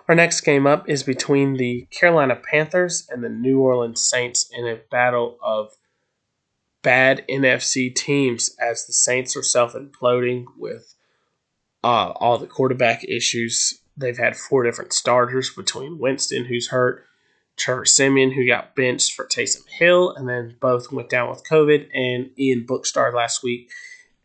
Our 0.09 0.15
next 0.15 0.43
game 0.43 0.67
up 0.67 0.89
is 0.89 1.03
between 1.03 1.55
the 1.55 1.87
Carolina 1.91 2.37
Panthers 2.37 3.07
and 3.09 3.25
the 3.25 3.31
New 3.31 3.61
Orleans 3.61 4.03
Saints 4.03 4.47
in 4.53 4.67
a 4.67 4.81
battle 4.91 5.39
of 5.43 5.71
bad 6.83 7.25
NFC 7.29 7.95
teams 7.95 8.55
as 8.61 8.87
the 8.87 8.93
Saints 8.93 9.35
are 9.35 9.43
self 9.43 9.73
imploding 9.73 10.45
with 10.59 10.95
uh, 11.85 12.13
all 12.17 12.39
the 12.39 12.47
quarterback 12.47 13.05
issues. 13.05 13.81
They've 13.97 14.19
had 14.19 14.37
four 14.37 14.65
different 14.65 14.93
starters 14.93 15.51
between 15.51 15.99
Winston, 15.99 16.47
who's 16.47 16.69
hurt, 16.69 17.05
Trevor 17.57 17.85
Siemian, 17.85 18.33
who 18.33 18.47
got 18.47 18.75
benched 18.75 19.13
for 19.13 19.27
Taysom 19.27 19.69
Hill, 19.69 20.13
and 20.17 20.29
then 20.29 20.57
both 20.61 20.91
went 20.91 21.11
down 21.11 21.31
with 21.31 21.47
COVID, 21.49 21.89
and 21.95 22.31
Ian 22.37 22.65
Book 22.67 22.87
started 22.87 23.17
last 23.17 23.43
week 23.45 23.71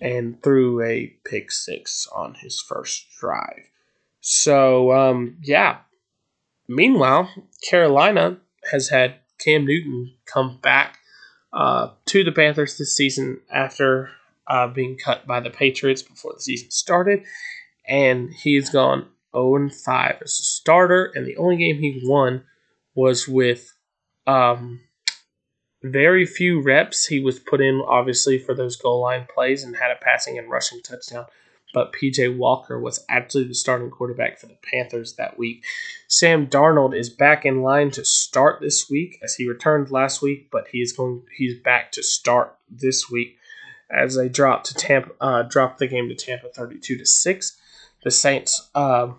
and 0.01 0.41
threw 0.41 0.81
a 0.81 1.13
pick 1.25 1.51
six 1.51 2.07
on 2.15 2.35
his 2.35 2.59
first 2.59 3.05
drive. 3.19 3.69
So, 4.21 4.93
um, 4.93 5.37
yeah. 5.43 5.79
Meanwhile, 6.67 7.29
Carolina 7.69 8.37
has 8.71 8.89
had 8.89 9.15
Cam 9.37 9.65
Newton 9.65 10.13
come 10.25 10.59
back 10.61 10.99
uh, 11.51 11.89
to 12.05 12.23
the 12.23 12.31
Panthers 12.31 12.77
this 12.77 12.95
season 12.95 13.41
after 13.51 14.11
uh, 14.49 14.67
being 14.67 14.97
cut 14.97 15.27
by 15.27 15.39
the 15.39 15.49
Patriots 15.49 16.01
before 16.01 16.33
the 16.35 16.41
season 16.41 16.71
started. 16.71 17.23
And 17.87 18.33
he's 18.33 18.69
gone 18.69 19.07
0 19.35 19.69
5 19.69 20.17
as 20.21 20.39
a 20.39 20.43
starter. 20.43 21.11
And 21.15 21.25
the 21.25 21.37
only 21.37 21.57
game 21.57 21.77
he 21.77 22.01
won 22.03 22.43
was 22.95 23.27
with 23.27 23.73
um, 24.27 24.81
very 25.83 26.25
few 26.25 26.61
reps. 26.61 27.05
He 27.05 27.19
was 27.19 27.39
put 27.39 27.61
in, 27.61 27.81
obviously, 27.87 28.37
for 28.37 28.53
those 28.53 28.75
goal 28.75 29.01
line 29.01 29.27
plays 29.33 29.63
and 29.63 29.75
had 29.75 29.91
a 29.91 29.95
passing 29.95 30.37
and 30.37 30.49
rushing 30.49 30.81
touchdown 30.81 31.25
but 31.73 31.93
PJ 31.93 32.37
Walker 32.37 32.79
was 32.79 33.05
actually 33.09 33.45
the 33.45 33.53
starting 33.53 33.89
quarterback 33.89 34.39
for 34.39 34.47
the 34.47 34.57
Panthers 34.71 35.15
that 35.15 35.37
week. 35.37 35.63
Sam 36.07 36.47
Darnold 36.47 36.97
is 36.97 37.09
back 37.09 37.45
in 37.45 37.61
line 37.61 37.91
to 37.91 38.05
start 38.05 38.61
this 38.61 38.89
week 38.89 39.19
as 39.23 39.35
he 39.35 39.47
returned 39.47 39.91
last 39.91 40.21
week, 40.21 40.49
but 40.51 40.67
he's 40.71 40.93
going 40.93 41.23
he's 41.37 41.59
back 41.59 41.91
to 41.93 42.03
start 42.03 42.57
this 42.69 43.09
week 43.09 43.37
as 43.91 44.15
they 44.15 44.29
drop 44.29 44.63
to 44.65 44.73
Tampa 44.73 45.11
uh, 45.19 45.43
the 45.77 45.87
game 45.87 46.09
to 46.09 46.15
Tampa 46.15 46.49
32 46.49 46.97
to 46.97 47.05
6. 47.05 47.57
The 48.03 48.11
Saints 48.11 48.69
uh, 48.75 49.11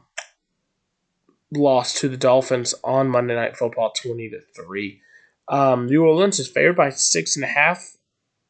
lost 1.53 1.99
to 1.99 2.09
the 2.09 2.17
Dolphins 2.17 2.75
on 2.83 3.09
Monday 3.09 3.35
Night 3.35 3.57
Football 3.57 3.93
20 3.93 4.31
to 4.31 4.41
3. 4.57 5.01
Um, 5.49 5.87
New 5.87 6.05
Orleans 6.05 6.39
is 6.39 6.49
favored 6.49 6.77
by 6.77 6.91
six 6.91 7.35
and 7.35 7.45
a 7.45 7.49
half, 7.49 7.97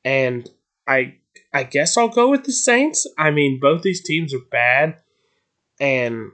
and 0.05 0.49
I 0.87 1.15
I 1.53 1.65
guess 1.65 1.97
I'll 1.97 2.09
go 2.09 2.29
with 2.31 2.45
the 2.45 2.53
Saints. 2.53 3.07
I 3.17 3.31
mean, 3.31 3.59
both 3.59 3.83
these 3.83 4.03
teams 4.03 4.35
are 4.35 4.45
bad, 4.51 4.99
and 5.81 6.33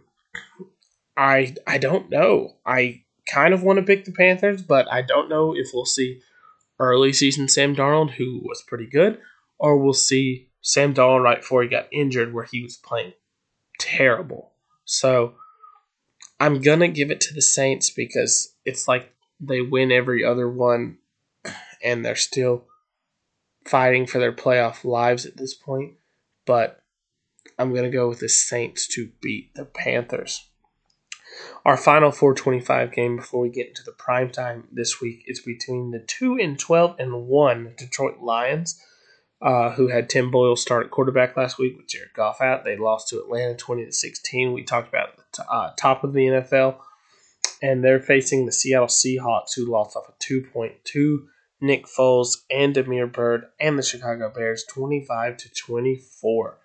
I 1.16 1.54
I 1.68 1.78
don't 1.78 2.10
know. 2.10 2.56
I 2.66 3.02
kind 3.26 3.54
of 3.54 3.62
want 3.62 3.78
to 3.78 3.84
pick 3.84 4.04
the 4.04 4.12
Panthers, 4.12 4.60
but 4.60 4.90
I 4.92 5.02
don't 5.02 5.28
know 5.28 5.54
if 5.54 5.68
we'll 5.72 5.84
see 5.84 6.20
early 6.80 7.12
season 7.12 7.48
Sam 7.48 7.76
Darnold, 7.76 8.10
who 8.10 8.40
was 8.44 8.62
pretty 8.66 8.86
good, 8.86 9.20
or 9.58 9.76
we'll 9.76 9.92
see 9.92 10.48
Sam 10.60 10.94
Darnold 10.94 11.22
right 11.22 11.40
before 11.40 11.62
he 11.62 11.68
got 11.68 11.88
injured, 11.92 12.32
where 12.32 12.44
he 12.44 12.62
was 12.62 12.76
playing 12.76 13.12
terrible. 13.78 14.52
So 14.84 15.34
I'm 16.38 16.60
gonna 16.60 16.88
give 16.88 17.10
it 17.10 17.20
to 17.22 17.34
the 17.34 17.42
Saints 17.42 17.90
because 17.90 18.54
it's 18.64 18.88
like 18.88 19.12
they 19.40 19.60
win 19.60 19.92
every 19.92 20.24
other 20.24 20.48
one, 20.48 20.98
and 21.82 22.04
they're 22.04 22.16
still 22.16 22.64
fighting 23.64 24.06
for 24.06 24.18
their 24.18 24.32
playoff 24.32 24.84
lives 24.84 25.26
at 25.26 25.36
this 25.36 25.54
point, 25.54 25.94
but 26.46 26.82
I'm 27.58 27.74
to 27.74 27.90
go 27.90 28.08
with 28.08 28.20
the 28.20 28.28
Saints 28.28 28.86
to 28.88 29.10
beat 29.20 29.54
the 29.54 29.64
Panthers. 29.64 30.48
Our 31.64 31.76
final 31.76 32.12
425 32.12 32.92
game 32.92 33.16
before 33.16 33.40
we 33.40 33.50
get 33.50 33.68
into 33.68 33.82
the 33.82 33.92
prime 33.92 34.30
time 34.30 34.68
this 34.72 35.00
week 35.00 35.24
is 35.26 35.40
between 35.40 35.90
the 35.90 35.98
2 35.98 36.38
and 36.40 36.58
12 36.58 36.96
and 36.98 37.26
1 37.26 37.74
Detroit 37.76 38.20
Lions, 38.20 38.80
uh, 39.42 39.70
who 39.72 39.88
had 39.88 40.08
Tim 40.08 40.30
Boyle 40.30 40.56
start 40.56 40.86
at 40.86 40.90
quarterback 40.90 41.36
last 41.36 41.58
week 41.58 41.76
with 41.76 41.88
Jared 41.88 42.14
Goff 42.14 42.40
out. 42.40 42.64
They 42.64 42.76
lost 42.76 43.08
to 43.08 43.18
Atlanta 43.18 43.54
20 43.54 43.86
to 43.86 43.92
16. 43.92 44.52
We 44.52 44.62
talked 44.62 44.88
about 44.88 45.16
the 45.16 45.22
t- 45.32 45.42
uh, 45.50 45.70
top 45.78 46.04
of 46.04 46.12
the 46.12 46.26
NFL, 46.26 46.78
and 47.62 47.84
they're 47.84 48.00
facing 48.00 48.46
the 48.46 48.52
Seattle 48.52 48.86
Seahawks, 48.86 49.54
who 49.54 49.70
lost 49.70 49.96
off 49.96 50.08
a 50.08 50.12
2.2 50.22 51.18
Nick 51.60 51.86
Foles, 51.86 52.36
and 52.50 52.74
Damiere 52.74 53.06
Byrd 53.06 53.46
and 53.60 53.78
the 53.78 53.82
Chicago 53.82 54.30
Bears 54.34 54.64
25 54.72 55.36
to 55.38 55.50
24. 55.50 56.58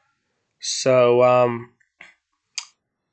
So, 0.59 1.23
um, 1.23 1.71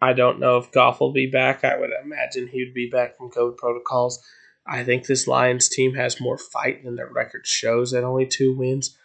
I 0.01 0.13
don't 0.13 0.39
know 0.39 0.59
if 0.59 0.71
Goff 0.71 1.01
will 1.01 1.13
be 1.13 1.27
back. 1.27 1.65
I 1.65 1.79
would 1.79 1.91
imagine 2.05 2.49
he 2.49 2.65
would 2.65 2.75
be 2.75 2.89
back 2.91 3.17
from 3.17 3.31
COVID 3.31 3.57
protocols. 3.57 4.23
I 4.67 4.85
think 4.85 5.07
this 5.07 5.27
Lions 5.27 5.69
team 5.69 5.95
has 5.95 6.21
more 6.21 6.39
fight 6.39 6.85
than 6.85 6.97
their 6.97 7.11
record 7.11 7.47
shows 7.47 7.95
at 7.95 8.05
only 8.05 8.27
two 8.27 8.55
wins, 8.55 8.97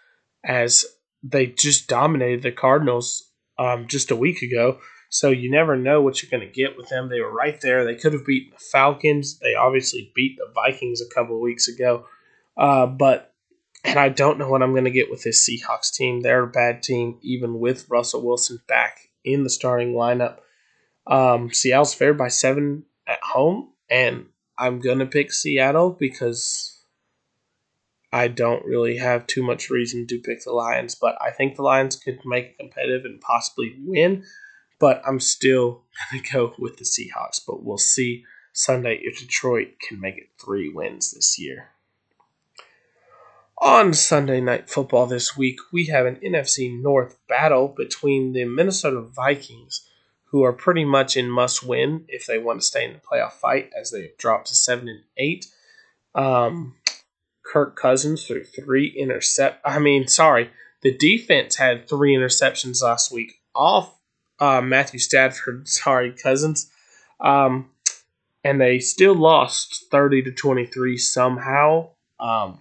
as 0.44 0.86
they 1.22 1.48
just 1.48 1.88
dominated 1.88 2.44
the 2.44 2.52
Cardinals 2.52 3.32
um, 3.58 3.88
just 3.88 4.12
a 4.12 4.16
week 4.16 4.42
ago. 4.42 4.80
So 5.10 5.30
you 5.30 5.52
never 5.52 5.76
know 5.76 6.02
what 6.02 6.22
you're 6.22 6.32
going 6.32 6.48
to 6.48 6.54
get 6.54 6.76
with 6.76 6.90
them. 6.90 7.08
They 7.08 7.22
were 7.22 7.32
right 7.32 7.60
there. 7.62 7.86
They 7.86 7.96
could 7.96 8.14
have 8.14 8.26
beaten 8.26 8.52
the 8.52 8.64
Falcons. 8.72 9.38
They 9.40 9.54
obviously 9.54 10.12
beat 10.16 10.38
the 10.38 10.52
Vikings 10.54 11.02
a 11.02 11.14
couple 11.14 11.40
weeks 11.40 11.68
ago. 11.68 12.08
Uh, 12.58 12.88
but 12.88 13.34
and 13.84 14.00
I 14.00 14.10
don't 14.10 14.40
know 14.40 14.50
what 14.50 14.64
I'm 14.64 14.72
going 14.72 14.86
to 14.86 14.92
get 14.92 15.12
with 15.12 15.24
this 15.24 15.48
Seahawks 15.48 15.94
team. 15.94 16.22
They're 16.22 16.44
a 16.44 16.48
bad 16.48 16.84
team, 16.84 17.20
even 17.22 17.60
with 17.60 17.90
Russell 17.90 18.26
Wilson 18.26 18.60
back 18.68 19.10
in 19.24 19.44
the 19.44 19.50
starting 19.50 19.94
lineup. 19.94 20.38
Um, 21.06 21.52
Seattle's 21.54 21.94
favored 21.94 22.18
by 22.18 22.30
seven 22.30 22.86
at 23.06 23.20
home, 23.22 23.72
and 23.90 24.28
I'm 24.58 24.80
going 24.80 25.00
to 25.00 25.06
pick 25.06 25.34
Seattle 25.34 25.90
because 25.90 26.73
I 28.14 28.28
don't 28.28 28.64
really 28.64 28.98
have 28.98 29.26
too 29.26 29.42
much 29.42 29.72
reason 29.72 30.06
to 30.06 30.20
pick 30.20 30.44
the 30.44 30.52
Lions, 30.52 30.94
but 30.94 31.18
I 31.20 31.32
think 31.32 31.56
the 31.56 31.64
Lions 31.64 31.96
could 31.96 32.20
make 32.24 32.46
it 32.46 32.60
competitive 32.60 33.06
and 33.06 33.20
possibly 33.20 33.76
win. 33.84 34.24
But 34.80 35.02
I'm 35.04 35.20
still 35.20 35.82
going 36.12 36.24
to 36.24 36.32
go 36.32 36.54
with 36.60 36.78
the 36.78 36.86
Seahawks, 36.86 37.42
but 37.46 37.64
we'll 37.64 37.80
see 37.80 38.24
Sunday 38.54 39.00
if 39.02 39.18
Detroit 39.18 39.80
can 39.88 40.00
make 40.00 40.18
it 40.20 40.30
three 40.40 40.70
wins 40.70 41.12
this 41.12 41.40
year. 41.40 41.72
On 43.58 43.94
Sunday 43.94 44.42
Night 44.42 44.70
Football 44.70 45.08
this 45.08 45.36
week, 45.36 45.58
we 45.72 45.86
have 45.88 46.06
an 46.06 46.18
NFC 46.18 46.72
North 46.72 47.18
battle 47.28 47.68
between 47.68 48.34
the 48.34 48.46
Minnesota 48.46 49.02
Vikings, 49.02 49.90
who 50.26 50.44
are 50.44 50.54
pretty 50.54 50.86
much 50.86 51.18
in 51.18 51.32
must 51.32 51.66
win 51.66 52.06
if 52.08 52.28
they 52.28 52.38
want 52.38 52.60
to 52.60 52.66
stay 52.66 52.86
in 52.86 52.94
the 52.94 53.00
playoff 53.00 53.34
fight, 53.34 53.72
as 53.80 53.90
they 53.90 54.04
have 54.04 54.18
dropped 54.18 54.48
to 54.48 54.56
7 54.56 54.88
and 54.88 55.02
8. 55.18 55.46
Um, 56.14 56.76
Kirk 57.54 57.76
Cousins 57.76 58.26
threw 58.26 58.44
three 58.44 58.88
intercept. 58.88 59.62
I 59.64 59.78
mean, 59.78 60.08
sorry, 60.08 60.50
the 60.82 60.98
defense 60.98 61.56
had 61.56 61.88
three 61.88 62.16
interceptions 62.16 62.82
last 62.82 63.12
week 63.12 63.42
off 63.54 63.96
uh, 64.40 64.60
Matthew 64.60 65.00
Stafford. 65.00 65.68
Sorry, 65.68 66.12
Cousins. 66.12 66.72
Um, 67.20 67.70
and 68.44 68.60
they 68.60 68.80
still 68.80 69.14
lost 69.14 69.86
30 69.92 70.24
to 70.24 70.32
23 70.32 70.98
somehow. 70.98 71.90
Um, 72.20 72.58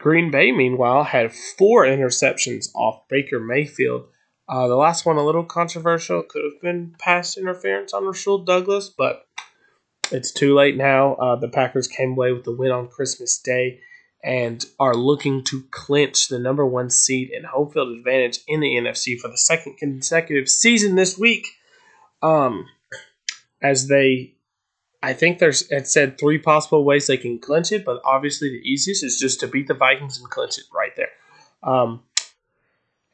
Green 0.00 0.30
Bay, 0.30 0.52
meanwhile, 0.52 1.04
had 1.04 1.34
four 1.34 1.84
interceptions 1.84 2.74
off 2.74 3.06
Baker 3.10 3.38
Mayfield. 3.38 4.06
Uh, 4.48 4.68
the 4.68 4.74
last 4.76 5.04
one 5.04 5.18
a 5.18 5.24
little 5.24 5.44
controversial. 5.44 6.22
Could 6.22 6.44
have 6.44 6.62
been 6.62 6.96
pass 6.98 7.36
interference 7.36 7.92
on 7.92 8.06
Rasul 8.06 8.38
Douglas, 8.38 8.88
but 8.88 9.26
it's 10.12 10.32
too 10.32 10.54
late 10.54 10.76
now. 10.76 11.14
Uh, 11.14 11.36
the 11.36 11.48
Packers 11.48 11.88
came 11.88 12.12
away 12.12 12.32
with 12.32 12.44
the 12.44 12.52
win 12.54 12.70
on 12.70 12.88
Christmas 12.88 13.38
Day 13.38 13.80
and 14.24 14.64
are 14.78 14.94
looking 14.94 15.42
to 15.44 15.64
clinch 15.70 16.28
the 16.28 16.38
number 16.38 16.64
one 16.64 16.90
seed 16.90 17.30
and 17.30 17.46
home 17.46 17.70
field 17.70 17.96
advantage 17.96 18.38
in 18.46 18.60
the 18.60 18.76
NFC 18.76 19.18
for 19.18 19.28
the 19.28 19.36
second 19.36 19.76
consecutive 19.78 20.48
season 20.48 20.94
this 20.94 21.18
week. 21.18 21.46
Um, 22.22 22.66
as 23.60 23.88
they 23.88 24.34
I 25.02 25.12
think 25.14 25.38
there's 25.38 25.62
it 25.70 25.88
said 25.88 26.18
three 26.18 26.38
possible 26.38 26.84
ways 26.84 27.06
they 27.06 27.16
can 27.16 27.40
clinch 27.40 27.72
it, 27.72 27.84
but 27.84 28.00
obviously 28.04 28.50
the 28.50 28.68
easiest 28.68 29.02
is 29.02 29.18
just 29.18 29.40
to 29.40 29.48
beat 29.48 29.66
the 29.66 29.74
Vikings 29.74 30.18
and 30.18 30.30
clinch 30.30 30.58
it 30.58 30.64
right 30.72 30.92
there. 30.96 31.08
Um, 31.64 32.02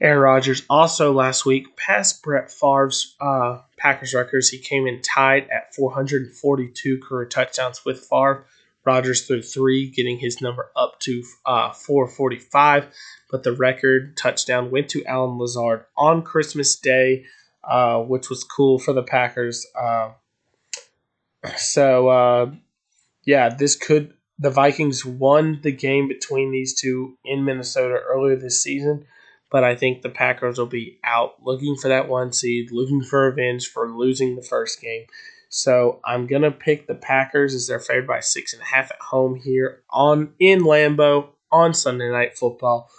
Aaron 0.01 0.20
Rodgers 0.20 0.62
also 0.70 1.12
last 1.12 1.44
week 1.44 1.76
passed 1.76 2.22
Brett 2.22 2.51
Favre's 2.51 3.16
uh, 3.20 3.59
Packers 3.76 4.14
records. 4.14 4.49
He 4.49 4.59
came 4.59 4.86
in 4.86 5.03
tied 5.03 5.49
at 5.51 5.74
442 5.74 7.01
career 7.01 7.26
touchdowns 7.26 7.84
with 7.84 8.01
Favre. 8.01 8.44
Rodgers 8.84 9.26
threw 9.26 9.42
three, 9.42 9.90
getting 9.90 10.18
his 10.18 10.40
number 10.40 10.70
up 10.76 10.99
to 11.01 11.22
uh, 11.44 11.72
445. 11.72 12.86
But 13.30 13.42
the 13.42 13.53
record 13.53 14.16
touchdown 14.16 14.70
went 14.70 14.88
to 14.90 15.05
Allen 15.05 15.36
Lazard 15.36 15.84
on 15.96 16.22
Christmas 16.22 16.76
Day, 16.76 17.24
uh, 17.64 18.01
which 18.01 18.30
was 18.30 18.44
cool 18.44 18.78
for 18.78 18.92
the 18.92 19.03
Packers. 19.03 19.66
Uh, 19.78 20.12
so 21.57 22.09
uh, 22.09 22.51
yeah, 23.24 23.49
this 23.51 23.76
could 23.76 24.14
the 24.38 24.51
Vikings 24.51 25.05
won 25.05 25.61
the 25.62 25.72
game 25.72 26.09
between 26.09 26.53
these 26.53 26.74
two 26.74 27.18
in 27.24 27.44
Minnesota 27.44 27.99
earlier 28.09 28.36
this 28.36 28.62
season, 28.62 29.05
but 29.51 29.64
I 29.64 29.74
think 29.74 30.03
the 30.03 30.11
Packers 30.11 30.59
will 30.59 30.66
be 30.66 30.99
out 31.05 31.42
looking 31.42 31.76
for 31.76 31.88
that 31.88 32.09
one 32.09 32.32
seed, 32.32 32.70
looking 32.70 33.03
for 33.03 33.28
revenge 33.28 33.68
for 33.68 33.90
losing 33.90 34.36
the 34.36 34.42
first 34.42 34.80
game. 34.80 35.07
So 35.49 36.01
I'm 36.05 36.26
gonna 36.26 36.51
pick 36.51 36.86
the 36.86 36.94
Packers 36.94 37.55
as 37.55 37.66
they're 37.66 37.80
favored 37.80 38.07
by 38.07 38.20
six 38.20 38.53
and 38.53 38.62
a 38.62 38.66
half 38.66 38.90
at 38.90 39.01
home 39.01 39.36
here 39.36 39.82
on 39.90 40.34
in 40.38 40.61
Lambeau 40.61 41.28
on 41.51 41.72
Sunday 41.72 42.11
Night 42.11 42.36
Football. 42.36 42.90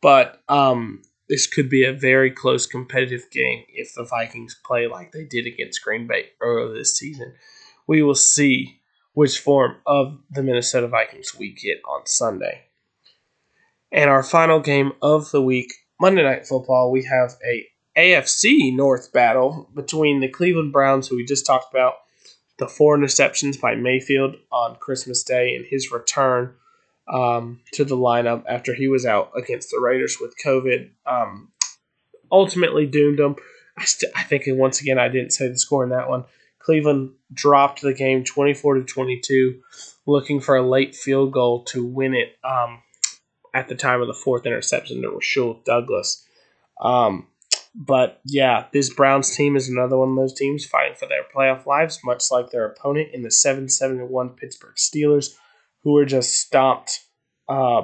But 0.00 0.42
um, 0.48 1.02
this 1.28 1.46
could 1.46 1.68
be 1.68 1.84
a 1.84 1.92
very 1.92 2.32
close 2.32 2.66
competitive 2.66 3.30
game 3.30 3.64
if 3.68 3.94
the 3.94 4.04
Vikings 4.04 4.60
play 4.64 4.88
like 4.88 5.12
they 5.12 5.24
did 5.24 5.46
against 5.46 5.84
Green 5.84 6.08
Bay 6.08 6.30
earlier 6.40 6.74
this 6.74 6.98
season 6.98 7.34
we 7.86 8.02
will 8.02 8.14
see 8.14 8.80
which 9.14 9.38
form 9.38 9.76
of 9.86 10.18
the 10.30 10.42
Minnesota 10.42 10.88
Vikings 10.88 11.34
we 11.38 11.52
get 11.52 11.80
on 11.86 12.06
Sunday. 12.06 12.62
And 13.90 14.08
our 14.08 14.22
final 14.22 14.60
game 14.60 14.92
of 15.02 15.30
the 15.30 15.42
week, 15.42 15.72
Monday 16.02 16.24
Night 16.24 16.48
Football, 16.48 16.90
we 16.90 17.04
have 17.04 17.36
a 17.48 17.64
AFC 17.96 18.74
North 18.74 19.12
battle 19.12 19.70
between 19.72 20.18
the 20.18 20.26
Cleveland 20.26 20.72
Browns, 20.72 21.06
who 21.06 21.14
we 21.14 21.24
just 21.24 21.46
talked 21.46 21.72
about, 21.72 21.94
the 22.58 22.66
four 22.66 22.98
interceptions 22.98 23.60
by 23.60 23.76
Mayfield 23.76 24.34
on 24.50 24.74
Christmas 24.80 25.22
Day, 25.22 25.54
and 25.54 25.64
his 25.64 25.92
return 25.92 26.54
um, 27.06 27.60
to 27.74 27.84
the 27.84 27.96
lineup 27.96 28.42
after 28.48 28.74
he 28.74 28.88
was 28.88 29.06
out 29.06 29.30
against 29.36 29.70
the 29.70 29.78
Raiders 29.80 30.16
with 30.20 30.34
COVID. 30.44 30.90
Um, 31.06 31.52
ultimately 32.32 32.84
doomed 32.84 33.20
them. 33.20 33.36
I, 33.78 33.84
st- 33.84 34.12
I 34.16 34.24
think 34.24 34.42
once 34.48 34.80
again 34.80 34.98
I 34.98 35.06
didn't 35.06 35.30
say 35.30 35.46
the 35.46 35.56
score 35.56 35.84
in 35.84 35.90
that 35.90 36.08
one. 36.08 36.24
Cleveland 36.58 37.12
dropped 37.32 37.80
the 37.80 37.94
game 37.94 38.24
24 38.24 38.74
to 38.74 38.82
22, 38.82 39.60
looking 40.06 40.40
for 40.40 40.56
a 40.56 40.68
late 40.68 40.96
field 40.96 41.32
goal 41.32 41.62
to 41.66 41.86
win 41.86 42.12
it 42.14 42.34
um, 42.42 42.82
at 43.54 43.68
the 43.68 43.74
time 43.74 44.00
of 44.00 44.06
the 44.06 44.14
fourth 44.14 44.46
interception 44.46 45.02
to 45.02 45.10
Rasul 45.10 45.60
Douglas. 45.64 46.26
Um, 46.80 47.28
but 47.74 48.20
yeah, 48.24 48.66
this 48.72 48.92
Browns 48.92 49.34
team 49.34 49.56
is 49.56 49.68
another 49.68 49.96
one 49.96 50.10
of 50.10 50.16
those 50.16 50.34
teams 50.34 50.66
fighting 50.66 50.96
for 50.96 51.06
their 51.06 51.24
playoff 51.34 51.66
lives, 51.66 52.00
much 52.04 52.30
like 52.30 52.50
their 52.50 52.66
opponent 52.66 53.10
in 53.12 53.22
the 53.22 53.30
7 53.30 53.68
7 53.68 54.08
1 54.08 54.28
Pittsburgh 54.30 54.76
Steelers, 54.76 55.34
who 55.82 55.92
were 55.92 56.04
just 56.04 56.34
stomped 56.34 57.00
uh, 57.48 57.82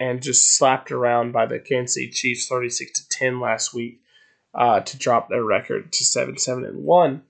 and 0.00 0.22
just 0.22 0.56
slapped 0.56 0.90
around 0.90 1.32
by 1.32 1.46
the 1.46 1.58
Kansas 1.58 1.94
City 1.94 2.10
Chiefs 2.10 2.48
36 2.48 2.92
to 2.92 3.08
10 3.08 3.40
last 3.40 3.74
week 3.74 4.00
uh, 4.54 4.80
to 4.80 4.98
drop 4.98 5.28
their 5.28 5.44
record 5.44 5.92
to 5.92 6.04
7 6.04 6.38
7 6.38 6.64
and 6.64 6.84
1. 6.84 7.22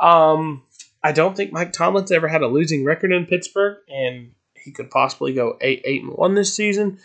Um, 0.00 0.62
I 1.02 1.12
don't 1.12 1.36
think 1.36 1.52
Mike 1.52 1.72
Tomlin's 1.72 2.12
ever 2.12 2.28
had 2.28 2.42
a 2.42 2.48
losing 2.48 2.84
record 2.84 3.12
in 3.12 3.26
Pittsburgh, 3.26 3.78
and 3.88 4.32
he 4.64 4.72
could 4.72 4.90
possibly 4.90 5.32
go 5.32 5.56
eight 5.60 5.82
eight 5.84 6.02
and 6.02 6.12
one 6.12 6.34
this 6.34 6.54
season. 6.54 6.98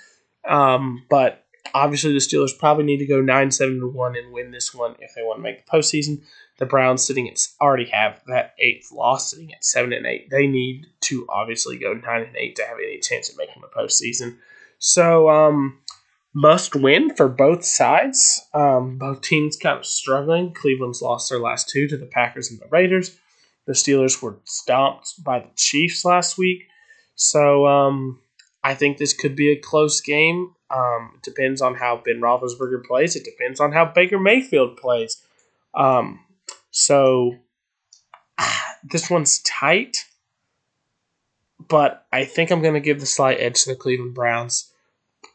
Um, 0.47 1.03
but 1.09 1.45
obviously 1.73 2.13
the 2.13 2.19
Steelers 2.19 2.57
probably 2.57 2.83
need 2.83 2.99
to 2.99 3.05
go 3.05 3.21
nine 3.21 3.51
seven 3.51 3.75
and 3.75 3.93
one 3.93 4.15
and 4.15 4.33
win 4.33 4.51
this 4.51 4.73
one 4.73 4.95
if 4.99 5.13
they 5.15 5.23
want 5.23 5.39
to 5.39 5.43
make 5.43 5.65
the 5.65 5.71
postseason. 5.71 6.21
The 6.57 6.65
Browns 6.65 7.05
sitting 7.05 7.29
at 7.29 7.39
already 7.59 7.85
have 7.85 8.21
that 8.27 8.53
eighth 8.59 8.91
loss 8.91 9.31
sitting 9.31 9.53
at 9.53 9.65
seven 9.65 9.91
and 9.91 10.05
eight. 10.05 10.29
They 10.29 10.47
need 10.47 10.85
to 11.01 11.25
obviously 11.29 11.77
go 11.77 11.93
nine 11.93 12.21
and 12.23 12.35
eight 12.37 12.55
to 12.57 12.63
have 12.63 12.77
any 12.77 12.99
chance 12.99 13.29
of 13.29 13.37
making 13.37 13.61
the 13.61 13.67
postseason. 13.67 14.37
So 14.77 15.29
um, 15.29 15.79
must 16.33 16.75
win 16.75 17.13
for 17.15 17.27
both 17.27 17.65
sides. 17.65 18.41
Um, 18.53 18.97
both 18.97 19.21
teams 19.21 19.57
kind 19.57 19.79
of 19.79 19.85
struggling. 19.85 20.53
Cleveland's 20.53 21.01
lost 21.01 21.29
their 21.29 21.39
last 21.39 21.69
two 21.69 21.87
to 21.87 21.97
the 21.97 22.05
Packers 22.05 22.51
and 22.51 22.59
the 22.59 22.67
Raiders. 22.69 23.17
The 23.65 23.73
Steelers 23.73 24.21
were 24.21 24.39
stomped 24.43 25.23
by 25.23 25.39
the 25.39 25.49
Chiefs 25.55 26.05
last 26.05 26.37
week. 26.37 26.67
So 27.15 27.65
um, 27.65 28.19
I 28.63 28.73
think 28.73 28.97
this 28.97 29.13
could 29.13 29.35
be 29.35 29.51
a 29.51 29.55
close 29.55 30.01
game. 30.01 30.53
Um, 30.69 31.13
it 31.15 31.23
depends 31.23 31.61
on 31.61 31.75
how 31.75 32.01
Ben 32.03 32.21
Roethlisberger 32.21 32.83
plays. 32.85 33.15
It 33.15 33.23
depends 33.23 33.59
on 33.59 33.71
how 33.71 33.85
Baker 33.85 34.19
Mayfield 34.19 34.77
plays. 34.77 35.21
Um, 35.73 36.19
so 36.71 37.35
this 38.83 39.09
one's 39.09 39.39
tight, 39.39 40.05
but 41.67 42.05
I 42.11 42.25
think 42.25 42.51
I'm 42.51 42.61
going 42.61 42.73
to 42.73 42.79
give 42.79 42.99
the 42.99 43.05
slight 43.05 43.39
edge 43.39 43.63
to 43.63 43.69
the 43.69 43.75
Cleveland 43.75 44.13
Browns 44.13 44.71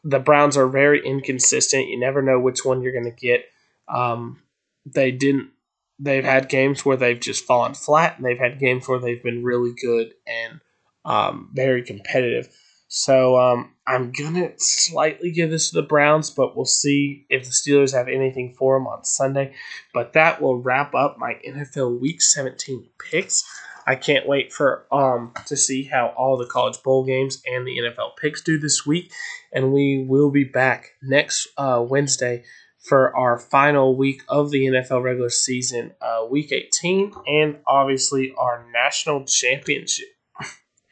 the 0.05 0.19
Browns 0.19 0.57
are 0.57 0.69
very 0.69 1.05
inconsistent. 1.05 1.89
You 1.89 1.99
never 1.99 2.23
know 2.23 2.39
which 2.39 2.65
one 2.65 2.83
you're 2.83 2.93
going 2.93 3.05
to 3.05 3.11
get. 3.11 3.45
Um, 3.89 4.43
they 4.87 5.11
didn't. 5.11 5.51
They've 5.99 6.25
had 6.25 6.49
games 6.49 6.85
where 6.85 6.97
they've 6.97 7.21
just 7.21 7.45
fallen 7.45 7.75
flat, 7.75 8.17
and 8.17 8.25
they've 8.25 8.39
had 8.39 8.59
games 8.59 8.89
where 8.89 8.99
they've 8.99 9.23
been 9.23 9.43
really 9.43 9.75
good 9.75 10.15
and 10.27 10.61
um, 11.05 11.51
very 11.55 11.83
competitive. 11.83 12.49
So 12.93 13.39
um, 13.39 13.73
I'm 13.87 14.11
gonna 14.11 14.51
slightly 14.57 15.31
give 15.31 15.51
this 15.51 15.71
to 15.71 15.77
the 15.77 15.87
Browns, 15.87 16.29
but 16.29 16.57
we'll 16.57 16.65
see 16.65 17.25
if 17.31 17.45
the 17.45 17.51
Steelers 17.51 17.95
have 17.95 18.09
anything 18.09 18.55
for 18.59 18.77
them 18.77 18.89
on 18.89 19.05
Sunday. 19.05 19.55
But 19.95 20.15
that 20.15 20.43
will 20.43 20.61
wrap 20.61 20.93
up 20.93 21.17
my 21.17 21.35
NFL 21.47 22.01
Week 22.01 22.21
17 22.21 22.89
picks. 22.99 23.45
I 23.87 23.95
can't 23.95 24.27
wait 24.27 24.53
for 24.53 24.87
um 24.93 25.33
to 25.47 25.57
see 25.57 25.85
how 25.85 26.09
all 26.17 26.37
the 26.37 26.47
college 26.47 26.83
bowl 26.83 27.05
games 27.05 27.41
and 27.47 27.65
the 27.65 27.79
NFL 27.79 28.17
picks 28.21 28.43
do 28.43 28.59
this 28.59 28.85
week, 28.85 29.13
and 29.53 29.73
we 29.73 30.05
will 30.05 30.33
be 30.33 30.45
back 30.45 30.95
next 31.01 31.47
uh, 31.57 31.85
Wednesday 31.89 32.43
for 32.81 33.17
our 33.17 33.39
final 33.39 33.95
week 33.95 34.23
of 34.29 34.51
the 34.51 34.67
NFL 34.67 35.05
regular 35.05 35.31
season, 35.31 35.93
uh, 36.01 36.25
week 36.29 36.51
18, 36.51 37.13
and 37.29 37.59
obviously 37.69 38.35
our 38.37 38.67
national 38.73 39.27
championship 39.27 40.09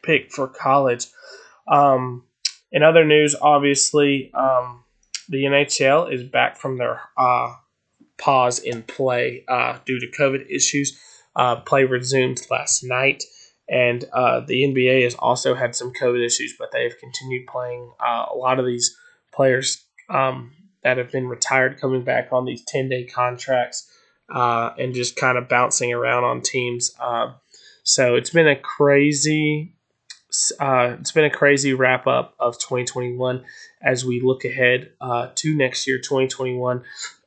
pick 0.09 0.33
for 0.33 0.49
college. 0.49 1.07
Um, 1.71 2.25
In 2.73 2.83
other 2.83 3.05
news, 3.05 3.35
obviously, 3.41 4.31
um, 4.35 4.85
the 5.29 5.45
NHL 5.45 6.13
is 6.13 6.23
back 6.23 6.57
from 6.57 6.79
their 6.79 7.01
uh, 7.17 7.55
pause 8.19 8.59
in 8.59 8.83
play 8.83 9.45
uh, 9.49 9.79
due 9.87 10.01
to 10.01 10.07
COVID 10.19 10.51
issues. 10.51 10.99
Uh, 11.37 11.57
play 11.57 11.85
resumed 11.85 12.41
last 12.51 12.83
night, 12.83 13.23
and 13.69 14.05
uh, 14.13 14.41
the 14.41 14.65
NBA 14.65 15.05
has 15.05 15.15
also 15.15 15.55
had 15.55 15.75
some 15.75 15.93
COVID 15.93 16.25
issues, 16.25 16.55
but 16.59 16.73
they 16.73 16.83
have 16.83 16.99
continued 16.99 17.47
playing. 17.47 17.93
Uh, 18.01 18.27
a 18.33 18.37
lot 18.37 18.59
of 18.59 18.67
these 18.67 18.97
players 19.33 19.85
um, 20.11 20.53
that 20.83 20.99
have 20.99 21.13
been 21.13 21.29
retired 21.29 21.81
coming 21.81 22.03
back 22.03 22.33
on 22.33 22.45
these 22.45 22.65
10 22.67 22.89
day 22.89 23.05
contracts 23.05 23.89
uh, 24.35 24.71
and 24.79 24.95
just 24.95 25.17
kind 25.17 25.39
of 25.39 25.49
bouncing 25.49 25.93
around 25.93 26.25
on 26.25 26.41
teams. 26.41 26.91
So 27.85 28.17
it's 28.17 28.31
been 28.31 28.49
a 28.49 28.57
crazy. 28.57 29.78
Uh, 30.61 30.97
it's 31.01 31.13
been 31.13 31.25
a 31.25 31.31
crazy 31.31 31.73
wrap 31.73 32.07
up 32.07 32.35
of 32.39 32.59
2021 32.59 33.45
as 33.83 34.05
we 34.05 34.21
look 34.21 34.45
ahead 34.45 34.91
uh, 35.01 35.29
to 35.35 35.55
next 35.57 35.87
year, 35.87 35.99
2021, 35.99 36.83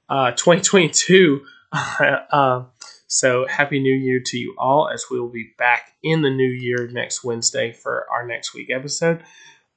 uh, 0.09 0.31
2022. 0.31 1.41
Uh, 1.71 2.63
so 3.07 3.47
happy 3.47 3.79
New 3.79 3.93
Year 3.93 4.21
to 4.25 4.37
you 4.37 4.55
all 4.57 4.87
as 4.87 5.05
we 5.09 5.19
will 5.19 5.29
be 5.29 5.51
back 5.57 5.93
in 6.03 6.21
the 6.21 6.29
new 6.29 6.49
year 6.49 6.87
next 6.91 7.23
Wednesday 7.23 7.71
for 7.71 8.05
our 8.11 8.25
next 8.25 8.53
week 8.53 8.69
episode. 8.69 9.23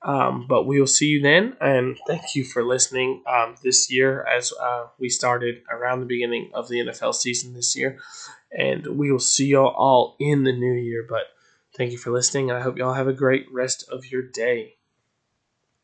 Um, 0.02 0.44
but 0.46 0.66
we 0.66 0.78
will 0.78 0.86
see 0.86 1.06
you 1.06 1.22
then, 1.22 1.56
and 1.62 1.96
thank 2.06 2.34
you 2.34 2.44
for 2.44 2.62
listening 2.62 3.22
um, 3.26 3.54
this 3.62 3.90
year 3.90 4.22
as 4.26 4.52
uh, 4.52 4.84
we 4.98 5.08
started 5.08 5.62
around 5.70 6.00
the 6.00 6.06
beginning 6.06 6.50
of 6.52 6.68
the 6.68 6.80
NFL 6.80 7.14
season 7.14 7.54
this 7.54 7.74
year. 7.74 7.98
And 8.52 8.86
we 8.98 9.10
will 9.10 9.18
see 9.18 9.46
you 9.46 9.60
all 9.60 10.14
in 10.20 10.44
the 10.44 10.52
new 10.52 10.74
year. 10.74 11.06
But 11.08 11.22
thank 11.76 11.92
you 11.92 11.98
for 11.98 12.10
listening, 12.10 12.50
and 12.50 12.58
I 12.58 12.62
hope 12.62 12.76
you 12.76 12.84
all 12.84 12.94
have 12.94 13.08
a 13.08 13.12
great 13.12 13.46
rest 13.52 13.84
of 13.90 14.06
your 14.06 14.22
day. 14.22 14.76